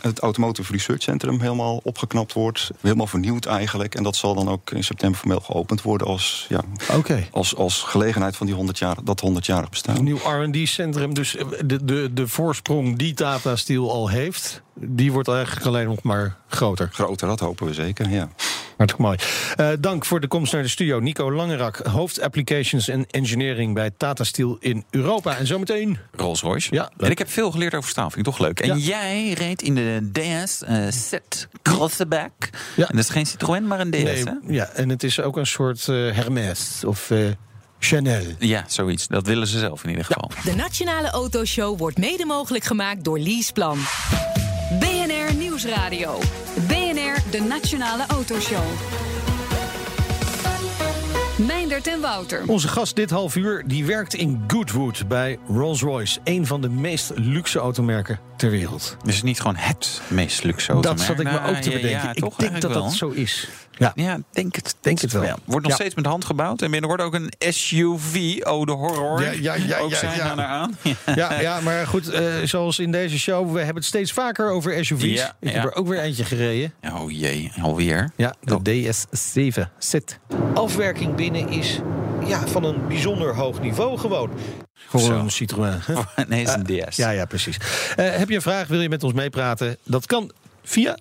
het 0.00 0.18
Automotive 0.18 0.72
Research 0.72 1.02
Centrum 1.02 1.40
helemaal 1.40 1.80
opgeknapt 1.82 2.32
wordt. 2.32 2.70
Helemaal 2.80 3.06
vernieuwd 3.06 3.46
eigenlijk. 3.46 3.94
En 3.94 4.02
dat 4.02 4.16
zal 4.16 4.34
dan 4.34 4.48
ook 4.48 4.70
in 4.70 4.84
september 4.84 5.18
formeel 5.18 5.40
geopend 5.40 5.82
worden 5.82 6.06
als, 6.06 6.46
ja, 6.48 6.60
Oké. 6.92 7.28
als, 7.30 7.56
als 7.56 7.82
gelegenheid 7.82 8.36
van 8.36 8.46
die 8.46 8.54
100 8.54 8.78
jaar, 8.78 8.96
dat 9.04 9.22
100-jarig 9.28 9.70
bestaan. 9.70 9.96
Een 9.96 10.04
nieuw 10.04 10.16
R&D-centrum. 10.16 11.14
Dus 11.14 11.36
eh, 11.36 11.46
de, 11.64 11.84
de, 11.84 12.10
de 12.12 12.28
voorsprong 12.28 12.98
die 12.98 13.14
Tata 13.14 13.56
Steel 13.56 13.92
al 13.92 14.08
heeft... 14.08 14.62
die 14.74 15.12
wordt 15.12 15.28
eigenlijk 15.28 15.66
alleen 15.66 15.86
nog 15.86 16.02
maar 16.02 16.36
groter. 16.48 16.88
Groter, 16.92 17.28
dat 17.28 17.40
hopen 17.40 17.66
we 17.66 17.74
zeker, 17.74 18.10
ja. 18.10 18.28
Hartelijk 18.76 19.04
mooi. 19.04 19.18
Eh, 19.56 19.68
dank 19.80 20.04
voor 20.04 20.20
de 20.20 20.26
komst 20.28 20.52
naar 20.52 20.62
de 20.62 20.68
studio. 20.68 21.00
Nico 21.00 21.32
Langerak, 21.32 21.76
hoofd 21.76 22.20
Applications 22.20 22.88
en 22.88 23.06
Engineering 23.10 23.74
bij 23.74 23.90
Tata 23.96 24.24
Steel 24.24 24.56
in 24.60 24.84
Europa. 24.90 25.36
En 25.36 25.46
zometeen... 25.46 25.98
Rolls 26.16 26.40
Royce. 26.40 26.74
Ja, 26.74 26.82
leuk. 26.82 27.00
en 27.06 27.10
ik 27.10 27.18
heb 27.18 27.30
veel 27.30 27.50
geleerd 27.50 27.74
over 27.74 27.90
staal. 27.90 28.10
Vind 28.10 28.26
ik 28.26 28.32
toch 28.32 28.42
leuk. 28.42 28.60
En 28.60 28.68
Ja. 28.68 28.74
jij 28.76 29.32
reed 29.32 29.62
in 29.62 29.74
de 29.74 30.10
DS 30.12 30.62
eh 30.62 30.86
Set 30.90 31.48
Crosseback. 31.62 32.32
Ja. 32.76 32.88
En 32.88 32.96
dat 32.96 33.04
is 33.04 33.10
geen 33.10 33.26
Citroën, 33.26 33.66
maar 33.66 33.80
een 33.80 33.90
DS, 33.90 33.96
Nee, 34.02 34.24
hè? 34.24 34.32
ja, 34.46 34.64
en 34.68 34.88
het 34.88 35.02
is 35.02 35.20
ook 35.20 35.36
een 35.36 35.46
soort 35.46 35.88
eh, 35.88 35.94
Hermès 36.12 36.82
of 36.86 37.10
eh, 37.10 37.18
Chanel. 37.78 38.22
Ja, 38.38 38.64
zoiets. 38.66 39.06
Dat 39.06 39.26
willen 39.26 39.46
ze 39.46 39.58
zelf 39.58 39.84
in 39.84 39.90
ieder 39.90 40.04
geval. 40.04 40.30
De 40.44 40.54
Nationale 40.54 41.10
Autoshow 41.10 41.78
wordt 41.78 41.98
mede 41.98 42.24
mogelijk 42.24 42.64
gemaakt 42.64 43.04
door 43.04 43.18
Leaseplan. 43.18 43.78
Nieuwsradio. 45.64 46.18
BNR, 46.68 47.30
de 47.30 47.40
Nationale 47.40 48.04
Autoshow. 48.08 48.62
Meindert 51.74 51.94
en 51.94 52.00
Wouter. 52.02 52.42
Onze 52.46 52.68
gast 52.68 52.96
dit 52.96 53.10
half 53.10 53.36
uur 53.36 53.62
die 53.66 53.84
werkt 53.84 54.14
in 54.14 54.44
Goodwood 54.46 55.08
bij 55.08 55.38
Rolls-Royce. 55.48 56.20
Een 56.24 56.46
van 56.46 56.60
de 56.60 56.68
meest 56.68 57.12
luxe 57.14 57.58
automerken 57.58 58.18
ter 58.36 58.50
wereld. 58.50 58.96
Dus 59.04 59.22
niet 59.22 59.38
gewoon 59.40 59.56
het 59.56 60.00
meest 60.08 60.44
luxe 60.44 60.66
Dat 60.66 60.74
automerk. 60.84 61.06
zat 61.06 61.18
ik 61.20 61.24
me 61.32 61.32
Nou, 61.38 61.56
ook 61.56 61.62
te 61.62 61.70
bedenken. 61.70 61.90
Ja, 61.90 62.10
ik 62.10 62.18
toch 62.18 62.36
denk 62.36 62.60
dat 62.60 62.72
dat 62.72 62.92
zo 62.92 63.08
is. 63.08 63.48
Ja. 63.78 63.92
Ja, 63.94 64.18
denk 64.30 64.56
het. 64.56 64.74
Denk 64.80 65.00
het 65.00 65.12
wel. 65.12 65.22
Wordt 65.44 65.62
nog 65.62 65.70
Ja. 65.70 65.74
steeds 65.74 65.94
met 65.94 66.04
de 66.04 66.10
hand 66.10 66.24
gebouwd. 66.24 66.62
En 66.62 66.70
binnenkort 66.70 67.00
ook 67.00 67.14
een 67.14 67.32
SUV. 67.38 68.40
Oh, 68.42 68.66
de 68.66 68.72
horror. 68.72 69.22
Ja, 69.22 69.30
ja, 69.30 69.54
ja, 69.54 69.78
ook 69.78 69.94
zijn 69.94 70.16
ja. 70.16 70.24
daar 70.24 70.36
naar 70.36 70.46
aan. 70.46 70.76
Ja, 71.14 71.40
ja, 71.40 71.60
maar 71.60 71.86
goed, 71.86 72.08
eh, 72.10 72.22
zoals 72.44 72.78
in 72.78 72.92
deze 72.92 73.18
show, 73.18 73.52
we 73.52 73.58
hebben 73.58 73.74
het 73.76 73.84
steeds 73.84 74.12
vaker 74.12 74.50
over 74.50 74.84
SUV's. 74.84 75.04
Ja, 75.20 75.36
ik 75.40 75.50
heb 75.52 75.64
er 75.64 75.74
ook 75.74 75.86
weer 75.88 76.00
eentje 76.00 76.24
gereden. 76.24 76.72
Oh 76.94 77.10
jee, 77.10 77.52
alweer. 77.62 78.10
Ja, 78.16 78.34
de 78.40 78.62
DS7 78.62 79.70
Zit. 79.78 80.18
Afwerking 80.54 81.14
binnen 81.14 81.48
is 81.48 81.63
ja, 82.26 82.46
van 82.46 82.64
een 82.64 82.88
bijzonder 82.88 83.34
hoog 83.34 83.60
niveau 83.60 83.98
gewoon. 83.98 84.30
Voor 84.88 85.00
Zo. 85.00 85.18
een 85.18 85.30
Citroën. 85.30 85.78
hè? 85.80 85.94
Nee, 86.28 86.42
is 86.42 86.52
een 86.52 86.64
DS. 86.64 86.96
Ja, 86.96 87.10
ja, 87.10 87.24
precies. 87.24 87.56
Eh, 87.96 88.16
heb 88.16 88.28
je 88.28 88.34
een 88.34 88.42
vraag, 88.42 88.66
wil 88.68 88.80
je 88.80 88.88
met 88.88 89.02
ons 89.02 89.12
meepraten? 89.12 89.76
Dat 89.82 90.06
kan 90.06 90.30
via 90.62 90.98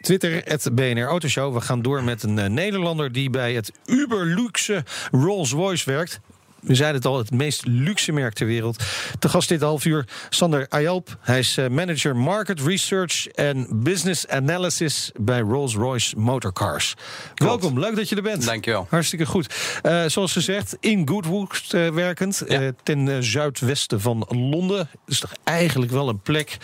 Twitter, 0.00 0.42
het 0.44 0.68
BNR 0.74 1.06
Autoshow. 1.06 1.54
We 1.54 1.60
gaan 1.60 1.82
door 1.82 2.04
met 2.04 2.22
een 2.22 2.38
eh, 2.38 2.48
Nederlander 2.48 3.12
die 3.12 3.30
bij 3.30 3.54
het 3.54 3.72
uberluxe 3.86 4.84
Rolls-Royce 5.10 5.90
werkt. 5.90 6.20
We 6.60 6.74
zeiden 6.74 6.96
het 6.96 7.06
al, 7.10 7.18
het 7.18 7.30
meest 7.30 7.66
luxe 7.66 8.12
merk 8.12 8.34
ter 8.34 8.46
wereld. 8.46 8.82
Te 9.18 9.28
gast 9.28 9.48
dit 9.48 9.60
half 9.60 9.84
uur, 9.84 10.04
Sander 10.28 10.66
Ayalp. 10.68 11.16
Hij 11.20 11.38
is 11.38 11.56
eh, 11.56 11.68
manager 11.68 12.16
Market 12.16 12.60
Research 12.60 13.26
en 13.26 13.66
Business 13.70 14.28
Analysis 14.28 15.10
bij 15.20 15.40
Rolls-Royce 15.40 16.16
Motorcars. 16.18 16.94
Welkom, 17.34 17.78
leuk 17.78 17.96
dat 17.96 18.08
je 18.08 18.16
er 18.16 18.22
bent. 18.22 18.44
Dankjewel. 18.44 18.86
Hartstikke 18.90 19.26
goed. 19.26 19.54
Eh, 19.82 20.04
zoals 20.06 20.32
gezegd, 20.32 20.76
in 20.80 21.08
Goodwood 21.08 21.62
eh, 21.70 21.88
werkend, 21.88 22.42
Ja. 22.48 22.70
ten 22.82 23.24
zuidwesten 23.24 24.00
van 24.00 24.26
Londen. 24.28 24.76
Dat 24.76 24.86
is 25.06 25.20
toch 25.20 25.32
eigenlijk 25.44 25.92
wel 25.92 26.08
een 26.08 26.20
plek. 26.20 26.56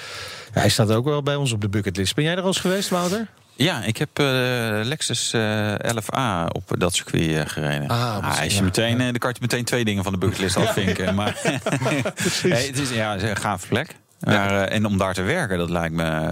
Hij 0.52 0.68
staat 0.68 0.90
ook 0.90 1.04
wel 1.04 1.22
bij 1.22 1.34
ons 1.36 1.52
op 1.52 1.60
de 1.60 1.68
bucketlist. 1.68 2.14
Ben 2.14 2.24
jij 2.24 2.32
er 2.34 2.40
al 2.40 2.46
eens 2.46 2.60
geweest, 2.60 2.88
Wouter? 2.88 3.28
Ja, 3.56 3.82
ik 3.82 3.96
heb 3.96 4.18
eh, 4.18 4.26
Lexus 4.82 5.32
eh 5.32 5.74
11A 5.74 6.46
op 6.52 6.74
dat 6.78 6.94
circuit 6.94 7.36
eh, 7.36 7.42
gereden. 7.46 7.88
Ah, 7.88 8.16
Ah, 8.16 8.40
als 8.40 8.52
je 8.52 8.58
ja. 8.58 8.62
meteen, 8.62 8.98
dan 8.98 9.12
kan 9.12 9.30
je 9.30 9.36
meteen 9.40 9.64
twee 9.64 9.84
dingen 9.84 10.02
van 10.04 10.12
de 10.12 10.18
bucketlist 10.18 10.56
afvinken. 10.56 11.14
Maar 11.14 11.40
hey, 11.42 12.02
het 12.66 12.78
is, 12.78 12.90
ja, 12.90 13.12
het 13.12 13.22
is 13.22 13.30
een 13.30 13.36
gaaf 13.36 13.68
plek. 13.68 13.96
Maar, 14.20 14.62
en 14.64 14.86
om 14.86 14.98
daar 14.98 15.14
te 15.14 15.22
werken, 15.22 15.58
dat 15.58 15.70
lijkt 15.70 15.94
me... 15.94 16.30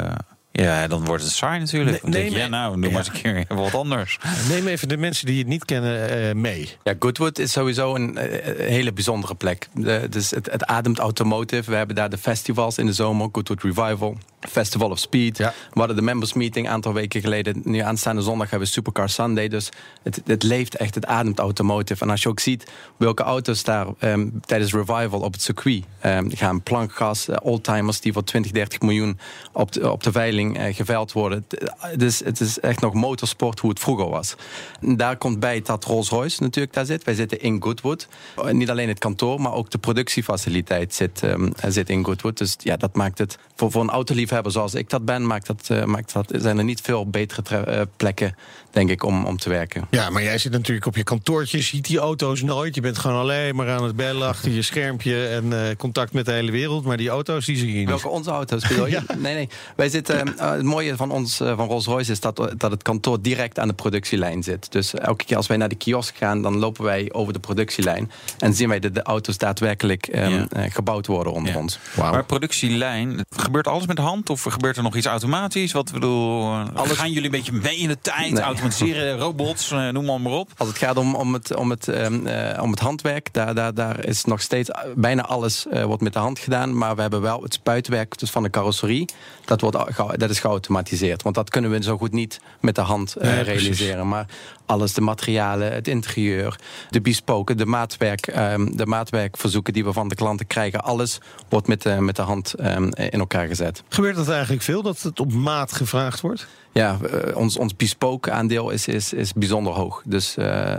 eh, 0.54 0.64
ja, 0.64 0.86
dan 0.86 1.04
wordt 1.04 1.22
het 1.22 1.32
saai 1.32 1.58
natuurlijk. 1.60 1.90
Nee, 1.90 2.00
Dan 2.00 2.10
denk 2.10 2.24
nee, 2.24 2.32
je, 2.32 2.38
ja, 2.38 2.48
maar- 2.48 2.60
nou, 2.60 2.80
doe 2.80 2.90
maar 2.90 2.98
eens 2.98 3.08
een 3.08 3.22
keer 3.22 3.44
wat 3.56 3.74
anders. 3.74 4.18
Neem 4.48 4.66
even 4.66 4.88
de 4.88 4.96
mensen 4.96 5.26
die 5.26 5.38
het 5.38 5.46
niet 5.46 5.64
kennen 5.64 6.10
eh, 6.28 6.34
mee. 6.34 6.70
Ja, 6.82 6.94
Goodwood 6.98 7.38
is 7.38 7.52
sowieso 7.52 7.94
een, 7.94 8.16
eh, 8.18 8.68
hele 8.68 8.92
bijzondere 8.92 9.34
plek. 9.34 9.68
De, 9.74 10.06
dus 10.10 10.30
het, 10.30 10.50
het 10.50 10.64
ademt 10.64 10.98
automotive. 10.98 11.70
We 11.70 11.76
hebben 11.76 11.96
daar 11.96 12.10
de 12.10 12.18
festivals 12.18 12.78
in 12.78 12.86
de 12.86 12.92
zomer, 12.92 13.28
Goodwood 13.32 13.62
Revival, 13.62 14.16
Festival 14.40 14.90
of 14.90 14.98
Speed. 14.98 15.38
Ja. 15.38 15.52
We 15.72 15.78
hadden 15.78 15.96
de 15.96 16.02
members 16.02 16.32
meeting 16.32 16.66
een 16.66 16.72
aantal 16.72 16.92
weken 16.92 17.20
geleden. 17.20 17.60
Nu 17.64 17.78
aanstaande 17.78 18.22
zondag 18.22 18.50
hebben 18.50 18.68
we 18.68 18.74
Supercar 18.74 19.08
Sunday. 19.08 19.48
Dus 19.48 19.68
het, 20.02 20.20
het 20.26 20.42
leeft 20.42 20.76
echt, 20.76 20.94
het 20.94 21.06
ademt 21.06 21.38
automotive. 21.38 22.02
En 22.04 22.10
als 22.10 22.22
je 22.22 22.28
ook 22.28 22.40
ziet 22.40 22.70
welke 22.96 23.22
auto's 23.22 23.62
daar 23.64 23.86
ehm, 23.98 24.28
tijdens 24.40 24.72
Revival 24.72 25.20
op 25.20 25.32
het 25.32 25.42
circuit 25.42 25.84
ehm, 26.00 26.30
gaan. 26.30 26.62
Plankgas, 26.62 27.28
eh, 27.28 27.36
oldtimers 27.42 28.00
die 28.00 28.12
voor 28.12 28.24
20, 28.24 28.52
30 28.52 28.80
miljoen 28.80 29.18
op 29.52 29.72
de, 29.72 29.90
op 29.90 30.02
de 30.02 30.12
veiling 30.12 30.43
eh, 30.52 30.74
geveild 30.74 31.12
worden. 31.12 31.46
Het 31.78 32.02
is, 32.02 32.24
het 32.24 32.40
is 32.40 32.60
echt 32.60 32.80
nog 32.80 32.94
motorsport 32.94 33.60
hoe 33.60 33.70
het 33.70 33.78
vroeger 33.80 34.08
was. 34.08 34.34
Daar 34.80 35.16
komt 35.16 35.40
bij 35.40 35.62
dat 35.62 35.84
Rolls-Royce 35.84 36.42
natuurlijk 36.42 36.74
daar 36.74 36.86
zit. 36.86 37.04
Wij 37.04 37.14
zitten 37.14 37.40
in 37.40 37.62
Goodwood. 37.62 38.08
Eh, 38.36 38.50
Niet 38.50 38.70
alleen 38.70 38.88
het 38.88 38.98
kantoor, 38.98 39.40
maar 39.40 39.52
ook 39.52 39.70
de 39.70 39.78
productiefaciliteit 39.78 40.94
zit, 40.94 41.22
ehm, 41.22 41.50
zit 41.68 41.90
in 41.90 42.04
Goodwood. 42.04 42.38
Dus 42.38 42.56
ja, 42.58 42.76
dat 42.76 42.94
maakt 42.94 43.18
het 43.18 43.38
voor, 43.56 43.70
voor 43.70 43.82
een 43.82 43.90
autoliefhebber 43.90 44.52
zoals 44.52 44.74
ik 44.74 44.90
dat 44.90 45.04
ben, 45.04 45.26
maakt 45.26 45.46
dat, 45.46 45.70
eh, 45.70 45.84
maakt 45.84 46.12
dat, 46.12 46.32
zijn 46.36 46.58
er 46.58 46.64
niet 46.64 46.80
veel 46.80 47.10
betere 47.10 47.58
eh, 47.58 47.80
plekken, 47.96 48.34
denk 48.74 48.90
ik, 48.90 49.02
om, 49.04 49.24
om 49.24 49.36
te 49.38 49.48
werken. 49.48 49.86
Ja, 49.90 50.10
maar 50.10 50.22
jij 50.22 50.38
zit 50.38 50.52
natuurlijk 50.52 50.86
op 50.86 50.96
je 50.96 51.02
kantoortje, 51.02 51.60
ziet 51.62 51.86
die 51.86 51.98
auto's 51.98 52.42
nooit. 52.42 52.74
Je 52.74 52.80
bent 52.80 52.98
gewoon 52.98 53.16
alleen 53.20 53.56
maar 53.56 53.70
aan 53.70 53.84
het 53.84 53.96
bellen 53.96 54.28
achter 54.28 54.50
je 54.50 54.62
schermpje 54.62 55.26
en 55.26 55.52
eh, 55.68 55.76
contact 55.76 56.12
met 56.12 56.24
de 56.26 56.32
hele 56.32 56.50
wereld. 56.50 56.84
Maar 56.84 56.96
die 56.96 57.08
auto's, 57.08 57.44
die 57.46 57.56
zie 57.56 57.72
je 57.72 57.78
niet. 57.78 57.88
Welke 57.88 58.08
onze 58.08 58.30
auto's 58.30 58.68
bedoel 58.68 58.86
je? 58.86 59.00
Nee, 59.18 59.34
nee. 59.34 59.48
Wij 59.76 59.88
zitten, 59.88 60.38
eh, 60.38 60.50
het 60.50 60.62
mooie 60.62 60.96
van 60.96 61.10
ons, 61.10 61.40
eh, 61.40 61.56
van 61.56 61.66
Rolls-Royce, 61.68 62.10
is 62.12 62.20
dat, 62.20 62.36
dat 62.56 62.70
het 62.70 62.82
kantoor 62.82 63.22
direct 63.22 63.58
aan 63.58 63.68
de 63.68 63.74
productielijn 63.74 64.42
zit. 64.42 64.72
Dus 64.72 64.94
elke 64.94 65.24
keer 65.24 65.36
als 65.36 65.46
wij 65.46 65.56
naar 65.56 65.68
de 65.68 65.74
kiosk 65.74 66.16
gaan, 66.16 66.42
dan 66.42 66.56
lopen 66.58 66.84
wij 66.84 67.08
over 67.12 67.32
de 67.32 67.38
productielijn. 67.38 68.10
En 68.38 68.54
zien 68.54 68.68
wij 68.68 68.78
dat 68.78 68.94
de 68.94 69.02
auto's 69.02 69.38
daadwerkelijk 69.38 70.06
ehm, 70.06 70.30
Ja. 70.30 70.46
eh, 70.48 70.70
gebouwd 70.72 71.06
worden 71.06 71.32
onder 71.32 71.52
Ja. 71.52 71.58
ons. 71.58 71.78
Maar 71.96 72.24
productielijn, 72.24 73.24
gebeurt 73.36 73.66
alles 73.68 73.86
met 73.86 73.96
de 73.96 74.02
hand? 74.02 74.30
Of 74.30 74.42
gebeurt 74.42 74.76
er 74.76 74.82
nog 74.82 74.96
iets 74.96 75.06
automatisch? 75.06 75.72
Wat 75.72 75.92
bedoel, 75.92 76.52
Alles- 76.74 76.96
gaan 76.98 77.08
jullie 77.12 77.24
een 77.24 77.30
beetje 77.30 77.52
mee 77.52 77.76
in 77.76 77.88
de 77.88 77.98
tijd? 78.00 78.32
Nee. 78.32 78.42
Automatiseren, 78.64 79.18
robots, 79.18 79.70
eh, 79.70 79.88
noem 79.88 80.04
maar, 80.04 80.20
maar 80.20 80.32
op. 80.32 80.50
Als 80.56 80.68
het 80.68 80.78
gaat 80.78 80.96
om, 80.96 81.14
om, 81.14 81.32
het, 81.32 81.54
om, 81.56 81.70
het, 81.70 81.88
ehm, 81.88 82.26
eh, 82.26 82.62
om 82.62 82.70
het 82.70 82.80
handwerk, 82.80 83.32
daar, 83.32 83.54
daar, 83.54 83.74
daar 83.74 84.04
is 84.04 84.24
nog 84.24 84.40
steeds 84.40 84.70
eh, 84.70 84.80
bijna 84.94 85.22
alles 85.22 85.66
eh, 85.66 85.84
wordt 85.84 86.02
met 86.02 86.12
de 86.12 86.18
hand 86.18 86.38
gedaan. 86.38 86.78
Maar 86.78 86.94
we 86.94 87.00
hebben 87.00 87.20
wel 87.20 87.42
het 87.42 87.54
spuitwerk 87.54 88.18
dus 88.18 88.30
van 88.30 88.42
de 88.42 88.50
carrosserie. 88.50 89.08
Dat, 89.44 89.60
wordt, 89.60 89.76
dat 90.16 90.30
is 90.30 90.40
geautomatiseerd. 90.40 91.22
Want 91.22 91.34
dat 91.34 91.50
kunnen 91.50 91.70
we 91.70 91.82
zo 91.82 91.98
goed 91.98 92.12
niet 92.12 92.40
met 92.60 92.74
de 92.74 92.80
hand 92.80 93.16
eh, 93.16 93.42
realiseren. 93.42 94.08
Maar 94.08 94.26
alles, 94.66 94.92
de 94.92 95.00
materialen, 95.00 95.72
het 95.72 95.88
interieur, 95.88 96.58
de 96.90 97.00
bespoken, 97.00 97.56
de, 97.56 97.66
maatwerk, 97.66 98.26
ehm, 98.26 98.76
de 98.76 98.86
maatwerkverzoeken 98.86 99.72
die 99.72 99.84
we 99.84 99.92
van 99.92 100.08
de 100.08 100.14
klanten 100.14 100.46
krijgen. 100.46 100.82
Alles 100.84 101.18
wordt 101.48 101.66
met 101.66 101.82
de, 101.82 102.00
met 102.00 102.16
de 102.16 102.22
hand 102.22 102.54
ehm, 102.54 102.84
in 102.94 103.18
elkaar 103.18 103.46
gezet. 103.46 103.82
Gebeurt 103.88 104.16
dat 104.16 104.28
eigenlijk 104.28 104.62
veel, 104.62 104.82
dat 104.82 105.02
het 105.02 105.20
op 105.20 105.32
maat 105.32 105.72
gevraagd 105.72 106.20
wordt? 106.20 106.46
Ja, 106.74 106.98
eh, 107.10 107.36
ons, 107.36 107.56
ons 107.58 107.76
bespoke 107.76 108.30
aandeel 108.30 108.70
is, 108.70 108.86
is, 108.88 109.12
is 109.12 109.32
bijzonder 109.32 109.72
hoog. 109.72 110.02
Dus 110.04 110.36
eh, 110.36 110.74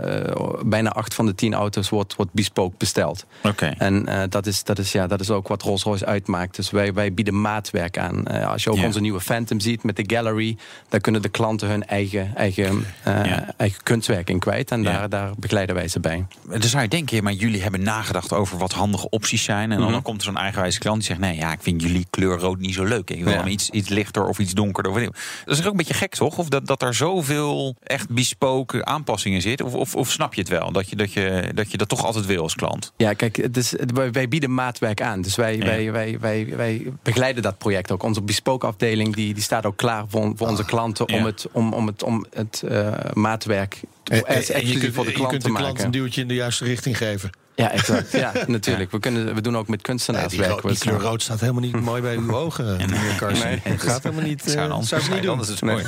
bijna 0.64 0.90
acht 0.92 1.14
van 1.14 1.26
de 1.26 1.34
tien 1.34 1.54
auto's 1.54 1.88
wordt, 1.88 2.16
wordt 2.16 2.32
bespoke 2.32 2.74
besteld. 2.78 3.24
Oké. 3.42 3.74
En 3.78 4.06
eh, 4.08 4.22
dat, 4.28 4.46
is, 4.46 4.64
dat, 4.64 4.78
is, 4.78 4.92
ja, 4.92 5.06
dat 5.06 5.20
is 5.20 5.30
ook 5.30 5.48
wat 5.48 5.62
Rolls-Royce 5.62 6.06
uitmaakt. 6.06 6.56
Dus 6.56 6.70
wij, 6.70 6.92
wij 6.94 7.14
bieden 7.14 7.40
maatwerk 7.40 7.98
aan. 7.98 8.26
Eh, 8.26 8.50
als 8.50 8.64
je 8.64 8.70
ook 8.70 8.82
onze 8.84 9.00
nieuwe 9.00 9.20
Phantom 9.20 9.60
ziet 9.60 9.82
met 9.82 9.96
de 9.96 10.04
gallery... 10.06 10.56
daar 10.88 11.00
kunnen 11.00 11.22
de 11.22 11.28
klanten 11.28 11.68
hun 11.68 11.86
eigen, 11.86 12.36
eigen, 12.36 12.84
eh, 13.02 13.36
eigen 13.56 13.82
kunstwerk 13.82 14.30
in 14.30 14.38
kwijt. 14.38 14.70
En 14.70 14.82
daar, 14.82 15.08
daar 15.08 15.30
begeleiden 15.38 15.74
wij 15.74 15.88
ze 15.88 16.00
bij. 16.00 16.26
Dan 16.48 16.62
zou 16.62 16.82
je 16.82 16.88
denken, 16.88 17.22
maar 17.24 17.32
jullie 17.32 17.62
hebben 17.62 17.82
nagedacht 17.82 18.32
over 18.32 18.58
wat 18.58 18.72
handige 18.72 19.08
opties 19.08 19.44
zijn. 19.44 19.62
En 19.70 19.76
dan, 19.76 19.80
Mhm. 19.84 19.92
dan 19.92 20.02
komt 20.02 20.18
er 20.18 20.24
zo'n 20.26 20.36
eigenwijze 20.36 20.78
klant 20.78 20.96
die 20.98 21.06
zegt: 21.06 21.20
Nee, 21.20 21.36
ja, 21.36 21.52
ik 21.52 21.62
vind 21.62 21.82
jullie 21.82 22.06
kleur 22.10 22.38
rood 22.38 22.58
niet 22.58 22.74
zo 22.74 22.84
leuk. 22.84 23.10
Ik 23.10 23.24
wil 23.24 23.32
Ja. 23.32 23.46
iets, 23.46 23.70
iets 23.70 23.88
lichter 23.88 24.24
of 24.26 24.38
iets 24.38 24.52
donkerder. 24.54 24.92
Of. 24.92 24.98
Dat 25.44 25.58
is 25.58 25.64
ook 25.64 25.70
een 25.70 25.76
beetje 25.76 25.85
gek, 25.94 26.14
toch? 26.14 26.38
Of 26.38 26.48
dat, 26.48 26.66
dat 26.66 26.82
er 26.82 26.94
zoveel 26.94 27.76
echt 27.82 28.08
bespoken 28.10 28.86
aanpassingen 28.86 29.42
zitten. 29.42 29.66
Of, 29.66 29.74
of, 29.74 29.94
of 29.94 30.10
snap 30.10 30.34
je 30.34 30.40
het 30.40 30.50
wel? 30.50 30.72
Dat 30.72 30.88
je 30.90 30.96
dat, 30.96 31.12
je, 31.12 31.50
dat 31.54 31.70
je 31.70 31.76
dat 31.76 31.88
toch 31.88 32.04
altijd 32.04 32.26
wil 32.26 32.42
als 32.42 32.54
klant. 32.54 32.92
Ja, 32.96 33.12
kijk, 33.12 33.36
het 33.36 33.56
is, 33.56 33.74
wij, 33.94 34.10
wij 34.10 34.28
bieden 34.28 34.54
maatwerk 34.54 35.00
aan. 35.02 35.20
Dus 35.22 35.34
wij, 35.36 35.56
Ja. 35.56 35.64
wij, 35.64 35.92
wij, 35.92 36.16
wij, 36.20 36.52
wij 36.56 36.86
begeleiden 37.02 37.42
dat 37.42 37.58
project 37.58 37.90
ook. 37.92 38.02
Onze 38.02 38.22
bespoke 38.22 38.66
afdeling 38.66 39.14
die, 39.14 39.34
die 39.34 39.42
staat 39.42 39.66
ook 39.66 39.76
klaar 39.76 40.04
voor, 40.08 40.32
voor 40.36 40.48
onze 40.48 40.64
klanten... 40.64 41.08
om 41.08 41.14
Ja. 41.14 41.24
het, 41.24 41.46
om, 41.52 41.72
om 41.72 41.86
het, 41.86 42.02
om 42.02 42.26
het 42.34 42.62
eh, 42.68 42.92
maatwerk 43.12 43.80
En, 44.04 44.16
en- 44.16 44.24
en 44.26 44.36
exclusief 44.36 44.72
je 44.72 44.78
kunt, 44.78 44.94
voor 44.94 45.04
de 45.04 45.10
je 45.10 45.16
klant 45.16 45.30
kunt 45.30 45.42
te 45.42 45.48
de 45.50 45.54
klant 45.56 45.82
een 45.82 45.90
duwtje 45.90 46.20
in 46.20 46.28
de 46.28 46.34
juiste 46.34 46.64
richting 46.64 46.96
geven. 46.96 47.30
Ja, 47.56 47.70
exact. 47.70 48.12
Ja, 48.26 48.32
natuurlijk. 48.46 48.90
We, 48.90 48.98
kunnen, 48.98 49.34
we 49.34 49.40
doen 49.40 49.56
ook 49.56 49.68
met 49.68 49.82
kunstenaars 49.82 50.28
die, 50.28 50.40
werken. 50.40 50.68
die 50.68 50.70
we 50.70 50.78
kleur 50.78 51.00
rood 51.00 51.22
staat 51.22 51.40
helemaal 51.40 51.62
niet 51.62 51.80
mooi 51.90 52.02
bij 52.02 52.16
uw 52.16 52.34
ogen, 52.34 52.76
meneer 52.76 53.14
Karsen. 53.16 53.46
Nee. 53.46 53.60
Het 53.62 53.82
gaat 53.82 54.02
helemaal 54.02 54.24
niet. 54.24 54.42
Het 54.42 54.50
zou 54.50 54.70
eh, 54.70 54.82
zou 54.82 55.02
ik 55.02 55.10
niet 55.10 55.22
doen. 55.22 55.30
anders 55.30 55.48
is 55.48 55.60
het 55.60 55.70
mooi. 55.70 55.84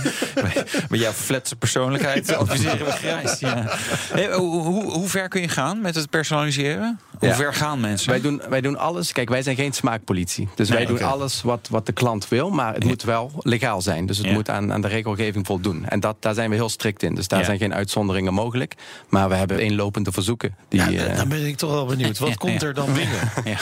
Bij 0.89 0.99
jouw 0.99 1.13
flatse 1.13 1.57
persoonlijkheid 1.57 2.35
adviseren 2.35 2.87
we 2.87 2.93
grijs. 2.93 3.39
Ja. 3.39 3.65
Hey, 4.13 4.35
hoe, 4.35 4.63
hoe, 4.63 4.93
hoe 4.93 5.09
ver 5.09 5.29
kun 5.29 5.41
je 5.41 5.49
gaan 5.49 5.81
met 5.81 5.95
het 5.95 6.11
personaliseren? 6.11 7.01
Hoe 7.19 7.29
Ja. 7.29 7.35
ver 7.35 7.55
gaan 7.55 7.81
mensen? 7.81 8.11
Wij 8.11 8.21
doen, 8.21 8.43
wij 8.49 8.61
doen 8.61 8.79
alles. 8.79 9.13
Kijk, 9.13 9.29
wij 9.29 9.43
zijn 9.43 9.57
geen 9.57 9.73
smaakpolitie. 9.73 10.49
Dus 10.55 10.69
wij 10.69 10.87
doen 10.87 11.03
alles 11.03 11.43
wat, 11.43 11.69
wat 11.71 11.87
de 11.87 11.93
klant 11.93 12.29
wil. 12.29 12.51
Maar 12.51 12.75
het 12.75 12.85
moet 12.85 13.03
wel 13.03 13.31
legaal 13.43 13.83
zijn. 13.83 14.07
Dus 14.07 14.17
het 14.19 14.27
Ja. 14.27 14.33
moet 14.33 14.51
aan, 14.51 14.73
aan 14.73 14.81
de 14.81 14.89
regelgeving 14.89 15.47
voldoen. 15.47 15.85
En 15.89 16.01
dat, 16.01 16.17
daar 16.21 16.35
zijn 16.35 16.51
we 16.51 16.57
heel 16.57 16.69
strikt 16.69 17.03
in. 17.03 17.15
Dus 17.15 17.29
daar 17.29 17.39
Ja. 17.39 17.45
zijn 17.45 17.59
geen 17.59 17.75
uitzonderingen 17.75 18.35
mogelijk. 18.35 18.75
Maar 19.09 19.29
we 19.29 19.35
hebben 19.35 19.59
eenlopende 19.59 20.13
verzoeken. 20.13 20.55
Die, 20.69 20.91
Ja, 20.91 21.07
eh, 21.07 21.17
dan 21.17 21.29
ben 21.29 21.47
ik 21.47 21.57
toch 21.57 21.71
wel 21.71 21.87
benieuwd. 21.87 22.19
Wat 22.19 22.37
komt 22.45 22.63
er 22.63 22.75
dan 22.75 22.93
binnen? 22.93 23.19
Ja. 23.45 23.57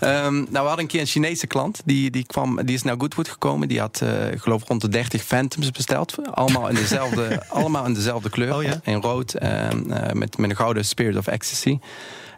Ehm, 0.00 0.34
nou, 0.34 0.46
we 0.50 0.58
hadden 0.58 0.78
een 0.78 0.86
keer 0.86 1.00
een 1.00 1.06
Chinese 1.06 1.46
klant. 1.46 1.82
Die, 1.84 2.10
die, 2.10 2.24
kwam, 2.26 2.64
die 2.64 2.74
is 2.74 2.82
naar 2.82 2.94
Goodwood 2.98 3.28
gekomen. 3.28 3.68
Die 3.68 3.80
had, 3.80 4.00
eh, 4.02 4.32
ik 4.32 4.40
geloof, 4.40 4.62
rond 4.68 4.80
de 4.80 4.88
30 4.88 5.22
Phantoms 5.22 5.70
besteld. 5.70 6.14
Allemaal 6.30 6.68
in 6.68 6.74
dezelfde, 6.74 7.42
allemaal 7.48 7.84
in 7.86 7.94
dezelfde 7.94 8.30
kleur. 8.30 8.54
Oh 8.54 8.62
ja? 8.62 8.80
In 8.82 9.00
rood. 9.00 9.34
ehm, 9.34 9.90
eh, 9.92 10.12
met, 10.12 10.38
met 10.38 10.50
een 10.50 10.56
gouden 10.56 10.84
Spirit 10.84 11.16
of 11.16 11.26
Ecstasy. 11.26 11.78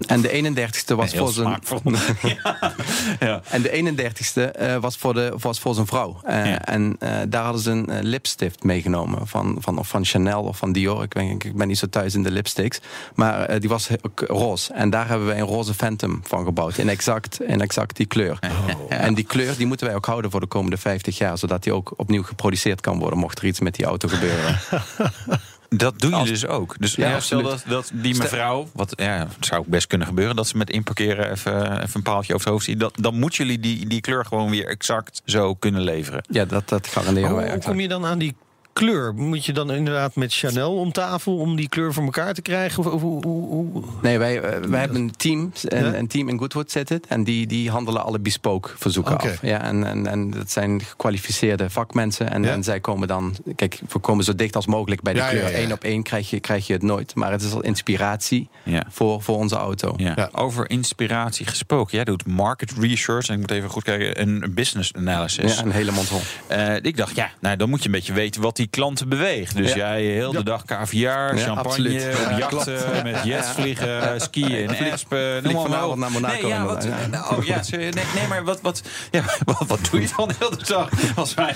En 0.07 0.21
de 0.21 0.29
31ste 0.29 0.95
was 0.95 1.15
voor 1.15 1.33
zijn. 1.33 1.47
smaakvol. 1.47 1.81
ja. 2.43 2.77
ja. 3.21 3.43
En 3.51 3.63
de 3.63 3.95
31ste 3.95 4.51
eh, 4.51 4.77
was, 4.77 4.97
voor 4.97 5.15
de, 5.15 5.35
was 5.39 5.59
voor 5.59 5.75
zijn 5.75 5.87
vrouw. 5.87 6.21
Eh, 6.25 6.47
Ja. 6.47 6.65
En 6.65 6.97
eh, 6.99 7.19
daar 7.29 7.45
hadden 7.45 7.63
ze 7.63 7.71
een 7.71 8.05
lipstift 8.05 8.63
meegenomen. 8.63 9.27
Van, 9.27 9.57
van, 9.61 9.79
of 9.79 9.89
van 9.89 10.05
Chanel 10.05 10.43
of 10.43 10.57
van 10.57 10.73
Dior. 10.73 11.03
Ik 11.03 11.13
ben, 11.13 11.31
ik 11.31 11.57
ben 11.57 11.69
niet 11.69 11.79
zo 11.79 11.87
thuis 11.89 12.15
in 12.15 12.23
de 12.23 12.31
lipsticks. 12.31 12.81
Maar 13.15 13.61
die 13.61 13.69
was 13.69 13.89
ook 14.03 14.21
roze. 14.21 14.73
En 14.73 14.91
daar 14.91 15.09
hebben 15.09 15.27
wij 15.27 15.39
een 15.41 15.47
roze 15.47 15.75
Phantom 15.75 16.21
van 16.23 16.45
gebouwd. 16.45 16.79
In 16.79 16.89
exact, 16.89 17.43
in 17.43 17.61
exact 17.61 17.97
die 17.97 18.07
kleur. 18.07 18.39
En 18.89 19.15
die 19.15 19.25
kleur 19.25 19.57
die 19.57 19.67
moeten 19.67 19.87
wij 19.87 19.97
ook 19.97 20.07
houden 20.07 20.31
voor 20.31 20.41
de 20.41 20.47
komende 20.47 20.77
50 20.77 21.19
jaar. 21.19 21.39
Zodat 21.39 21.63
die 21.63 21.73
ook 21.73 21.93
opnieuw 21.97 22.23
geproduceerd 22.23 22.81
kan 22.81 22.99
worden. 22.99 23.19
Mocht 23.19 23.39
er 23.39 23.45
iets 23.45 23.61
met 23.61 23.75
die 23.75 23.85
auto 23.85 24.09
gebeuren. 24.09 24.59
Dat 25.69 25.99
doen 26.01 26.13
Als- 26.13 26.23
jullie 26.29 26.41
dus 26.41 26.47
ook. 26.51 26.75
Dus 26.79 26.95
Ja, 26.95 27.21
stel 27.21 27.43
dat, 27.43 27.65
dat 27.69 27.91
die 27.93 28.17
mevrouw, 28.17 28.69
wat 28.73 28.93
ja, 28.97 29.29
zou 29.41 29.61
ook 29.61 29.67
best 29.67 29.87
kunnen 29.87 30.07
gebeuren, 30.07 30.37
dat 30.37 30.47
ze 30.49 30.57
met 30.57 30.71
inparkeren 30.71 31.31
even, 31.31 31.73
even 31.83 31.91
een 31.93 32.03
paaltje 32.03 32.35
over 32.35 32.45
het 32.47 32.55
hoofd 32.55 32.65
ziet. 32.65 32.81
Dat, 32.81 32.95
dan 33.01 33.19
moeten 33.19 33.45
jullie 33.45 33.61
die, 33.61 33.87
die 33.87 34.01
kleur 34.01 34.25
gewoon 34.25 34.51
weer 34.51 34.67
exact 34.67 35.23
zo 35.25 35.55
kunnen 35.55 35.81
leveren. 35.83 36.25
Ja, 36.31 36.45
dat, 36.45 36.69
dat 36.69 36.87
garanderen 36.87 37.31
Hoe, 37.31 37.39
wij. 37.39 37.51
hoe 37.51 37.63
kom 37.63 37.81
je 37.81 37.89
dan 37.89 38.05
aan 38.07 38.19
die 38.19 38.35
kleur? 38.77 39.15
Moet 39.15 39.45
je 39.45 39.53
dan 39.53 39.73
inderdaad 39.73 40.15
met 40.17 40.35
Chanel 40.35 40.75
om 40.75 40.93
tafel 40.93 41.37
om 41.37 41.57
die 41.57 41.69
kleur 41.69 41.93
voor 41.93 42.05
elkaar 42.05 42.35
te 42.35 42.43
krijgen? 42.43 42.93
Of, 42.93 43.01
hoe, 43.01 43.23
hoe, 43.27 43.47
hoe- 43.49 43.85
Nee, 44.03 44.19
wij, 44.19 44.41
eh, 44.41 44.61
wij 44.69 44.81
hebben 44.81 45.01
een 45.01 45.17
team, 45.17 45.53
een, 45.65 45.85
Ja? 45.85 45.95
een 45.95 46.07
team 46.07 46.29
in 46.29 46.39
Goodwood 46.39 46.71
zitten. 46.71 47.01
En 47.09 47.25
die, 47.25 47.47
die 47.47 47.71
handelen 47.71 48.05
alle 48.05 48.19
bespoke 48.19 48.71
verzoeken 48.77 49.19
af. 49.19 49.43
Ja, 49.43 49.63
en, 49.63 49.85
en, 49.85 50.07
en 50.07 50.31
dat 50.31 50.51
zijn 50.51 50.81
gekwalificeerde 50.83 51.71
vakmensen. 51.71 52.31
En, 52.31 52.43
Ja? 52.43 52.51
en 52.53 52.63
zij 52.65 52.81
komen 52.81 53.09
dan, 53.09 53.37
kijk, 53.57 53.81
we 53.89 53.99
komen 53.99 54.25
zo 54.25 54.35
dicht 54.35 54.57
als 54.57 54.67
mogelijk 54.67 55.03
bij 55.03 55.13
de 55.13 55.19
Ja, 55.19 55.29
kleur. 55.29 55.43
ja, 55.43 55.49
ja. 55.49 55.59
Eén 55.59 55.73
op 55.73 55.85
één 55.85 56.03
krijg 56.03 56.31
je, 56.31 56.41
krijg 56.41 56.67
je 56.67 56.73
het 56.73 56.83
nooit. 56.83 57.15
Maar 57.15 57.33
het 57.33 57.43
is 57.43 57.53
al 57.53 57.63
inspiratie 57.63 58.49
Ja. 58.63 58.83
voor, 58.91 59.23
voor 59.23 59.37
onze 59.37 59.57
auto. 59.57 59.95
Ja. 59.97 60.13
Ja. 60.17 60.29
Over 60.33 60.71
inspiratie 60.71 61.47
gesproken. 61.47 61.97
Jij 61.97 62.05
doet 62.05 62.27
market 62.27 62.73
research 62.81 63.29
en 63.29 63.35
ik 63.35 63.41
moet 63.41 63.51
even 63.51 63.71
goed 63.71 63.83
kijken, 63.83 64.21
een 64.21 64.53
business 64.55 64.93
analysis. 64.95 65.55
Ja, 65.57 65.63
een 65.63 65.71
hele 65.71 65.93
mond 65.93 66.07
vol. 66.09 66.21
Eh, 66.47 66.75
ik 66.83 66.97
dacht, 66.97 67.17
ja, 67.17 67.31
nou, 67.41 67.57
dan 67.57 67.69
moet 67.69 67.81
je 67.81 67.87
een 67.87 67.95
beetje 67.95 68.13
weten 68.13 68.41
wat 68.43 68.57
die 68.57 68.66
klanten 68.71 69.09
beweegt. 69.09 69.57
Dus 69.57 69.69
Ja. 69.71 69.77
jij 69.77 70.03
heel 70.03 70.33
de 70.33 70.43
dag 70.43 70.65
caviar, 70.65 71.37
Ja, 71.37 71.43
champagne, 71.45 71.89
op 71.89 72.29
Ja, 72.31 72.39
jachten, 72.39 73.03
met 73.03 73.25
jets 73.25 73.49
vliegen, 73.51 74.21
skiën 74.21 74.51
in 74.51 74.67
noem 74.67 74.75
vlieg 74.77 75.53
maar 75.53 75.63
vanavond 75.63 75.93
op. 75.93 75.99
naar 75.99 76.11
Monaco 76.11 76.49
Nee, 76.49 76.59
wat, 76.61 76.85
ja. 76.85 77.07
nou, 77.11 77.37
oh, 77.37 77.45
ja, 77.45 77.61
nee, 77.71 77.91
nee, 77.91 78.27
maar 78.29 78.45
wat, 78.45 78.61
wat, 78.61 78.83
ja, 79.11 79.23
wat, 79.45 79.65
wat 79.67 79.89
doe 79.91 80.01
je 80.01 80.09
dan 80.17 80.29
de 80.29 80.35
hele 80.39 80.57
dag? 80.67 80.89
Was 81.15 81.35
wij 81.35 81.55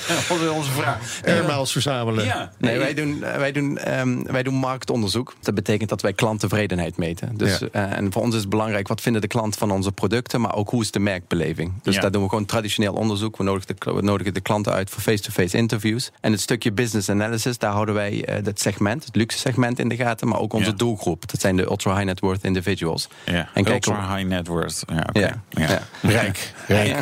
onze 0.52 0.70
vraag. 0.70 1.20
airmiles 1.24 1.72
verzamelen? 1.72 2.24
Ja, 2.24 2.52
Nee, 2.58 2.78
wij 2.78 2.94
doen, 2.94 3.22
eh, 3.24 3.36
wij, 3.36 3.52
doen, 3.52 3.78
ehm, 3.78 4.22
wij 4.22 4.42
doen 4.42 4.54
marktonderzoek. 4.54 5.34
Dat 5.42 5.54
betekent 5.54 5.88
dat 5.88 6.02
wij 6.02 6.12
klanttevredenheid 6.12 6.96
meten. 6.96 7.36
Dus, 7.36 7.58
Ja. 7.58 7.66
eh, 7.72 7.96
en 7.96 8.12
voor 8.12 8.22
ons 8.22 8.34
is 8.34 8.40
het 8.40 8.50
belangrijk 8.50 8.88
wat 8.88 9.00
vinden 9.00 9.20
de 9.20 9.26
klant 9.28 9.56
van 9.56 9.70
onze 9.70 9.92
producten, 9.92 10.40
maar 10.40 10.54
ook 10.54 10.70
hoe 10.70 10.82
is 10.82 10.90
de 10.90 10.98
merkbeleving. 11.00 11.72
Dus 11.82 11.94
Ja. 11.94 12.00
daar 12.00 12.10
doen 12.10 12.22
we 12.22 12.28
gewoon 12.28 12.44
traditioneel 12.46 12.92
onderzoek. 12.94 13.36
We 13.36 13.44
nodigen, 13.44 13.76
de, 13.78 13.92
we 13.92 14.02
nodigen 14.02 14.34
de 14.34 14.40
klanten 14.40 14.72
uit 14.72 14.90
voor 14.90 15.02
face-to-face 15.02 15.56
interviews. 15.56 16.10
En 16.20 16.32
het 16.32 16.40
stukje 16.40 16.72
business 16.72 16.99
analysis, 17.08 17.58
daar 17.58 17.72
houden 17.72 17.94
wij 17.94 18.24
eh 18.24 18.44
het 18.44 18.60
segment, 18.60 19.04
het 19.04 19.16
luxe 19.16 19.38
segment 19.38 19.78
in 19.78 19.88
de 19.88 19.96
gaten, 19.96 20.28
maar 20.28 20.38
ook 20.38 20.52
onze 20.52 20.70
Ja. 20.70 20.76
doelgroep. 20.76 21.30
Dat 21.30 21.40
zijn 21.40 21.56
de 21.56 21.62
ultra 21.62 21.92
high 21.94 22.04
net 22.04 22.20
worth 22.20 22.44
individuals. 22.44 23.08
Ja, 23.24 23.48
En 23.54 23.64
kijk 23.64 23.86
ultra 23.86 24.14
high 24.16 24.28
net 24.28 24.46
worth. 24.46 24.82
Ja, 24.86 25.04
oké. 25.08 25.18
Ja, 25.20 25.42
Ja. 25.50 25.68
ja. 25.68 25.80
Rijk. 26.00 26.52
Rijk. 26.66 26.96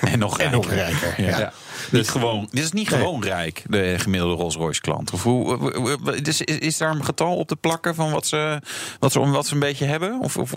En 0.00 0.18
nog 0.18 0.38
En 0.38 0.50
rijker. 0.50 0.50
nog 0.50 0.70
rijker. 0.70 1.24
Ja. 1.24 1.52
Niet 1.90 2.08
gewoon, 2.08 2.48
dit 2.50 2.64
is 2.64 2.72
niet 2.72 2.88
gewoon 2.88 3.22
rijk, 3.22 3.64
de 3.68 3.94
gemiddelde 3.98 4.34
Rolls-Royce 4.34 4.80
klant. 4.80 5.10
Of 5.12 5.22
hoe, 5.22 6.18
is, 6.22 6.40
is, 6.42 6.76
daar 6.76 6.94
een 6.94 7.04
getal 7.04 7.36
op 7.36 7.48
te 7.48 7.56
plakken 7.56 7.94
van 7.94 8.10
wat 8.10 8.26
ze, 8.26 8.60
wat 8.98 9.12
ze, 9.12 9.20
wat 9.20 9.46
ze 9.46 9.54
een 9.54 9.60
beetje 9.60 9.84
hebben? 9.84 10.20
Of, 10.20 10.36
of 10.36 10.52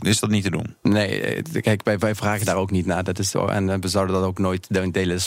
is 0.00 0.20
dat 0.20 0.30
niet 0.30 0.44
te 0.44 0.50
doen? 0.50 0.74
Nee, 0.82 1.20
eh, 1.20 1.62
kijk, 1.62 1.84
wij, 1.84 1.98
wij 1.98 2.14
vragen 2.14 2.46
daar 2.46 2.56
ook 2.56 2.70
niet 2.70 2.86
naar. 2.86 3.04
Dat 3.04 3.18
is 3.18 3.30
zo, 3.30 3.46
en 3.46 3.70
eh, 3.70 3.76
we 3.80 3.88
zouden 3.88 4.14
dat 4.14 4.24
ook 4.24 4.38
nooit 4.38 4.66
delen. 4.92 5.20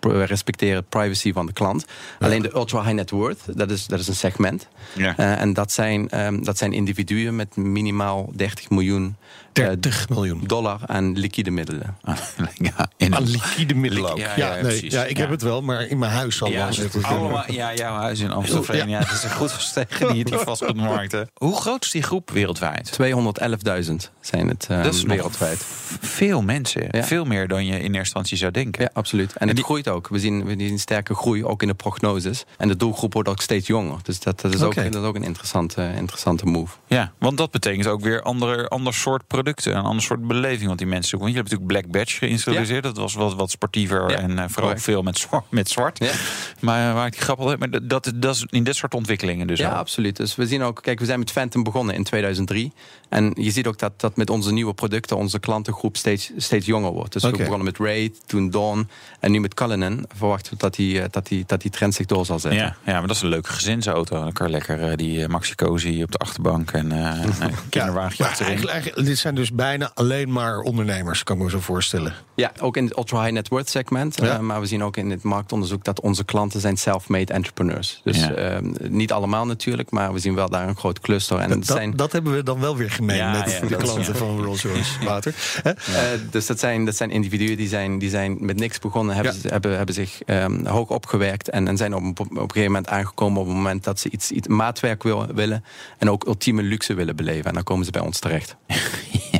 We 0.00 0.24
respecteren 0.24 0.76
de 0.76 0.88
privacy 0.88 1.32
van 1.32 1.46
de 1.46 1.52
klant. 1.52 1.84
Alleen 2.20 2.42
de 2.42 2.54
ultra 2.54 2.82
high 2.82 2.94
net 2.94 3.10
worth, 3.10 3.40
dat 3.46 3.70
is, 3.70 3.86
dat 3.86 4.00
is 4.00 4.08
een 4.08 4.14
segment. 4.14 4.68
Ja. 4.94 5.16
Eh, 5.16 5.40
en 5.40 5.52
dat 5.52 5.72
zijn, 5.72 6.08
ehm, 6.08 6.42
dat 6.42 6.58
zijn 6.58 6.72
individuen 6.72 7.36
met 7.36 7.56
minimaal 7.56 8.30
30 8.34 8.70
miljoen 8.70 9.16
eh, 9.52 9.64
30 9.64 10.08
miljoen. 10.08 10.40
dollar 10.46 10.80
aan 10.86 11.18
liquide 11.18 11.50
middelen. 11.50 11.96
Ah, 12.02 12.16
ja, 12.54 12.88
Aan 13.10 13.28
liquide 13.28 13.74
middelen 13.74 14.10
ook. 14.10 14.18
Ja, 14.18 14.32
Ja, 14.36 14.56
ja, 14.56 14.62
nee, 14.62 14.71
precies. 14.78 14.92
ja, 14.92 15.04
ik 15.04 15.16
Ja. 15.16 15.22
heb 15.22 15.30
het 15.30 15.42
wel, 15.42 15.62
maar 15.62 15.86
in 15.86 15.98
mijn 15.98 16.12
huis 16.12 16.42
al 16.42 16.50
Ja, 16.50 16.68
allemaal, 17.02 17.44
ja, 17.52 17.74
jouw 17.74 17.94
huis 17.94 18.20
in 18.20 18.30
Amstelveen. 18.30 18.76
Ja. 18.76 18.86
Ja. 18.86 18.98
het 18.98 19.10
is 19.12 19.22
een 19.24 19.30
goed 19.30 19.50
gestegen, 19.50 20.12
die, 20.12 20.24
die 20.24 20.38
vastgoedmarkten. 20.38 21.28
Hoe 21.34 21.56
groot 21.60 21.84
is 21.84 21.90
die 21.90 22.02
groep 22.02 22.30
wereldwijd? 22.30 22.92
211.000 22.92 24.10
zijn 24.20 24.48
het 24.48 24.66
ehm, 24.70 24.82
Dat 24.82 24.94
is 24.94 25.02
wereldwijd. 25.02 25.64
veel 26.00 26.42
mensen. 26.42 26.88
Ja. 26.90 27.04
Veel 27.04 27.24
meer 27.24 27.48
dan 27.48 27.66
je 27.66 27.72
in 27.72 27.78
eerste 27.80 27.98
instantie 27.98 28.36
zou 28.36 28.50
denken. 28.52 28.82
Ja, 28.82 28.90
absoluut. 28.92 29.32
En 29.36 29.46
het 29.46 29.56
die- 29.56 29.64
groeit 29.64 29.88
ook. 29.88 30.08
We 30.08 30.18
zien, 30.18 30.44
we 30.44 30.54
zien 30.58 30.78
sterke 30.78 31.14
groei, 31.14 31.44
ook 31.44 31.62
in 31.62 31.68
de 31.68 31.74
prognoses. 31.74 32.44
En 32.58 32.68
de 32.68 32.76
doelgroep 32.76 33.12
wordt 33.12 33.28
ook 33.28 33.40
steeds 33.40 33.66
jonger. 33.66 33.98
Dus 34.02 34.20
dat, 34.20 34.40
dat, 34.40 34.54
is, 34.54 34.62
ook, 34.62 34.74
dat 34.74 34.84
is 34.94 35.00
ook 35.00 35.14
een 35.14 35.22
interessante, 35.24 35.90
interessante 35.96 36.46
move. 36.46 36.74
Ja, 36.86 37.12
want 37.18 37.36
dat 37.38 37.50
betekent 37.50 37.86
ook 37.86 38.00
weer 38.00 38.22
andere, 38.22 38.68
ander 38.68 38.94
soort 38.94 39.26
producten. 39.26 39.76
Een 39.76 39.82
ander 39.84 40.02
soort 40.02 40.26
beleving. 40.26 40.66
Want 40.66 40.78
die 40.78 40.86
mensen 40.86 41.08
zoeken. 41.08 41.28
Want 41.28 41.38
je 41.38 41.42
hebt 41.48 41.50
natuurlijk 41.62 41.88
Black 41.90 42.00
Badge 42.00 42.16
geïntroduceerd. 42.18 42.82
Dat 42.82 42.96
was 42.96 43.14
wat, 43.14 43.34
wat 43.34 43.50
sportiever 43.50 44.10
Ja, 44.10 44.16
en 44.16 44.38
eh, 44.38 44.44
correct. 44.62 44.82
veel 44.82 45.02
met 45.02 45.18
zwart. 45.18 45.44
Met 45.48 45.70
zwart. 45.70 45.98
Ja. 45.98 46.12
Maar 46.60 46.88
uh, 46.88 46.94
waar 46.94 47.06
ik 47.06 47.12
die 47.12 47.20
grappig 47.22 47.48
heb, 47.50 47.58
maar 47.58 47.70
dat, 47.70 47.88
dat, 47.88 48.12
dat 48.14 48.34
is 48.34 48.46
in 48.50 48.64
dit 48.64 48.76
soort 48.76 48.94
ontwikkelingen 48.94 49.46
dus 49.46 49.58
Ja, 49.58 49.68
al. 49.70 49.76
absoluut. 49.76 50.16
Dus 50.16 50.34
we 50.34 50.46
zien 50.46 50.62
ook, 50.62 50.82
kijk, 50.82 50.98
we 50.98 51.04
zijn 51.04 51.18
met 51.18 51.30
Phantom 51.30 51.62
begonnen 51.62 51.94
in 51.94 52.04
2003. 52.04 52.72
En 53.12 53.32
je 53.34 53.50
ziet 53.50 53.66
ook 53.66 53.78
dat, 53.78 53.92
dat 54.00 54.16
met 54.16 54.30
onze 54.30 54.52
nieuwe 54.52 54.74
producten 54.74 55.16
onze 55.16 55.38
klantengroep 55.38 55.96
steeds, 55.96 56.30
steeds 56.36 56.66
jonger 56.66 56.90
wordt. 56.92 57.12
Dus 57.12 57.22
we 57.22 57.30
begonnen 57.30 57.64
met 57.64 57.78
Raid, 57.78 58.20
toen 58.26 58.50
Dawn 58.50 58.88
en 59.20 59.30
nu 59.32 59.40
met 59.40 59.54
Cullinan. 59.54 60.04
Verwachten 60.16 60.52
we 60.52 60.58
dat 60.58 60.74
die, 60.74 61.00
eh, 61.02 61.08
dat, 61.10 61.26
die, 61.26 61.44
dat 61.46 61.60
die 61.60 61.70
trend 61.70 61.94
zich 61.94 62.06
door 62.06 62.26
zal 62.26 62.38
zetten. 62.38 62.60
Ja, 62.60 62.76
ja, 62.86 62.92
maar 62.98 63.06
dat 63.06 63.16
is 63.16 63.22
een 63.22 63.28
leuke 63.28 63.52
gezinsauto. 63.52 64.18
Dan 64.20 64.32
kan 64.32 64.46
je 64.46 64.52
lekker 64.52 64.82
eh, 64.90 64.96
die 64.96 65.22
eh, 65.22 65.28
Maxi 65.28 65.54
Cozy 65.54 66.02
op 66.02 66.10
de 66.12 66.18
achterbank 66.18 66.70
en 66.70 66.92
eh 66.92 67.24
een 67.40 67.54
kinderwagentje 67.68 68.22
maar 68.22 68.32
achterin. 68.32 68.46
eigenlijk, 68.46 68.72
eigenlijk- 68.72 69.06
dit 69.06 69.18
zijn 69.18 69.34
dus 69.34 69.52
bijna 69.52 69.90
alleen 69.94 70.32
maar 70.32 70.58
ondernemers, 70.60 71.22
kan 71.22 71.36
ik 71.36 71.42
me 71.42 71.50
zo 71.50 71.60
voorstellen. 71.60 72.14
Ja, 72.34 72.52
ook 72.60 72.76
in 72.76 72.84
het 72.84 72.96
ultra 72.96 73.20
high 73.20 73.32
net 73.32 73.48
worth 73.48 73.68
segment. 73.70 74.16
Ja. 74.22 74.40
Maar 74.40 74.60
we 74.60 74.66
zien 74.66 74.82
ook 74.84 74.96
in 74.96 75.10
het 75.10 75.22
marktonderzoek 75.22 75.84
dat 75.84 76.00
onze 76.00 76.24
klanten 76.24 76.60
zijn 76.60 76.76
self-made 76.76 77.32
entrepreneurs. 77.32 78.00
Dus 78.04 78.18
Ja. 78.18 78.32
ehm, 78.32 78.72
niet 78.80 79.12
allemaal 79.12 79.46
natuurlijk, 79.46 79.90
maar 79.90 80.12
we 80.12 80.18
zien 80.18 80.34
wel 80.34 80.48
daar 80.48 80.68
een 80.68 80.76
groot 80.76 81.00
cluster. 81.00 81.38
En 81.38 81.48
Dat, 81.48 81.66
zijn, 81.66 81.96
dat 81.96 82.12
hebben 82.12 82.32
we 82.34 82.42
dan 82.42 82.60
wel 82.60 82.76
weer 82.76 82.90
gemeen 83.06 83.16
Ja, 83.16 83.30
met 83.32 83.50
ja, 83.50 83.60
de 83.60 83.76
is- 83.76 83.82
klanten 83.82 84.12
ja. 84.12 84.18
van 84.18 84.42
Rolls-Royce 84.44 85.04
Water. 85.04 85.34
Hè? 85.62 85.70
Eh, 85.70 86.20
dus 86.30 86.46
dat 86.46 86.58
zijn, 86.58 86.84
dat 86.84 86.96
zijn 86.96 87.10
individuen 87.10 87.56
die 87.56 87.68
zijn, 87.68 87.98
die 87.98 88.10
zijn 88.10 88.36
met 88.40 88.56
niks 88.56 88.78
begonnen, 88.78 89.14
hebben, 89.14 89.34
Ja. 89.34 89.40
ze- 89.40 89.48
hebben, 89.48 89.76
hebben 89.76 89.94
zich 89.94 90.22
ehm, 90.22 90.66
hoog 90.66 90.88
opgewerkt 90.88 91.48
en, 91.50 91.68
en 91.68 91.76
zijn 91.76 91.94
op, 91.94 92.02
een- 92.02 92.10
op 92.18 92.30
een 92.30 92.38
gegeven 92.38 92.62
moment 92.72 92.88
aangekomen 92.88 93.40
op 93.40 93.46
het 93.46 93.56
moment 93.56 93.84
dat 93.84 94.00
ze 94.00 94.10
iets, 94.10 94.30
iets 94.30 94.48
maatwerk 94.48 95.02
wil, 95.02 95.26
willen 95.34 95.64
en 95.98 96.10
ook 96.10 96.26
ultieme 96.26 96.62
luxe 96.62 96.94
willen 96.94 97.16
beleven. 97.16 97.44
En 97.44 97.54
dan 97.54 97.62
komen 97.62 97.84
ze 97.84 97.90
bij 97.90 98.02
ons 98.02 98.18
terecht. 98.18 98.56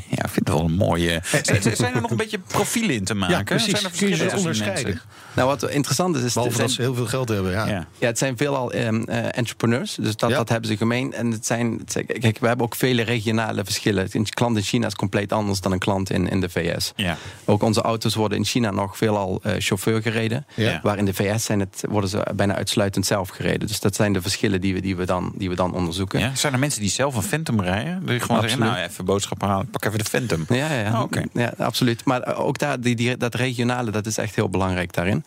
Vind 0.44 0.48
het 0.48 0.57
wel 0.57 0.64
een 0.64 0.76
mooie. 0.88 1.20
Zijn, 1.42 1.76
zijn 1.76 1.94
er 1.94 2.00
nog 2.00 2.11
een 2.11 2.16
beetje 2.16 2.38
profielen 2.46 2.94
in 2.94 3.05
te 3.05 3.14
maken? 3.14 3.37
Ja, 3.37 3.42
precies. 3.42 3.70
Zijn 3.70 3.85
er 3.85 3.90
verschillen 3.90 4.37
onderscheiden? 4.37 5.00
Nou, 5.35 5.48
wat 5.48 5.70
interessant 5.70 6.16
is, 6.16 6.22
is 6.22 6.33
Behalve 6.33 6.52
het 6.57 6.61
dat 6.62 6.70
zijn, 6.70 6.87
ze 6.87 6.92
heel 6.92 6.94
veel 7.00 7.07
geld 7.18 7.28
hebben. 7.28 7.52
Ja. 7.52 7.66
Ja. 7.66 7.87
ja, 7.98 8.07
het 8.07 8.18
zijn 8.18 8.37
veelal 8.37 8.72
ehm, 8.72 9.02
eh, 9.02 9.37
entrepreneurs, 9.38 9.94
dus 9.94 10.16
dat, 10.16 10.31
Ja. 10.31 10.37
dat 10.37 10.48
hebben 10.48 10.68
ze 10.68 10.76
gemeen. 10.76 11.12
En 11.12 11.31
het 11.31 11.46
zijn, 11.46 11.72
het 11.78 11.92
zijn- 11.92 12.07
kijk, 12.07 12.38
we 12.38 12.46
hebben 12.46 12.66
ook 12.66 12.74
vele 12.74 13.02
regionale 13.02 13.64
verschillen. 13.64 14.07
Een 14.11 14.24
klant 14.28 14.57
in 14.57 14.62
China 14.62 14.87
is 14.87 14.94
compleet 14.94 15.33
anders 15.33 15.61
dan 15.61 15.72
een 15.72 15.78
klant 15.78 16.11
in, 16.11 16.28
in 16.28 16.40
de 16.40 16.48
VS. 16.48 16.92
Ja. 16.96 17.16
Ook 17.44 17.62
onze 17.62 17.81
auto's 17.83 18.14
worden 18.14 18.38
in 18.38 18.44
China 18.44 18.70
nog 18.70 18.96
veelal 18.96 19.40
eh 19.42 19.52
chauffeur 19.59 20.02
gereden. 20.02 20.46
Ja. 20.55 20.81
Waar 20.83 20.98
in 20.98 21.05
de 21.05 21.14
VS 21.14 21.44
zijn 21.44 21.61
het, 21.61 21.85
worden 21.88 22.11
ze 22.11 22.26
bijna 22.35 22.55
uitsluitend 22.55 23.07
zelf 23.07 23.28
gereden. 23.28 23.66
Dus 23.66 23.81
dat 23.81 23.94
zijn 23.94 24.12
de 24.12 24.22
verschillen 24.22 24.61
die 24.61 24.74
we, 24.74 24.81
die 24.81 24.96
we, 24.96 25.05
dan, 25.07 25.33
die 25.37 25.48
we 25.48 25.55
dan 25.55 25.74
onderzoeken. 25.74 26.20
Ja? 26.20 26.35
Zijn 26.35 26.52
er 26.52 26.59
mensen 26.59 26.81
die 26.81 26.90
zelf 26.90 27.16
een 27.16 27.22
Phantom 27.22 27.61
rijden? 27.61 28.07
Die 28.07 28.20
gewoon 28.20 28.40
zeggen, 28.40 28.61
nou 28.61 28.76
even 28.76 29.05
boodschappen 29.05 29.48
halen, 29.48 29.70
pak 29.70 29.85
even 29.85 29.98
de 29.98 30.05
Phantom. 30.05 30.32
Ja, 30.49 30.73
ja, 30.73 30.81
ja. 30.81 30.92
Oh, 30.97 31.01
oké. 31.03 31.23
ja 31.33 31.53
absoluut. 31.59 32.05
Maar 32.05 32.21
eh, 32.21 32.40
ook 32.40 32.59
daar, 32.59 32.81
die, 32.81 32.95
die, 32.97 33.16
dat 33.16 33.35
regionale, 33.35 33.90
dat 33.90 34.07
is 34.07 34.16
echt 34.18 34.35
heel 34.35 34.49
belangrijk 34.49 34.92
daarin. 34.92 35.25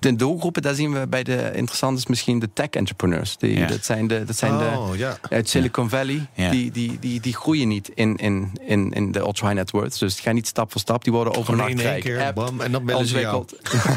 De 0.00 0.16
doelgroepen, 0.16 0.62
daar 0.62 0.74
zien 0.74 0.92
we 0.92 1.06
bij 1.06 1.22
de 1.22 1.50
interessant 1.54 1.98
is 1.98 2.06
misschien 2.06 2.38
de 2.38 2.48
tech 2.52 2.68
entrepreneurs. 2.70 3.36
Die, 3.36 3.58
Ja. 3.58 3.66
Dat 3.66 3.84
zijn 3.84 4.06
de, 4.06 4.24
dat 4.24 4.36
zijn 4.36 4.52
Oh, 4.52 4.90
de 4.90 4.98
ja. 4.98 5.18
uit 5.30 5.48
Silicon 5.48 5.88
Valley. 5.88 6.26
Ja. 6.34 6.50
Die, 6.50 6.70
die, 6.70 6.98
die, 7.00 7.20
die 7.20 7.34
groeien 7.34 7.68
niet 7.68 7.90
in, 7.94 8.16
in, 8.16 8.50
in, 8.66 8.92
in 8.92 9.12
de 9.12 9.18
ultra 9.18 9.46
high 9.46 9.58
net 9.58 9.70
worth. 9.70 9.98
Dus 9.98 10.14
die 10.14 10.22
gaan 10.22 10.34
niet 10.34 10.46
stap 10.46 10.72
voor 10.72 10.80
stap. 10.80 11.04
Die 11.04 11.12
worden 11.12 11.34
overnacht 11.34 11.70
in 11.70 11.78
één 11.78 11.86
rijk. 11.86 12.02
keer, 12.02 12.20
App 12.22 12.34
bam, 12.34 12.60
en 12.60 12.72
dan 12.72 12.84
bellen 12.84 13.06
ze 13.06 13.20
jou. 13.20 13.44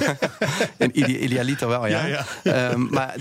in 0.78 1.00
ide- 1.00 1.20
idealiter 1.20 1.68
wel, 1.68 1.88
ja. 1.88 2.06
Ja, 2.06 2.26
Ehm, 2.44 2.88
maar 2.90 3.16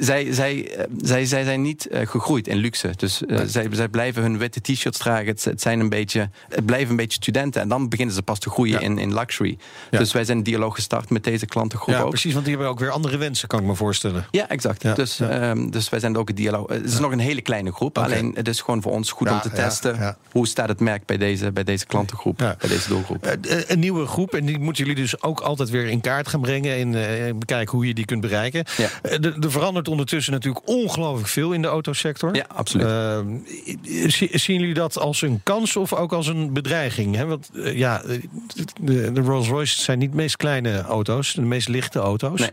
zij, 0.00 0.32
zij, 0.32 0.76
eh, 0.76 0.84
zij, 1.02 1.24
zij 1.24 1.44
zijn 1.44 1.62
niet 1.62 1.86
eh, 1.86 2.06
gegroeid 2.06 2.48
in 2.48 2.56
luxe. 2.56 2.90
Dus 2.96 3.20
zij, 3.46 3.66
zij 3.70 3.88
blijven 3.88 4.22
hun 4.22 4.38
witte 4.38 4.60
t-shirts 4.60 4.98
dragen. 4.98 5.26
Het, 5.26 5.44
het, 5.44 5.60
zijn 5.60 5.80
een 5.80 5.88
beetje, 5.88 6.30
het 6.48 6.66
blijven 6.82 6.90
een 6.90 6.96
beetje 7.08 7.22
studenten. 7.22 7.60
En 7.62 7.68
dan 7.68 7.88
beginnen 7.88 8.14
ze 8.14 8.22
pas 8.22 8.38
te 8.38 8.50
groeien 8.50 8.72
Ja. 8.72 8.80
in, 8.80 8.98
in 8.98 9.14
luxury. 9.14 9.58
Ja. 9.90 9.98
Dus 9.98 10.12
wij 10.12 10.24
zijn 10.24 10.36
een 10.38 10.42
dialoog 10.44 10.74
gestart 10.74 11.10
met 11.10 11.24
deze 11.24 11.46
klantengroep 11.46 11.94
Ja, 11.94 12.00
ook. 12.00 12.08
precies, 12.08 12.32
want 12.32 12.44
die 12.44 12.54
hebben 12.54 12.72
ook 12.72 12.78
weer 12.80 12.90
andere 12.90 13.16
wensen, 13.16 13.48
kan 13.48 13.60
ik 13.60 13.66
me 13.66 13.74
voorstellen. 13.74 14.26
Ja, 14.30 14.48
exact. 14.48 14.82
Ja, 14.82 14.94
Dus, 14.94 15.20
ehm, 15.20 15.70
dus 15.70 15.88
wij 15.88 16.00
zijn 16.00 16.16
ook 16.16 16.28
een 16.28 16.34
dialoog. 16.34 16.68
Het 16.68 16.84
is 16.84 16.98
nog 16.98 17.12
een 17.12 17.18
hele 17.18 17.40
kleine 17.42 17.72
groep. 17.72 17.98
Alleen 17.98 18.32
het 18.34 18.48
is 18.48 18.60
gewoon 18.60 18.82
voor 18.82 18.92
ons 18.92 19.10
goed 19.10 19.30
om 19.30 19.40
te 19.40 19.50
testen. 19.50 20.16
Hoe 20.32 20.46
staat 20.46 20.68
het 20.68 20.80
merk 20.80 21.06
bij 21.06 21.16
deze, 21.16 21.52
bij 21.52 21.64
deze 21.64 21.86
klantengroep, 21.86 22.36
bij 22.38 22.68
deze 22.68 22.88
doelgroep. 22.88 23.26
Eh, 23.26 23.58
eh, 23.58 23.64
een 23.68 23.78
nieuwe 23.78 24.06
groep, 24.06 24.34
en 24.34 24.44
die 24.44 24.58
moeten 24.58 24.84
jullie 24.84 25.00
dus 25.02 25.22
ook 25.22 25.40
altijd 25.40 25.70
weer 25.70 25.86
in 25.86 26.00
kaart 26.00 26.28
gaan 26.28 26.40
brengen 26.40 26.76
en 26.76 26.94
eh, 27.26 27.34
bekijken 27.34 27.76
hoe 27.76 27.86
je 27.86 27.94
die 27.94 28.04
kunt 28.04 28.20
bereiken. 28.20 28.64
Er- 29.02 29.36
er 29.44 29.50
verandert 29.50 29.88
ondertussen 29.88 30.32
natuurlijk 30.32 30.68
ongelooflijk 30.68 31.28
veel 31.28 31.52
in 31.52 31.62
de 31.62 31.68
autosector. 31.68 32.34
Ja, 32.34 32.44
absoluut. 32.54 32.86
Eh, 32.86 33.18
zi- 34.06 34.28
zien 34.38 34.58
jullie 34.60 34.74
dat 34.74 34.98
als 34.98 35.22
een 35.22 35.40
kans 35.42 35.76
of 35.76 35.92
ook 35.92 36.12
als 36.12 36.26
een 36.26 36.52
bedreiging? 36.72 37.16
Hè? 37.16 37.26
Want 37.26 37.50
eh, 37.54 37.76
ja, 37.76 38.02
eh, 38.02 38.22
de, 38.80 39.12
de 39.12 39.20
Rolls 39.20 39.48
Royce 39.48 39.82
zijn 39.82 39.98
niet 39.98 40.10
de 40.10 40.16
meest 40.16 40.36
kleine 40.36 40.80
auto's, 40.80 41.32
de 41.32 41.42
meest 41.42 41.68
lichte 41.68 41.98
auto's. 41.98 42.40
Nee. 42.40 42.50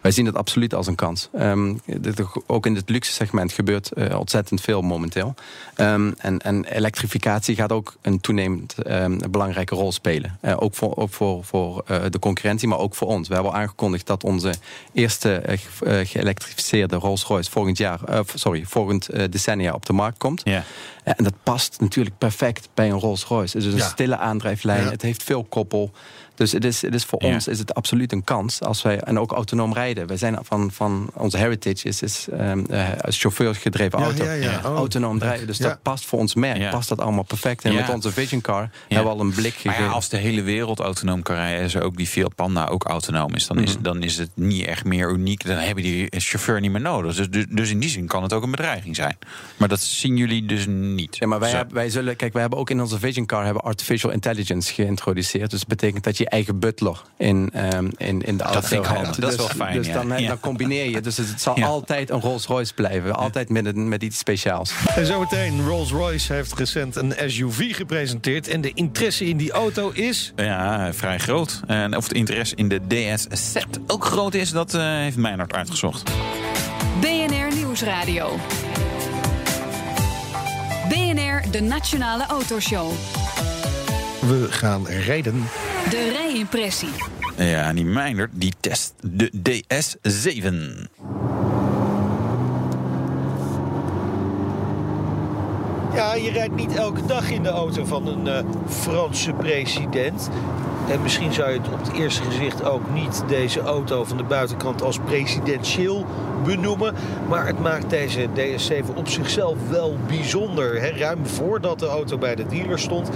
Wij 0.00 0.10
zien 0.10 0.26
het 0.26 0.34
absoluut 0.36 0.74
als 0.74 0.86
een 0.86 0.94
kans. 0.94 1.28
Ehm, 1.32 1.74
dit- 1.86 2.22
ook 2.46 2.66
in 2.66 2.74
het 2.74 2.88
luxe 2.88 3.12
segment 3.12 3.52
gebeurt 3.52 3.92
eh, 3.92 4.18
ontzettend 4.18 4.60
veel 4.60 4.82
momenteel. 4.82 5.34
Ehm, 5.74 6.12
en, 6.18 6.38
en 6.38 6.64
elektrificatie 6.64 7.54
gaat 7.56 7.72
ook 7.72 7.96
een 8.02 8.20
toenemend 8.20 8.74
ehm, 8.82 9.18
belangrijke 9.30 9.74
rol 9.74 9.92
spelen. 9.92 10.38
Eh, 10.40 10.56
ook 10.58 10.74
voor, 10.74 10.96
ook 10.96 11.12
voor, 11.12 11.44
voor 11.44 11.82
eh, 11.86 12.00
de 12.10 12.18
concurrentie, 12.18 12.68
maar 12.68 12.78
ook 12.78 12.94
voor 12.94 13.08
ons. 13.08 13.28
We 13.28 13.34
hebben 13.34 13.52
al 13.52 13.58
aangekondigd 13.58 14.06
dat 14.06 14.24
onze 14.24 14.54
eerste 14.92 15.42
ge- 15.46 16.02
geëlektrificeerde 16.06 16.96
Rolls 16.96 17.24
Royce 17.24 17.50
volgend 17.50 17.78
jaar, 17.78 18.00
sorry, 18.34 18.64
volgend 18.66 19.08
decennia 19.32 19.72
op 19.72 19.86
de 19.86 19.92
markt 19.92 20.18
komt. 20.18 20.40
Ja. 20.44 20.64
En 21.04 21.24
dat 21.24 21.34
past 21.42 21.76
natuurlijk 21.80 22.18
perfect 22.18 22.68
bij 22.74 22.90
een 22.90 22.98
Rolls 23.00 23.24
Royce. 23.24 23.56
Het 23.56 23.66
is 23.66 23.72
een 23.72 23.78
Ja. 23.78 23.88
stille 23.88 24.16
aandrijflijn, 24.16 24.84
Ja. 24.84 24.90
het 24.90 25.02
heeft 25.02 25.22
veel 25.22 25.44
koppel. 25.44 25.90
Dus 26.40 26.52
het 26.52 26.64
is, 26.64 26.82
het 26.82 26.94
is 26.94 27.04
voor 27.04 27.24
Ja. 27.24 27.32
ons 27.34 27.48
is 27.48 27.58
het 27.58 27.74
absoluut 27.74 28.12
een 28.12 28.24
kans. 28.24 28.60
Als 28.62 28.82
wij, 28.82 29.00
en 29.00 29.18
ook 29.18 29.32
autonoom 29.32 29.72
rijden. 29.74 30.06
Wij 30.06 30.16
zijn 30.16 30.38
van, 30.42 30.70
van 30.72 31.10
onze 31.14 31.36
heritage 31.36 31.88
is, 31.88 32.02
is 32.02 32.26
ehm, 32.32 32.64
eh, 32.70 32.88
chauffeurgedreven 33.08 33.98
Ja, 33.98 34.04
auto. 34.04 34.24
ja, 34.24 34.32
ja. 34.32 34.58
Oh. 34.64 34.76
Autonoom 34.76 35.18
rijden. 35.18 35.46
Dus 35.46 35.58
Ja. 35.58 35.68
dat 35.68 35.82
past 35.82 36.04
voor 36.04 36.18
ons 36.18 36.34
merk. 36.34 36.56
Ja. 36.56 36.70
Past 36.70 36.88
dat 36.88 37.00
allemaal 37.00 37.22
perfect. 37.22 37.64
En 37.64 37.72
Ja. 37.72 37.80
met 37.80 37.88
onze 37.90 38.12
Vision 38.12 38.40
Car 38.40 38.70
hebben 38.88 39.04
we 39.12 39.18
al 39.18 39.20
een 39.20 39.32
blik 39.34 39.52
Maar 39.52 39.52
gegeven. 39.74 39.84
ja, 39.84 39.90
als 39.90 40.08
de 40.08 40.16
hele 40.16 40.42
wereld 40.42 40.78
autonoom 40.80 41.22
kan 41.22 41.36
rijden, 41.36 41.60
en 41.60 41.70
zo 41.70 41.78
ook 41.78 41.96
die 41.96 42.06
Fiat 42.06 42.34
Panda 42.34 42.66
ook 42.66 42.84
autonoom 42.84 43.34
is, 43.34 43.46
dan, 43.46 43.58
is, 43.58 43.74
Mhm. 43.74 43.82
dan 43.82 44.02
is 44.02 44.16
het 44.18 44.30
niet 44.34 44.66
echt 44.66 44.84
meer 44.84 45.10
uniek. 45.10 45.46
Dan 45.46 45.56
hebben 45.56 45.84
die 45.84 46.06
chauffeur 46.10 46.60
niet 46.60 46.70
meer 46.70 46.80
nodig. 46.80 47.14
Dus, 47.16 47.28
dus, 47.30 47.44
dus 47.50 47.70
in 47.70 47.80
die 47.80 47.90
zin 47.90 48.06
kan 48.06 48.22
het 48.22 48.32
ook 48.32 48.42
een 48.42 48.50
bedreiging 48.50 48.96
zijn. 48.96 49.16
Maar 49.56 49.68
dat 49.68 49.80
zien 49.80 50.16
jullie 50.16 50.46
dus 50.46 50.66
niet. 50.68 51.16
Ja, 51.16 51.26
maar 51.26 51.38
wij, 51.40 51.50
hebben, 51.50 51.74
wij 51.74 51.90
zullen, 51.90 52.16
kijk, 52.16 52.32
wij 52.32 52.40
hebben 52.40 52.58
ook 52.58 52.70
in 52.70 52.80
onze 52.80 52.98
Vision 52.98 53.26
Car 53.26 53.44
hebben 53.44 53.62
artificial 53.62 54.12
intelligence 54.12 54.72
geïntroduceerd. 54.74 55.50
Dus 55.50 55.58
dat 55.58 55.68
betekent 55.68 56.04
dat 56.04 56.18
je 56.18 56.28
eigen 56.30 56.58
butler 56.58 57.02
in, 57.16 57.50
ehm, 57.52 57.88
in, 57.96 58.22
in 58.22 58.36
de 58.36 58.42
auto 58.42 58.60
vind 58.60 58.84
ik 58.84 58.90
handig. 58.90 59.16
Dat 59.16 59.30
is 59.30 59.36
Dus- 59.36 59.46
wel 59.46 59.56
fijn, 59.56 59.76
Dus 59.76 59.86
ja. 59.86 59.92
dan, 59.92 60.12
eh, 60.12 60.18
Ja. 60.18 60.28
dan 60.28 60.40
combineer 60.40 60.90
je. 60.90 61.00
Dus 61.00 61.16
het 61.16 61.40
zal 61.40 61.58
Ja. 61.58 61.66
altijd 61.66 62.10
een 62.10 62.20
Rolls 62.20 62.46
Royce 62.46 62.74
blijven. 62.74 63.14
Altijd 63.16 63.48
met, 63.48 63.66
een, 63.66 63.88
met 63.88 64.02
iets 64.02 64.18
speciaals. 64.18 64.72
En 64.94 65.06
zometeen, 65.06 65.66
Rolls-Royce 65.66 66.32
heeft 66.32 66.54
recent 66.54 66.96
een 66.96 67.14
SUV 67.26 67.76
gepresenteerd. 67.76 68.48
En 68.48 68.60
de 68.60 68.72
interesse 68.74 69.24
in 69.28 69.36
die 69.36 69.52
auto 69.52 69.90
is... 69.90 70.32
Ja, 70.36 70.92
vrij 70.92 71.18
groot. 71.18 71.60
En 71.66 71.96
of 71.96 72.08
de 72.08 72.14
interesse 72.14 72.54
in 72.56 72.68
de 72.68 72.80
DS 72.88 73.26
Z 73.52 73.56
ook 73.86 74.04
groot 74.04 74.34
is, 74.34 74.50
dat 74.50 74.74
eh, 74.74 74.82
heeft 74.82 75.16
Meijnerd 75.16 75.52
uitgezocht. 75.52 76.10
BNR 77.00 77.54
Nieuwsradio. 77.56 78.36
BNR, 80.88 81.50
de 81.50 81.60
Nationale 81.60 82.26
Autoshow. 82.26 82.90
We 84.20 84.46
gaan 84.50 84.86
rijden. 84.86 85.44
De 85.88 86.10
rijimpressie. 86.12 86.88
Ja, 87.36 87.68
en 87.68 87.74
die 87.74 88.26
die 88.32 88.54
test 88.60 88.94
de 89.00 89.30
DS7. 89.32 90.54
Ja, 95.94 96.14
je 96.14 96.30
rijdt 96.30 96.54
niet 96.54 96.74
elke 96.74 97.06
dag 97.06 97.30
in 97.30 97.42
de 97.42 97.48
auto 97.48 97.84
van 97.84 98.06
een 98.06 98.26
eh, 98.26 98.44
Franse 98.68 99.32
president. 99.32 100.30
En 100.90 101.02
misschien 101.02 101.32
zou 101.32 101.50
je 101.50 101.58
het 101.58 101.68
op 101.72 101.78
het 101.78 101.92
eerste 101.92 102.22
gezicht 102.22 102.64
ook 102.64 102.90
niet 102.92 103.22
deze 103.28 103.60
auto 103.60 104.04
van 104.04 104.16
de 104.16 104.22
buitenkant 104.22 104.82
als 104.82 104.98
presidentieel 104.98 106.06
benoemen. 106.44 106.94
Maar 107.28 107.46
het 107.46 107.60
maakt 107.60 107.90
deze 107.90 108.28
DS7 108.34 108.94
op 108.94 109.08
zichzelf 109.08 109.56
wel 109.68 109.96
bijzonder. 110.06 110.80
Hè? 110.80 110.88
Ruim 110.88 111.26
voordat 111.26 111.78
de 111.78 111.86
auto 111.86 112.18
bij 112.18 112.34
de 112.34 112.46
dealer 112.46 112.78
stond, 112.78 113.10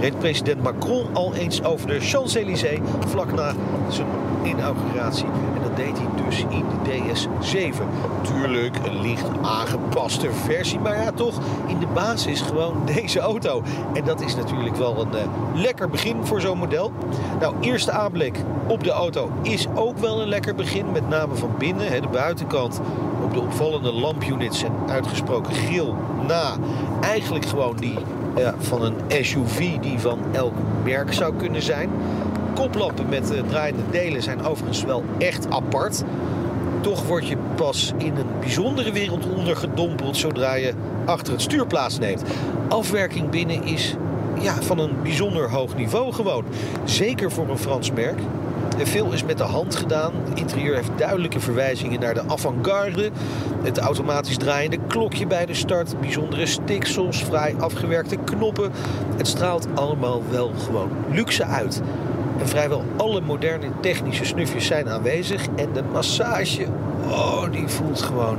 reed 0.00 0.18
president 0.18 0.62
Macron 0.62 1.06
al 1.12 1.34
eens 1.34 1.64
over 1.64 1.88
de 1.88 2.00
Champs-Élysées 2.00 2.78
vlak 3.06 3.34
na 3.34 3.52
zijn 3.88 4.06
inauguratie. 4.44 5.24
En 5.24 5.62
dat 5.62 5.76
deed 5.76 5.98
hij 5.98 6.24
dus 6.24 6.44
in 6.48 6.64
de 6.82 6.90
DS7. 6.90 7.82
Tuurlijk 8.22 8.76
een 8.86 9.00
licht 9.00 9.26
aangepaste 9.42 10.32
versie, 10.32 10.78
maar 10.78 10.96
ja, 10.96 11.12
toch 11.12 11.40
in 11.66 11.78
de 11.78 11.86
basis 11.86 12.40
gewoon 12.40 12.74
deze 12.94 13.20
auto. 13.20 13.62
En 13.94 14.04
dat 14.04 14.20
is 14.20 14.36
natuurlijk 14.36 14.76
wel 14.76 15.00
een 15.00 15.14
eh, 15.14 15.26
lekker 15.54 15.88
begin 15.88 16.24
voor 16.24 16.40
zo'n 16.40 16.58
model. 16.58 16.92
Nou, 17.40 17.54
eerste 17.60 17.92
aanblik 17.92 18.38
op 18.66 18.84
de 18.84 18.90
auto 18.90 19.30
is 19.42 19.66
ook 19.74 19.98
wel 19.98 20.20
een 20.20 20.28
lekker 20.28 20.54
begin, 20.54 20.92
met 20.92 21.08
name 21.08 21.34
van 21.34 21.54
binnen. 21.58 21.88
Hè, 21.88 22.00
de 22.00 22.08
buitenkant 22.08 22.80
op 23.24 23.34
de 23.34 23.40
opvallende 23.40 23.92
lampunits 23.92 24.62
en 24.62 24.72
uitgesproken 24.88 25.54
grill 25.54 25.92
na. 26.26 26.56
Eigenlijk 27.00 27.46
gewoon 27.46 27.76
die 27.76 27.98
ja, 28.38 28.54
van 28.58 28.82
een 28.82 29.24
SUV 29.24 29.78
die 29.80 29.98
van 29.98 30.18
elk 30.32 30.54
merk 30.84 31.12
zou 31.12 31.34
kunnen 31.36 31.62
zijn. 31.62 31.90
Koplampen 32.54 33.08
met 33.08 33.30
eh, 33.30 33.42
draaiende 33.48 33.82
delen 33.90 34.22
zijn 34.22 34.42
overigens 34.42 34.84
wel 34.84 35.04
echt 35.18 35.50
apart. 35.50 36.04
Toch 36.80 37.06
word 37.06 37.28
je 37.28 37.36
pas 37.54 37.92
in 37.96 38.16
een 38.16 38.40
bijzondere 38.40 38.92
wereld 38.92 39.26
ondergedompeld 39.36 40.16
zodra 40.16 40.54
je 40.54 40.72
achter 41.04 41.32
het 41.32 41.42
stuur 41.42 41.66
plaatsneemt. 41.66 42.22
Afwerking 42.68 43.30
binnen 43.30 43.62
is 43.62 43.96
ja, 44.40 44.62
van 44.62 44.78
een 44.78 45.02
bijzonder 45.02 45.50
hoog 45.50 45.76
niveau 45.76 46.12
gewoon. 46.12 46.44
Zeker 46.84 47.32
voor 47.32 47.48
een 47.48 47.58
Frans 47.58 47.92
merk. 47.92 48.18
Veel 48.86 49.12
is 49.12 49.24
met 49.24 49.38
de 49.38 49.44
hand 49.44 49.76
gedaan. 49.76 50.12
Het 50.28 50.38
interieur 50.38 50.74
heeft 50.74 50.90
duidelijke 50.96 51.40
verwijzingen 51.40 52.00
naar 52.00 52.14
de 52.14 52.22
avant-garde. 52.28 53.10
Het 53.62 53.78
automatisch 53.78 54.36
draaiende 54.36 54.78
klokje 54.86 55.26
bij 55.26 55.46
de 55.46 55.54
start. 55.54 56.00
Bijzondere 56.00 56.46
stiksels, 56.46 57.22
fraai 57.22 57.54
afgewerkte 57.58 58.16
knoppen. 58.16 58.72
Het 59.16 59.26
straalt 59.26 59.66
allemaal 59.74 60.22
wel 60.30 60.52
gewoon 60.64 60.90
luxe 61.10 61.44
uit. 61.44 61.82
En 62.38 62.48
vrijwel 62.48 62.84
alle 62.96 63.20
moderne 63.20 63.70
technische 63.80 64.24
snufjes 64.24 64.66
zijn 64.66 64.88
aanwezig. 64.88 65.46
En 65.56 65.72
de 65.72 65.82
massage, 65.92 66.66
oh, 67.08 67.50
die 67.50 67.68
voelt 67.68 68.02
gewoon 68.02 68.38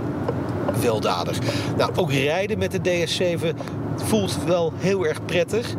weldadig. 0.81 1.39
Nou, 1.77 1.91
ook 1.95 2.11
rijden 2.11 2.57
met 2.57 2.71
de 2.71 3.05
DS7 3.07 3.55
voelt 3.95 4.37
wel 4.45 4.73
heel 4.77 5.05
erg 5.05 5.25
prettig. 5.25 5.75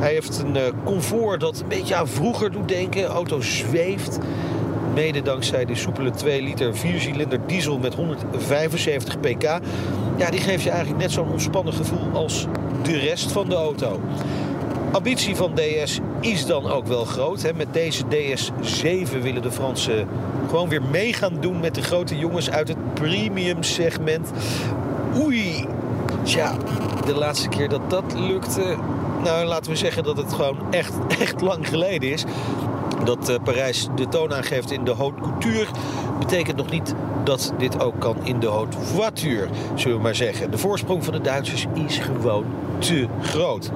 Hij 0.00 0.12
heeft 0.12 0.38
een 0.38 0.56
eh, 0.56 0.62
comfort 0.84 1.40
dat 1.40 1.60
een 1.60 1.68
beetje 1.68 1.94
aan 1.94 2.08
vroeger 2.08 2.52
doet 2.52 2.68
denken. 2.68 3.00
De 3.00 3.06
auto 3.06 3.40
zweeft. 3.40 4.18
Mede 4.94 5.22
dankzij 5.22 5.64
de 5.64 5.74
soepele 5.74 6.10
2 6.10 6.42
liter 6.42 6.74
4-cilinder 6.74 7.46
diesel 7.46 7.78
met 7.78 7.94
175 7.94 9.20
pk. 9.20 9.42
Ja, 10.16 10.30
die 10.30 10.40
geeft 10.40 10.62
je 10.62 10.70
eigenlijk 10.70 11.02
net 11.02 11.12
zo'n 11.12 11.30
ontspannen 11.30 11.74
gevoel 11.74 12.10
als 12.12 12.46
de 12.82 12.98
rest 12.98 13.32
van 13.32 13.48
de 13.48 13.54
auto. 13.54 14.00
Ambitie 14.92 15.36
van 15.36 15.54
DS 15.54 16.00
is 16.20 16.46
dan 16.46 16.70
ook 16.70 16.86
wel 16.86 17.04
groot. 17.04 17.42
Hè. 17.42 17.52
Met 17.52 17.72
deze 17.72 18.04
DS7 18.04 19.20
willen 19.20 19.42
de 19.42 19.52
Fransen 19.52 20.08
gewoon 20.48 20.68
weer 20.68 20.82
mee 20.82 21.12
gaan 21.12 21.36
doen 21.40 21.60
met 21.60 21.74
de 21.74 21.82
grote 21.82 22.18
jongens 22.18 22.50
uit 22.50 22.68
het 22.68 22.94
premium 22.94 23.62
segment. 23.62 24.30
Oei, 25.22 25.66
tja, 26.22 26.56
de 27.06 27.14
laatste 27.14 27.48
keer 27.48 27.68
dat 27.68 27.90
dat 27.90 28.14
lukte... 28.16 28.76
Nou, 29.22 29.44
laten 29.44 29.70
we 29.70 29.76
zeggen 29.76 30.04
dat 30.04 30.16
het 30.16 30.32
gewoon 30.32 30.56
echt, 30.70 30.92
echt 31.20 31.40
lang 31.40 31.68
geleden 31.68 32.10
is. 32.10 32.24
Dat 33.04 33.28
eh, 33.28 33.36
Parijs 33.44 33.88
de 33.94 34.08
toon 34.08 34.34
aangeeft 34.34 34.70
in 34.70 34.84
de 34.84 34.94
haute 34.94 35.20
couture... 35.20 35.66
betekent 36.18 36.56
nog 36.56 36.70
niet 36.70 36.94
dat 37.24 37.52
dit 37.58 37.80
ook 37.80 38.00
kan 38.00 38.16
in 38.24 38.40
de 38.40 38.48
haute 38.48 38.78
voiture, 38.78 39.48
zullen 39.74 39.96
we 39.96 40.02
maar 40.02 40.14
zeggen. 40.14 40.50
De 40.50 40.58
voorsprong 40.58 41.04
van 41.04 41.12
de 41.12 41.20
Duitsers 41.20 41.66
is 41.86 41.98
gewoon 41.98 42.44
te 42.78 43.08
groot. 43.20 43.70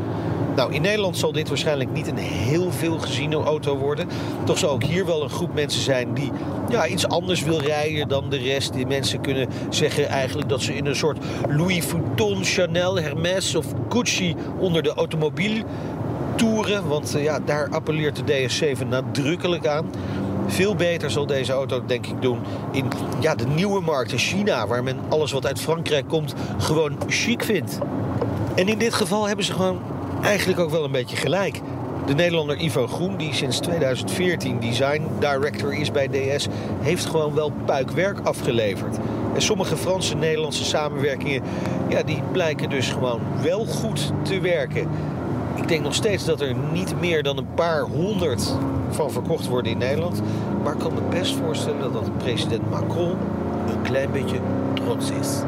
Nou, 0.57 0.72
in 0.72 0.82
Nederland 0.82 1.16
zal 1.16 1.32
dit 1.32 1.48
waarschijnlijk 1.48 1.92
niet 1.92 2.07
een 2.07 2.16
heel 2.16 2.72
veel 2.72 2.98
geziene 2.98 3.36
auto 3.36 3.76
worden. 3.76 4.09
Toch 4.44 4.59
zal 4.59 4.70
ook 4.70 4.82
hier 4.82 5.07
wel 5.07 5.22
een 5.22 5.30
groep 5.30 5.55
mensen 5.55 5.82
zijn 5.82 6.14
die 6.14 6.30
ja, 6.68 6.86
iets 6.86 7.09
anders 7.09 7.42
wil 7.42 7.61
rijden 7.61 8.09
dan 8.09 8.30
de 8.30 8.36
rest. 8.36 8.72
Die 8.72 8.86
mensen 8.86 9.20
kunnen 9.20 9.48
zeggen 9.70 10.09
eigenlijk 10.09 10.48
dat 10.48 10.62
ze 10.62 10.76
in 10.76 10.86
een 10.86 10.96
soort 10.96 11.18
Louis 11.48 11.84
Vuitton, 11.84 12.44
Chanel, 12.44 12.98
Hermès 12.98 13.55
of 13.55 13.66
Gucci 13.88 14.34
onder 14.59 14.82
de 14.82 14.94
automobiel 14.94 15.62
toeren. 16.34 16.88
Want 16.88 17.14
eh, 17.14 17.22
ja, 17.22 17.40
daar 17.40 17.68
appelleert 17.70 18.26
de 18.26 18.48
DS7 18.48 18.88
nadrukkelijk 18.88 19.66
aan. 19.66 19.90
Veel 20.46 20.74
beter 20.74 21.11
zal 21.11 21.26
deze 21.26 21.52
auto, 21.52 21.84
denk 21.86 22.07
ik, 22.07 22.22
doen 22.22 22.38
in 22.72 22.88
ja, 23.20 23.34
de 23.34 23.46
nieuwe 23.46 23.80
markt 23.80 24.12
in 24.12 24.18
China, 24.18 24.66
waar 24.66 24.82
men 24.82 24.96
alles 25.09 25.32
wat 25.32 25.46
uit 25.46 25.61
Frankrijk 25.61 26.09
komt 26.09 26.34
gewoon 26.59 26.98
chic 27.09 27.44
vindt. 27.44 27.78
En 28.55 28.68
in 28.68 28.78
dit 28.78 28.94
geval 28.94 29.26
hebben 29.26 29.44
ze 29.44 29.52
gewoon 29.52 29.78
eigenlijk 30.25 30.61
ook 30.61 30.70
wel 30.70 30.85
een 30.85 30.93
beetje 30.93 31.16
gelijk. 31.16 31.61
De 32.07 32.14
Nederlander 32.14 32.61
Ivo 32.61 32.87
Groen, 32.87 33.16
die 33.16 33.35
sinds 33.35 33.59
2014 33.59 34.61
design 34.61 35.07
director 35.18 35.75
is 35.75 35.91
bij 35.91 36.09
DS, 36.09 36.47
heeft 36.81 37.07
gewoon 37.07 37.35
wel 37.35 37.53
puikwerk 37.64 38.18
afgeleverd. 38.22 38.99
En 39.35 39.43
sommige 39.43 39.77
Franse-Nederlandse 39.77 40.64
samenwerkingen, 40.64 41.43
ja, 41.89 42.03
die 42.03 42.22
blijken 42.33 42.70
dus 42.70 42.89
gewoon 42.89 43.20
wel 43.43 43.64
goed 43.64 44.12
te 44.22 44.41
werken. 44.41 44.89
Ik 45.55 45.68
denk 45.68 45.83
nog 45.83 45.95
steeds 45.95 46.25
dat 46.25 46.41
er 46.41 46.55
niet 46.72 47.01
meer 47.01 47.22
dan 47.22 47.39
een 47.39 47.55
paar 47.55 47.83
honderd 47.83 48.55
van 48.91 49.11
verkocht 49.11 49.49
worden 49.49 49.72
in 49.72 49.79
Nederland. 49.79 50.22
Maar 50.62 50.72
ik 50.72 50.79
kan 50.79 50.95
me 50.95 51.01
best 51.11 51.35
voorstellen 51.35 51.93
dat 51.93 52.18
president 52.18 52.70
Macron 52.70 53.16
een 53.68 53.83
klein 53.83 54.11
beetje 54.11 54.39
trots 54.75 55.11
is. 55.11 55.43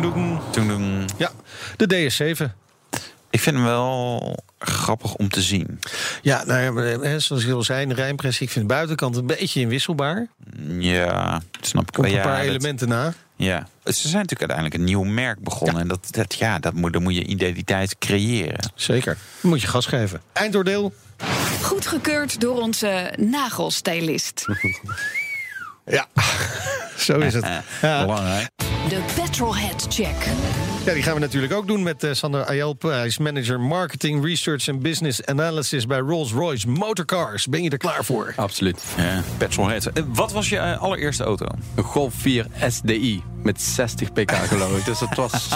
Toen, 0.00 1.04
Ja, 1.16 1.30
de 1.76 1.86
DS7. 1.86 2.52
ik 3.30 3.40
vind 3.40 3.56
hem 3.56 3.64
wel 3.64 4.36
grappig 4.58 5.14
om 5.14 5.28
te 5.28 5.42
zien. 5.42 5.80
Ja, 6.22 6.44
nou 6.44 6.82
ja, 7.08 7.18
zoals 7.18 7.44
ik 7.44 7.52
al 7.52 7.62
zei, 7.62 7.84
een 7.86 7.94
rijimpressie. 7.94 8.46
Ik 8.46 8.52
vind 8.52 8.68
de 8.68 8.74
buitenkant 8.74 9.16
een 9.16 9.26
beetje 9.26 9.60
inwisselbaar. 9.60 10.26
Ja, 10.78 11.40
snap 11.60 11.88
ik 11.88 11.96
wel. 11.96 12.06
een 12.06 12.12
Ja, 12.12 12.22
paar 12.22 12.36
dat- 12.36 12.46
elementen 12.46 12.88
na. 12.88 13.12
Ja, 13.36 13.66
ze 13.84 13.92
zijn 13.92 14.12
natuurlijk 14.22 14.40
uiteindelijk 14.50 14.74
een 14.74 14.84
nieuw 14.84 15.02
merk 15.02 15.38
begonnen. 15.42 15.80
En 15.80 15.88
dat, 15.88 16.06
dat, 16.10 16.34
ja, 16.34 16.58
dat 16.58 16.72
moet, 16.74 16.92
dan 16.92 17.02
moet 17.02 17.14
je 17.14 17.24
identiteit 17.24 17.98
creëren. 17.98 18.72
Zeker. 18.74 19.16
Dan 19.40 19.50
moet 19.50 19.60
je 19.60 19.66
gas 19.66 19.86
geven. 19.86 20.20
Eindoordeel. 20.32 20.92
Goedgekeurd 21.62 22.40
door 22.40 22.60
onze 22.60 23.12
nagelstylist. 23.18 24.44
Ja, 25.84 26.06
zo 26.96 27.18
is 27.18 27.34
het. 27.34 27.44
Ja, 27.82 28.00
Belangrijk. 28.04 28.48
De 28.88 29.00
Petrolhead 29.14 29.86
Check. 29.88 30.14
ja 30.84 30.92
die 30.92 31.02
gaan 31.02 31.14
we 31.14 31.20
natuurlijk 31.20 31.52
ook 31.52 31.66
doen 31.66 31.82
met 31.82 32.04
eh, 32.04 32.12
Sander 32.12 32.44
Ayelp. 32.44 32.82
Hij 32.82 33.06
is 33.06 33.18
manager 33.18 33.60
marketing, 33.60 34.24
research 34.24 34.68
en 34.68 34.80
business 34.80 35.24
analysis 35.24 35.86
bij 35.86 35.98
Rolls-Royce 35.98 36.68
Motorcars. 36.68 37.46
Ben 37.46 37.62
je 37.62 37.70
er 37.70 37.76
klaar 37.78 38.04
voor? 38.04 38.32
Absoluut. 38.36 38.82
Ja, 38.96 39.22
petrolhead. 39.38 39.86
Eh, 39.86 40.02
Wat 40.06 40.32
was 40.32 40.48
je 40.48 40.56
eh, 40.58 40.80
allereerste 40.82 41.24
auto? 41.24 41.46
Een 41.74 41.84
Golf 41.84 42.14
4 42.16 42.46
SDI 42.68 43.22
met 43.42 43.60
60 43.60 44.12
pk 44.12 44.32
geloof 44.32 44.76
ik. 44.78 44.84
Dus 44.84 45.00
het 45.00 45.16
was 45.16 45.32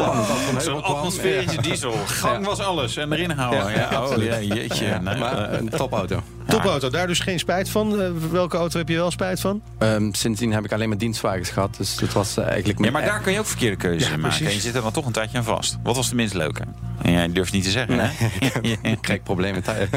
Heuvel 0.55 0.81
kwam. 0.81 1.12
Ja. 1.22 1.61
diesel. 1.62 1.93
Gang 2.07 2.47
was 2.47 2.59
alles. 2.61 2.97
En 2.97 3.12
erin 3.12 3.31
houden. 3.31 3.70
Ja, 3.70 4.03
oh, 4.07 4.22
ja, 4.22 4.41
jeetje. 4.41 4.85
Ja, 4.87 4.99
Nee, 5.01 5.16
maar 5.18 5.53
een 5.53 5.68
topauto. 5.68 6.22
Topauto, 6.47 6.91
daar 6.91 7.07
dus 7.07 7.20
geen 7.20 7.39
spijt 7.39 7.68
van. 7.68 8.14
Welke 8.31 8.57
auto 8.57 8.79
heb 8.79 8.89
je 8.89 8.97
wel 8.97 9.11
spijt 9.11 9.41
van? 9.41 9.62
Ehm, 9.79 10.12
sindsdien 10.12 10.53
heb 10.53 10.64
ik 10.64 10.72
alleen 10.72 10.89
maar 10.89 10.99
dienstwagens 10.99 11.51
gehad. 11.51 11.77
Dus 11.77 12.01
het 12.01 12.12
was 12.12 12.37
eigenlijk... 12.37 12.85
ja, 12.85 12.91
maar 12.91 13.03
daar 13.17 13.25
kun 13.25 13.33
je 13.35 13.39
ook 13.39 13.47
verkeerde 13.47 13.77
keuzes 13.77 14.09
Ja, 14.09 14.14
in 14.14 14.21
maken. 14.21 14.37
precies. 14.37 14.47
En 14.55 14.61
je 14.61 14.67
zit 14.67 14.75
er 14.75 14.83
dan 14.83 14.93
toch 14.93 15.07
een 15.07 15.12
tijdje 15.12 15.39
aan 15.39 15.45
vast. 15.45 15.79
Wat 15.83 15.97
was 15.97 16.09
de 16.09 16.14
minst 16.14 16.35
leuke? 16.35 16.62
En 17.03 17.12
jij 17.12 17.33
durft 17.33 17.53
niet 17.53 17.64
te 17.64 17.71
zeggen, 17.71 17.99
hè? 17.99 18.11
Ik 18.91 18.99
krijg 19.01 19.23
problemen 19.23 19.62
thuis. 19.62 19.89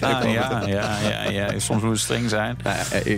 Ja, 0.00 0.22
ja, 0.26 0.62
ja, 0.66 1.30
ja. 1.30 1.58
Soms 1.58 1.82
moet 1.82 1.90
het 1.90 2.00
streng 2.00 2.28
zijn. 2.28 2.56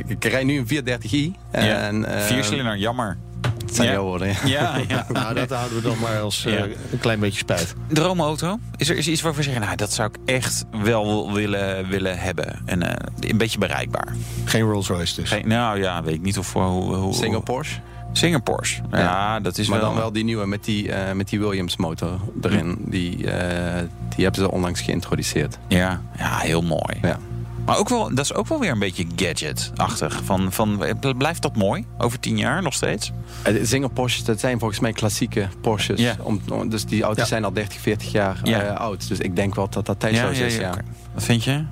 Ik, 0.06 0.24
rijd 0.24 0.44
nu 0.44 0.58
een 0.58 0.66
430i. 0.66 1.38
En, 1.50 2.04
eh, 2.04 2.20
Viercilinder, 2.20 2.76
jammer. 2.76 3.16
Het 3.64 3.74
zijn 3.74 3.86
Ja. 3.88 3.92
jouw 3.94 4.02
woorden, 4.02 4.28
ja. 4.28 4.36
Ja, 4.44 4.74
ja. 4.88 5.06
Nou, 5.12 5.34
dat 5.34 5.50
houden 5.50 5.76
we 5.76 5.82
dan 5.82 5.98
maar 5.98 6.20
als 6.20 6.44
eh, 6.44 6.58
een 6.60 6.98
klein 7.00 7.20
beetje 7.20 7.38
spijt. 7.38 7.74
Droomauto? 7.88 8.58
Is 8.76 8.88
er 8.88 8.96
is 8.96 9.06
er 9.06 9.12
iets 9.12 9.22
waarvan 9.22 9.40
we 9.40 9.46
zeggen, 9.48 9.64
nou, 9.66 9.76
dat 9.76 9.92
zou 9.92 10.08
ik 10.12 10.34
echt 10.34 10.64
wel 10.82 11.32
willen, 11.32 11.88
willen 11.88 12.18
hebben. 12.18 12.62
En 12.64 12.82
eh, 12.82 13.08
een 13.30 13.38
beetje 13.38 13.58
bereikbaar. 13.58 14.14
Geen 14.44 14.62
Rolls-Royce 14.62 15.20
dus. 15.20 15.28
Geen, 15.28 15.48
nou 15.48 15.80
ja, 15.80 16.02
weet 16.02 16.14
ik 16.14 16.22
niet 16.22 16.38
of... 16.38 16.52
Hoe, 16.52 16.94
hoe, 16.94 17.14
Single 17.14 17.40
Porsche. 17.40 17.80
Single 18.12 18.40
Porsche. 18.40 18.82
Ja, 18.90 19.40
dat 19.40 19.58
is 19.58 19.68
maar 19.68 19.80
wel... 19.80 19.88
dan 19.88 19.98
wel 19.98 20.12
die 20.12 20.24
nieuwe 20.24 20.46
met 20.46 20.64
die, 20.64 20.92
eh, 20.92 21.12
met 21.14 21.28
die 21.28 21.40
Williams 21.40 21.76
motor 21.76 22.20
erin. 22.42 22.76
Die, 22.78 23.30
eh, 23.30 23.82
die 24.14 24.24
hebben 24.24 24.42
ze 24.42 24.50
onlangs 24.50 24.80
geïntroduceerd. 24.80 25.58
Ja, 25.68 26.00
ja, 26.18 26.38
heel 26.38 26.62
mooi. 26.62 26.98
Ja. 27.02 27.18
Maar 27.64 27.78
ook 27.78 27.88
wel, 27.88 28.14
dat 28.14 28.24
is 28.24 28.34
ook 28.34 28.46
wel 28.48 28.60
weer 28.60 28.70
een 28.70 28.78
beetje 28.78 29.06
gadget-achtig. 29.16 30.20
Van, 30.24 30.52
van, 30.52 30.82
blijft 31.18 31.42
dat 31.42 31.56
mooi? 31.56 31.86
Over 31.98 32.20
tien 32.20 32.38
jaar 32.38 32.62
nog 32.62 32.74
steeds? 32.74 33.12
Eh, 33.42 33.52
de 33.54 33.66
Single 33.66 33.88
Porsches, 33.90 34.24
dat 34.24 34.40
zijn 34.40 34.58
volgens 34.58 34.80
mij 34.80 34.92
klassieke 34.92 35.48
Porsches. 35.60 36.14
Om, 36.22 36.40
dus 36.68 36.84
die 36.84 37.02
auto's 37.02 37.22
Ja. 37.22 37.28
zijn 37.28 37.44
al 37.44 37.52
30, 37.52 37.80
40 37.80 38.12
jaar 38.12 38.40
Ja. 38.42 38.60
eh, 38.62 38.76
oud. 38.80 39.08
Dus 39.08 39.18
ik 39.18 39.36
denk 39.36 39.54
wel 39.54 39.68
dat 39.70 39.86
dat 39.86 40.00
tijdloos 40.00 40.38
is, 40.38 40.56
ja. 40.56 40.74
Wat 41.14 41.24
vind 41.24 41.44
je? 41.44 41.64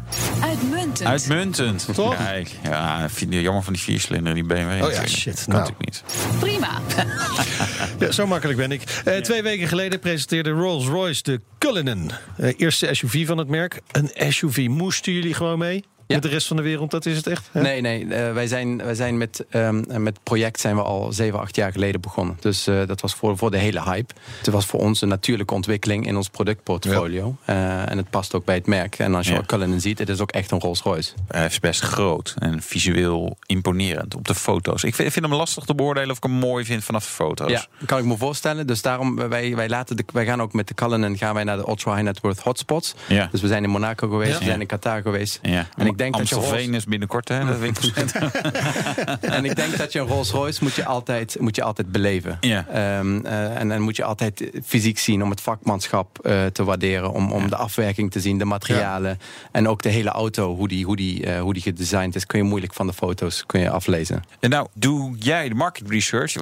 Uitmuntend. 0.43 1.09
Uitmuntend. 1.09 1.89
Toch? 1.95 2.17
Kijk, 2.17 2.51
ja, 2.63 3.09
vind 3.09 3.33
je 3.33 3.41
jammer 3.43 3.63
van 3.63 3.73
die 3.73 3.83
viercilinder, 3.83 4.35
die 4.35 4.45
BMW. 4.45 4.59
ja, 4.71 4.77
natuurlijk. 4.79 5.09
shit. 5.09 5.45
Kan 5.45 5.55
Nou. 5.55 5.59
natuurlijk 5.71 5.85
niet. 5.85 6.03
Prima. 6.41 6.69
Ja, 7.99 8.11
zo 8.11 8.27
makkelijk 8.27 8.59
ben 8.59 8.73
ik. 8.73 8.83
Eh, 9.05 9.17
Twee 9.17 9.43
weken 9.43 9.69
geleden 9.69 9.99
presenteerde 9.99 10.51
Rolls-Royce 10.51 11.23
de 11.23 11.41
Cullinan. 11.59 12.11
Eh, 12.37 12.53
eerste 12.57 12.89
SUV 12.95 13.27
van 13.27 13.39
het 13.39 13.49
merk. 13.49 13.81
Een 13.93 14.33
SUV. 14.33 14.67
Moesten 14.69 15.13
jullie 15.13 15.35
gewoon 15.35 15.59
mee? 15.59 15.85
Ja. 16.11 16.17
Met 16.17 16.23
de 16.25 16.29
rest 16.29 16.47
van 16.47 16.57
de 16.57 16.63
wereld, 16.63 16.91
dat 16.91 17.07
is 17.07 17.17
het 17.17 17.27
echt? 17.27 17.49
hè? 17.53 17.61
Nee, 17.61 17.81
nee. 17.81 18.07
eh, 18.15 18.33
wij 18.33 18.47
zijn, 18.47 18.77
wij 18.85 18.95
zijn 18.95 19.19
met, 19.19 19.45
ehm 19.51 20.03
met 20.03 20.23
project 20.23 20.61
zijn 20.61 20.77
we 20.77 20.83
al 20.83 21.13
7, 21.13 21.41
8 21.41 21.57
jaar 21.57 21.73
geleden 21.73 22.01
begonnen. 22.01 22.37
Dus 22.41 22.67
eh, 22.67 22.87
dat 22.87 23.01
was 23.01 23.15
voor, 23.15 23.37
voor 23.37 23.51
de 23.51 23.57
hele 23.59 23.83
hype. 23.83 24.15
Het 24.39 24.49
was 24.51 24.67
voor 24.67 24.81
ons 24.81 25.01
een 25.01 25.09
natuurlijke 25.09 25.55
ontwikkeling 25.55 26.07
in 26.07 26.17
ons 26.17 26.29
productportfolio. 26.29 27.37
Eh, 27.45 27.91
en 27.91 27.97
het 27.97 28.11
past 28.11 28.35
ook 28.35 28.45
bij 28.45 28.55
het 28.55 28.67
merk. 28.67 28.99
En 28.99 29.15
als 29.15 29.27
je 29.27 29.33
Ja. 29.35 29.43
Cullinan 29.47 29.81
ziet, 29.81 29.99
het 29.99 30.09
is 30.09 30.21
ook 30.21 30.31
echt 30.31 30.51
een 30.51 30.61
Rolls 30.61 30.81
Royce. 30.83 31.13
Hij 31.29 31.47
is 31.47 31.61
best 31.61 31.81
groot 31.81 32.35
en 32.39 32.63
visueel 32.63 33.37
imponerend 33.47 34.15
op 34.15 34.27
de 34.29 34.35
foto's. 34.35 34.85
Ik 34.85 34.95
vind, 34.95 35.13
vind 35.13 35.25
hem 35.25 35.35
lastig 35.35 35.65
te 35.65 35.75
beoordelen 35.75 36.11
of 36.11 36.17
ik 36.17 36.23
hem 36.23 36.33
mooi 36.33 36.65
vind 36.65 36.85
vanaf 36.85 37.05
de 37.05 37.11
foto's. 37.11 37.51
Ja, 37.51 37.67
kan 37.87 37.99
ik 37.99 38.05
me 38.05 38.17
voorstellen. 38.17 38.67
Dus 38.67 38.83
daarom, 38.83 39.29
wij, 39.29 39.55
wij, 39.57 39.69
laten 39.69 39.97
de, 39.97 40.05
wij 40.13 40.25
gaan 40.25 40.43
ook 40.43 40.53
met 40.53 40.69
de 40.69 40.75
Cullinan 40.75 41.17
gaan 41.19 41.35
wij 41.35 41.45
naar 41.45 41.57
de 41.57 41.69
Ultra 41.69 41.93
High 41.93 42.05
Net 42.05 42.21
Worth 42.21 42.41
hotspots. 42.41 42.95
Ja. 43.09 43.29
Dus 43.33 43.41
we 43.41 43.47
zijn 43.49 43.65
in 43.65 43.71
Monaco 43.71 44.09
geweest, 44.09 44.33
Ja. 44.33 44.39
we 44.39 44.45
zijn 44.45 44.61
in 44.61 44.67
Qatar 44.67 45.03
geweest. 45.03 45.39
Ja. 45.43 45.69
En 45.77 45.87
ik 45.87 45.99
denk 46.01 46.17
dat 46.17 46.29
je 46.29 46.35
Rolls- 46.35 46.67
is 46.69 46.85
binnenkort, 46.85 47.29
hè, 47.29 47.45
dat 47.45 47.59
winkelcentrum. 47.59 48.31
En 49.21 49.45
ik 49.45 49.57
denk 49.57 49.77
dat 49.77 49.93
je 49.93 49.99
een 49.99 50.07
Rolls 50.07 50.31
Royce 50.31 50.59
moet 50.63 50.75
je 50.75 50.85
altijd, 50.85 51.37
moet 51.41 51.57
je 51.57 51.63
altijd 51.63 51.93
beleven. 51.93 52.37
Ja. 52.41 52.67
Ehm, 52.69 53.27
eh, 53.27 53.61
en 53.61 53.69
dan 53.69 53.81
moet 53.81 53.97
je 53.97 54.05
altijd 54.05 54.51
fysiek 54.65 54.99
zien 54.99 55.23
om 55.23 55.31
het 55.31 55.41
vakmanschap 55.41 56.19
eh, 56.19 56.47
te 56.47 56.65
waarderen. 56.65 57.13
Om, 57.13 57.33
om 57.33 57.49
de 57.49 57.57
afwerking 57.57 58.11
te 58.11 58.21
zien, 58.21 58.39
de 58.39 58.45
materialen. 58.45 59.19
En 59.53 59.69
ook 59.69 59.83
de 59.83 59.89
hele 59.89 60.11
auto, 60.11 60.57
hoe 60.57 60.69
die, 60.69 60.85
hoe, 60.85 60.97
die, 60.97 61.27
eh, 61.27 61.41
hoe 61.41 61.53
die 61.53 61.63
gedesigned 61.63 62.15
is, 62.15 62.27
kun 62.27 62.39
je 62.39 62.45
moeilijk 62.45 62.75
van 62.75 62.87
de 62.87 62.93
foto's 62.93 63.47
kun 63.47 63.61
je 63.61 63.71
aflezen. 63.71 64.25
En 64.41 64.51
nou, 64.51 64.67
doe 64.75 65.17
jij 65.19 65.49
de 65.49 65.55
market 65.55 65.91
research? 65.91 66.37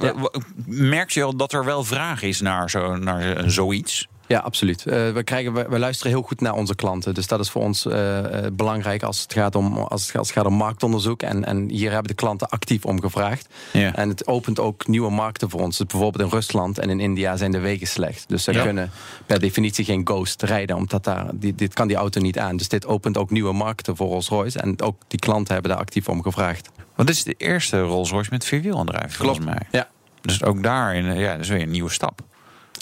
Merk 0.65 1.09
je 1.09 1.23
al 1.23 1.35
dat 1.35 1.53
er 1.53 1.65
wel 1.65 1.83
vraag 1.83 2.21
is 2.21 2.41
naar, 2.41 2.69
zo, 2.69 2.95
naar 2.95 3.43
zoiets? 3.51 4.07
Ja, 4.29 4.39
absoluut. 4.39 4.85
Eh, 4.85 5.11
we, 5.11 5.23
krijgen, 5.23 5.53
we, 5.53 5.65
we 5.69 5.79
luisteren 5.79 6.11
heel 6.11 6.21
goed 6.21 6.41
naar 6.41 6.53
onze 6.53 6.75
klanten. 6.75 7.13
Dus 7.13 7.27
dat 7.27 7.39
is 7.39 7.49
voor 7.49 7.61
ons 7.61 7.85
eh, 7.85 8.45
eh, 8.45 8.51
belangrijk 8.53 9.03
als 9.03 9.21
het 9.21 9.33
gaat 9.33 9.55
om, 9.55 9.77
als 9.77 10.07
het, 10.07 10.17
als 10.17 10.27
het 10.27 10.37
gaat 10.37 10.45
om 10.45 10.53
marktonderzoek. 10.53 11.21
En, 11.21 11.45
en 11.45 11.69
hier 11.69 11.91
hebben 11.91 12.07
de 12.07 12.13
klanten 12.13 12.49
actief 12.49 12.85
om 12.85 13.01
gevraagd. 13.01 13.47
Ja. 13.73 13.95
En 13.95 14.09
het 14.09 14.27
opent 14.27 14.59
ook 14.59 14.87
nieuwe 14.87 15.11
markten 15.11 15.49
voor 15.49 15.61
ons. 15.61 15.77
Dus 15.77 15.85
bijvoorbeeld 15.87 16.23
in 16.23 16.29
Rusland 16.37 16.77
en 16.79 16.89
in 16.89 16.99
India 16.99 17.37
zijn 17.37 17.51
de 17.51 17.59
wegen 17.59 17.87
slecht. 17.87 18.25
Dus 18.27 18.43
ze 18.43 18.53
Ja. 18.53 18.63
kunnen 18.63 18.91
per 19.25 19.39
definitie 19.39 19.85
geen 19.85 20.01
Ghost 20.07 20.41
rijden. 20.41 20.75
Omdat 20.75 21.03
daar, 21.03 21.25
die, 21.33 21.55
dit 21.55 21.73
kan 21.73 21.87
die 21.87 21.97
auto 21.97 22.21
niet 22.21 22.39
aan. 22.39 22.57
Dus 22.57 22.67
dit 22.67 22.85
opent 22.85 23.17
ook 23.17 23.29
nieuwe 23.29 23.53
markten 23.53 23.95
voor 23.95 24.07
Rolls-Royce. 24.07 24.59
En 24.59 24.81
ook 24.81 25.01
die 25.07 25.19
klanten 25.19 25.53
hebben 25.53 25.71
daar 25.71 25.79
actief 25.81 26.07
om 26.09 26.21
gevraagd. 26.23 26.69
Want 26.95 27.09
is 27.09 27.23
de 27.23 27.35
eerste 27.37 27.81
Rolls 27.81 28.09
Royce 28.11 28.29
met 28.31 28.45
vierwielaandrijving, 28.45 29.13
volgens 29.13 29.45
mij. 29.45 29.61
Ja, 29.71 29.87
Dus 30.21 30.43
ook 30.43 30.63
daarin, 30.63 31.15
ja, 31.19 31.31
dat 31.31 31.41
is 31.41 31.49
weer 31.49 31.61
een 31.61 31.71
nieuwe 31.71 31.89
stap. 31.91 32.19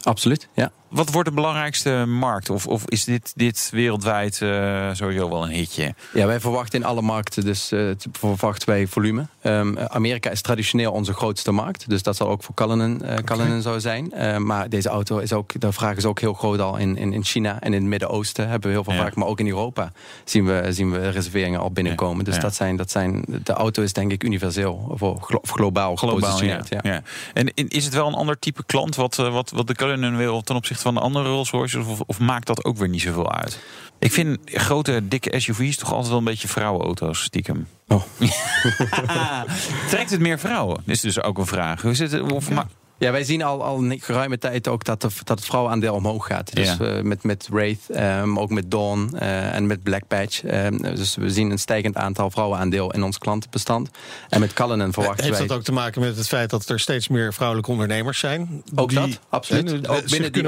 absoluut. 0.03 0.47
Ja. 0.53 0.71
Wat 0.89 1.11
wordt 1.11 1.29
de 1.29 1.35
belangrijkste 1.35 2.05
markt? 2.07 2.49
Of, 2.49 2.67
of 2.67 2.83
is 2.85 3.03
dit, 3.03 3.31
dit 3.35 3.69
wereldwijd 3.71 4.41
eh, 4.41 4.89
sowieso 4.93 5.29
wel 5.29 5.43
een 5.43 5.49
hitje? 5.49 5.93
Ja, 6.13 6.25
wij 6.25 6.39
verwachten 6.39 6.79
in 6.79 6.85
alle 6.85 7.01
markten, 7.01 7.43
dus 7.45 7.71
eh, 7.71 7.89
t- 7.89 8.05
verwachten 8.11 8.69
wij 8.69 8.87
volume. 8.87 9.27
Ehm, 9.41 9.77
Amerika 9.87 10.29
is 10.29 10.41
traditioneel 10.41 10.91
onze 10.91 11.13
grootste 11.13 11.51
markt, 11.51 11.89
dus 11.89 12.03
dat 12.03 12.15
zal 12.15 12.27
ook 12.29 12.43
voor 12.43 12.55
Cullinan, 12.55 13.01
eh, 13.01 13.15
Cullinan 13.23 13.61
zo 13.61 13.79
zijn. 13.79 14.11
Eh, 14.13 14.37
maar 14.37 14.69
deze 14.69 14.89
auto 14.89 15.17
is 15.17 15.33
ook, 15.33 15.59
de 15.59 15.71
vraag 15.71 15.95
is 15.97 16.05
ook 16.05 16.19
heel 16.19 16.33
groot 16.33 16.59
al 16.59 16.77
in, 16.77 16.97
in, 16.97 17.13
in 17.13 17.23
China 17.23 17.59
en 17.59 17.73
in 17.73 17.79
het 17.81 17.89
Midden-Oosten 17.89 18.49
hebben 18.49 18.67
we 18.69 18.75
heel 18.75 18.83
veel 18.83 18.93
Ja. 18.93 18.99
vraag. 18.99 19.15
Maar 19.15 19.27
ook 19.27 19.39
in 19.39 19.47
Europa 19.47 19.91
zien 20.23 20.45
we, 20.45 20.65
zien 20.69 20.91
we 20.91 21.09
reserveringen 21.09 21.59
al 21.59 21.71
binnenkomen. 21.71 22.25
Dus 22.25 22.35
Ja. 22.35 22.41
dat 22.41 22.55
zijn, 22.55 22.75
dat 22.75 22.91
zijn, 22.91 23.23
de 23.43 23.53
auto 23.53 23.83
is 23.83 23.93
denk 23.93 24.11
ik 24.11 24.23
universeel, 24.23 24.91
voor, 24.95 25.17
glo- 25.21 25.41
globaal, 25.43 25.95
Globaal, 25.95 26.17
gepositioneerd. 26.17 26.67
Ja. 26.83 27.01
En 27.33 27.53
is 27.53 27.85
het 27.85 27.93
wel 27.93 28.07
een 28.07 28.13
ander 28.13 28.39
type 28.39 28.63
klant 28.65 28.95
wat, 28.95 29.19
eh, 29.19 29.33
wat, 29.33 29.51
wat 29.51 29.67
de 29.67 29.75
Cullinan 29.75 30.17
wil 30.17 30.41
ten 30.41 30.55
opzichte 30.55 30.75
opzichte 30.77 30.83
van 30.83 30.93
de 30.93 30.99
andere 31.19 31.35
Rolls 31.35 31.49
Royces? 31.49 31.85
Of, 31.85 31.99
of 32.05 32.19
maakt 32.19 32.47
dat 32.47 32.65
ook 32.65 32.77
weer 32.77 32.89
niet 32.89 33.01
zoveel 33.01 33.31
uit? 33.31 33.59
Ik 33.99 34.11
vind 34.11 34.37
grote, 34.45 35.07
dikke 35.07 35.39
SUV's 35.39 35.77
toch 35.77 35.89
altijd 35.89 36.09
wel 36.09 36.17
een 36.17 36.23
beetje 36.23 36.47
vrouwenauto's, 36.47 37.23
stiekem. 37.23 37.67
Oh. 37.87 38.03
Trekt 39.89 40.09
het 40.11 40.19
meer 40.19 40.39
vrouwen? 40.39 40.81
Is 40.85 41.01
dus 41.01 41.21
ook 41.21 41.37
een 41.37 41.45
vraag. 41.45 41.81
Hoe 41.81 41.93
zit 41.93 42.11
het? 42.11 42.31
Of, 42.31 42.49
ma- 42.49 42.67
Ja, 42.99 43.11
wij 43.11 43.23
zien 43.23 43.43
al, 43.43 43.63
al 43.63 43.77
een 43.83 43.99
geruime 44.01 44.37
tijd 44.37 44.67
ook 44.67 44.83
dat, 44.83 45.01
de, 45.01 45.07
dat 45.23 45.37
het 45.37 45.47
vrouwenaandeel 45.47 45.93
omhoog 45.93 46.25
gaat. 46.27 46.53
Dus 46.55 46.75
Ja. 46.79 46.85
eh, 46.85 47.01
met, 47.03 47.23
met 47.23 47.47
Wraith, 47.51 47.89
eh, 47.89 48.23
maar 48.23 48.43
ook 48.43 48.49
met 48.49 48.71
Dawn 48.71 49.15
eh, 49.15 49.55
en 49.55 49.67
met 49.67 49.83
Black 49.83 50.03
Badge. 50.07 50.47
Eh, 50.49 50.95
dus 50.95 51.15
we 51.15 51.29
zien 51.29 51.51
een 51.51 51.59
stijgend 51.59 51.95
aantal 51.95 52.31
vrouwenaandeel 52.31 52.93
in 52.93 53.03
ons 53.03 53.17
klantenbestand. 53.17 53.89
En 54.29 54.39
met 54.39 54.53
Cullinan 54.53 54.93
verwachten 54.93 55.23
Heeft 55.25 55.37
wij... 55.37 55.47
dat 55.47 55.57
ook 55.57 55.63
te 55.63 55.71
maken 55.71 56.01
met 56.01 56.17
het 56.17 56.27
feit 56.27 56.49
dat 56.49 56.69
er 56.69 56.79
steeds 56.79 57.07
meer 57.07 57.33
vrouwelijke 57.33 57.71
ondernemers 57.71 58.19
zijn? 58.19 58.63
Ook 58.75 58.89
die, 58.89 58.99
dat, 58.99 59.19
absoluut. 59.29 59.87
Ook 59.87 60.09
binnen 60.09 60.33
die 60.33 60.43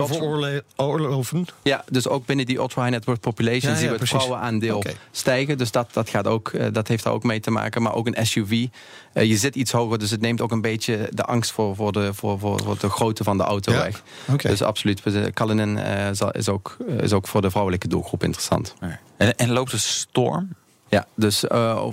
veroorloven. 0.75 1.45
Ja, 1.63 1.83
dus 1.91 2.07
ook 2.07 2.25
binnen 2.25 2.45
die 2.45 2.57
ultra 2.57 2.81
high 2.81 2.93
net 2.93 3.05
worth 3.05 3.21
population 3.21 3.61
Ja, 3.61 3.69
ja, 3.69 3.75
zien 3.83 3.89
we 3.91 3.97
het 3.99 4.09
vrouwenaandeel 4.09 4.77
Oké. 4.77 4.91
stijgen. 5.11 5.57
Dus 5.57 5.71
dat, 5.71 5.87
dat, 5.93 6.09
gaat 6.09 6.27
ook, 6.27 6.49
eh, 6.49 6.67
dat 6.71 6.87
heeft 6.87 7.03
daar 7.03 7.13
ook 7.13 7.23
mee 7.23 7.39
te 7.39 7.51
maken. 7.51 7.81
Maar 7.81 7.93
ook 7.93 8.07
een 8.07 8.25
SUV. 8.25 8.65
eh, 9.13 9.23
je 9.29 9.37
zit 9.37 9.55
iets 9.55 9.71
hoger, 9.71 9.99
dus 9.99 10.11
het 10.11 10.21
neemt 10.21 10.41
ook 10.41 10.51
een 10.51 10.61
beetje 10.61 11.09
de 11.13 11.23
angst 11.23 11.51
voor, 11.51 11.75
voor, 11.75 11.91
de, 11.91 12.13
voor, 12.13 12.38
voor, 12.39 12.63
voor 12.63 12.77
de 12.79 12.89
grootte 12.89 13.23
van 13.23 13.37
de 13.37 13.43
auto 13.43 13.71
Ja, 13.71 13.77
weg. 13.77 14.03
Dus 14.41 14.61
absoluut. 14.61 15.03
De 15.03 15.31
Cullinan 15.33 15.77
eh, 15.77 16.09
is, 16.31 16.49
ook, 16.49 16.77
eh, 16.87 16.97
is 16.97 17.13
ook 17.13 17.27
voor 17.27 17.41
de 17.41 17.49
vrouwelijke 17.49 17.87
doelgroep 17.87 18.23
interessant. 18.23 18.75
en, 19.17 19.35
en 19.35 19.51
loopt 19.51 19.71
de 19.71 19.77
storm? 19.77 20.49
Ja, 20.89 21.07
dus 21.15 21.43
uh, 21.43 21.85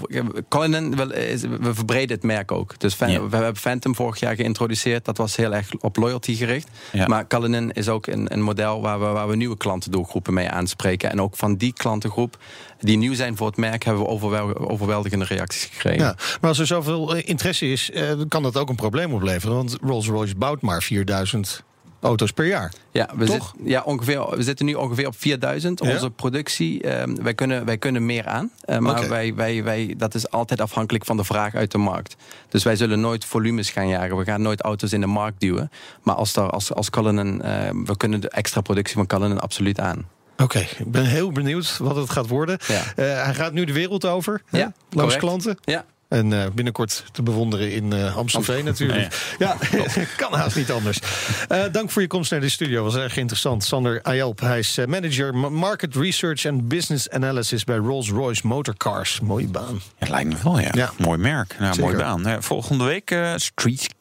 Cullinan, 0.48 0.96
we 0.96 1.74
verbreden 1.74 2.16
het 2.16 2.24
merk 2.24 2.52
ook. 2.52 2.78
Dus 2.78 2.98
we 2.98 3.06
hebben 3.06 3.56
Phantom 3.56 3.94
vorig 3.94 4.20
jaar 4.20 4.34
geïntroduceerd. 4.34 5.04
Dat 5.04 5.16
was 5.16 5.36
heel 5.36 5.54
erg 5.54 5.70
op 5.80 5.96
loyalty 5.96 6.34
gericht. 6.34 6.68
Ja. 6.92 7.06
Maar 7.06 7.26
Cullinan 7.26 7.70
is 7.70 7.88
ook 7.88 8.06
een, 8.06 8.32
een 8.32 8.42
model 8.42 8.80
waar 8.80 8.98
we, 8.98 9.04
waar 9.04 9.28
we 9.28 9.36
nieuwe 9.36 9.56
klantendoelgroepen 9.56 10.34
mee 10.34 10.50
aanspreken. 10.50 11.10
En 11.10 11.20
ook 11.20 11.36
van 11.36 11.56
die 11.56 11.72
klantengroep 11.72 12.38
die 12.80 12.96
nieuw 12.96 13.14
zijn 13.14 13.36
voor 13.36 13.46
het 13.46 13.56
merk... 13.56 13.84
hebben 13.84 14.02
we 14.02 14.08
overwel- 14.08 14.70
overweldigende 14.70 15.24
reacties 15.24 15.64
gekregen. 15.64 16.04
Ja, 16.04 16.16
maar 16.40 16.50
als 16.50 16.58
er 16.58 16.66
zoveel 16.66 17.16
eh, 17.16 17.28
interesse 17.28 17.66
is, 17.70 17.90
kan 18.28 18.42
dat 18.42 18.56
ook 18.56 18.68
een 18.68 18.76
probleem 18.76 19.12
opleveren. 19.12 19.56
Want 19.56 19.76
Rolls-Royce 19.82 20.34
bouwt 20.36 20.60
maar 20.60 20.82
4000 20.82 21.64
auto's 22.00 22.30
per 22.32 22.46
jaar. 22.46 22.72
Ja, 22.90 23.08
we, 23.16 23.24
Toch? 23.24 23.54
zit- 23.56 23.66
ja 23.68 23.82
ongeveer, 23.82 24.36
we 24.36 24.42
zitten 24.42 24.66
nu 24.66 24.74
ongeveer 24.74 25.06
op 25.06 25.14
4000. 25.18 25.84
Ja? 25.84 25.90
Onze 25.92 26.10
productie, 26.10 26.82
ehm, 26.82 27.14
wij, 27.22 27.34
kunnen, 27.34 27.64
wij 27.64 27.78
kunnen 27.78 28.06
meer 28.06 28.26
aan. 28.26 28.50
Eh, 28.60 28.78
maar 28.78 29.08
wij, 29.08 29.34
wij, 29.34 29.64
wij, 29.64 29.94
dat 29.96 30.14
is 30.14 30.30
altijd 30.30 30.60
afhankelijk 30.60 31.04
van 31.04 31.16
de 31.16 31.24
vraag 31.24 31.54
uit 31.54 31.70
de 31.70 31.78
markt. 31.78 32.16
Dus 32.48 32.64
wij 32.64 32.76
zullen 32.76 33.00
nooit 33.00 33.24
volumes 33.24 33.70
gaan 33.70 33.88
jagen. 33.88 34.16
We 34.16 34.24
gaan 34.24 34.42
nooit 34.42 34.60
auto's 34.60 34.92
in 34.92 35.00
de 35.00 35.06
markt 35.06 35.40
duwen. 35.40 35.70
Maar 36.02 36.14
als, 36.14 36.36
er, 36.36 36.50
als, 36.50 36.72
als 36.72 36.90
Cullinan, 36.90 37.42
eh, 37.42 37.70
we 37.84 37.96
kunnen 37.96 38.20
de 38.20 38.28
extra 38.30 38.60
productie 38.60 38.94
van 38.96 39.06
Cullinan 39.06 39.40
absoluut 39.40 39.80
aan. 39.80 40.08
Oké, 40.38 40.58
ik 40.58 40.90
ben 40.90 41.04
heel 41.04 41.32
benieuwd 41.32 41.76
wat 41.78 41.96
het 41.96 42.10
gaat 42.10 42.28
worden. 42.28 42.58
Ja. 42.68 42.82
Eh, 42.96 43.24
hij 43.24 43.34
gaat 43.34 43.52
nu 43.52 43.64
de 43.64 43.72
wereld 43.72 44.04
over, 44.04 44.42
hè, 44.46 44.58
Ja, 44.58 44.64
langs 44.64 44.76
correct. 44.90 45.18
klanten. 45.18 45.58
Ja, 45.64 45.84
En 46.08 46.32
eh, 46.32 46.50
binnenkort 46.54 47.04
te 47.12 47.22
bewonderen 47.22 47.72
in 47.72 47.92
eh 47.92 48.16
Amstelveen 48.16 48.64
natuurlijk. 48.64 49.34
Ja, 49.38 49.56
kan 50.16 50.32
haast 50.34 50.56
niet 50.56 50.70
anders. 50.70 50.98
Eh, 51.48 51.62
dank 51.72 51.90
voor 51.90 52.02
je 52.02 52.08
komst 52.08 52.30
naar 52.30 52.40
de 52.40 52.48
studio. 52.48 52.82
Was 52.84 52.96
erg 52.96 53.16
interessant. 53.16 53.64
Sander 53.64 54.02
Ayelp, 54.02 54.40
hij 54.40 54.58
is 54.58 54.78
manager 54.88 55.34
Ma- 55.34 55.48
Market 55.48 55.94
Research 55.94 56.46
and 56.46 56.68
Business 56.68 57.10
Analysis 57.10 57.64
bij 57.64 57.76
Rolls-Royce 57.76 58.46
Motorcars. 58.46 59.20
Mooie 59.20 59.48
baan. 59.48 59.80
Ja, 59.98 60.08
lijkt 60.10 60.28
me 60.28 60.36
wel, 60.42 60.60
ja. 60.60 60.68
Ja. 60.72 60.90
Mooi 60.98 61.18
merk. 61.18 61.56
Nou, 61.58 61.74
Zeker. 61.74 61.90
mooi 61.90 62.04
baan. 62.04 62.42
Volgende 62.42 62.84
week 62.84 63.16
Street 63.36 63.94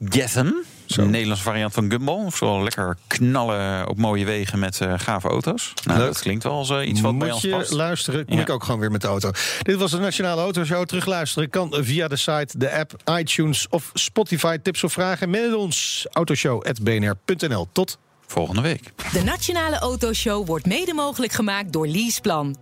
Gethen. 0.88 1.04
Een 1.04 1.10
Nederlandse 1.12 1.44
variant 1.44 1.74
van 1.74 1.90
Gumball. 1.92 2.30
Zo 2.32 2.64
lekker 2.64 2.98
knallen 3.08 3.90
op 3.90 3.98
mooie 3.98 4.26
wegen 4.26 4.60
met 4.60 4.82
eh, 4.82 4.94
gave 4.98 5.28
auto's. 5.28 5.74
Nou, 5.84 6.00
Leuk. 6.00 6.08
dat 6.08 6.22
klinkt 6.22 6.44
wel 6.44 6.54
als 6.54 6.70
eh, 6.70 6.88
iets 6.88 7.02
wat 7.02 7.18
bij 7.18 7.28
Moet 7.28 7.36
ons 7.36 7.44
je 7.44 7.50
past. 7.50 7.72
luisteren, 7.72 8.26
kom 8.26 8.36
Ja. 8.36 8.42
ik 8.42 8.50
ook 8.50 8.64
gewoon 8.64 8.80
weer 8.80 8.92
met 8.92 9.02
de 9.02 9.08
auto. 9.08 9.32
Dit 9.62 9.76
was 9.76 9.92
de 9.92 9.98
Nationale 10.00 10.42
Autoshow. 10.42 10.86
Terugluisteren 10.86 11.50
kan 11.50 11.76
via 11.80 12.08
de 12.08 12.16
site, 12.18 12.58
de 12.58 12.72
app, 12.72 12.96
iTunes 13.20 13.68
of 13.70 13.90
Spotify. 13.94 14.58
Tips 14.58 14.84
of 14.84 14.92
vragen? 14.94 15.30
Mail 15.30 15.60
ons 15.60 16.06
autoshow.bnr.nl. 16.12 17.68
Tot 17.72 17.98
Volgende 18.28 18.62
week. 18.62 18.92
De 19.14 19.24
Nationale 19.24 19.80
Autoshow 19.80 20.48
wordt 20.48 20.66
mede 20.66 20.94
mogelijk 20.94 21.32
gemaakt 21.34 21.74
door 21.74 21.88
Leaseplan. 21.88 22.56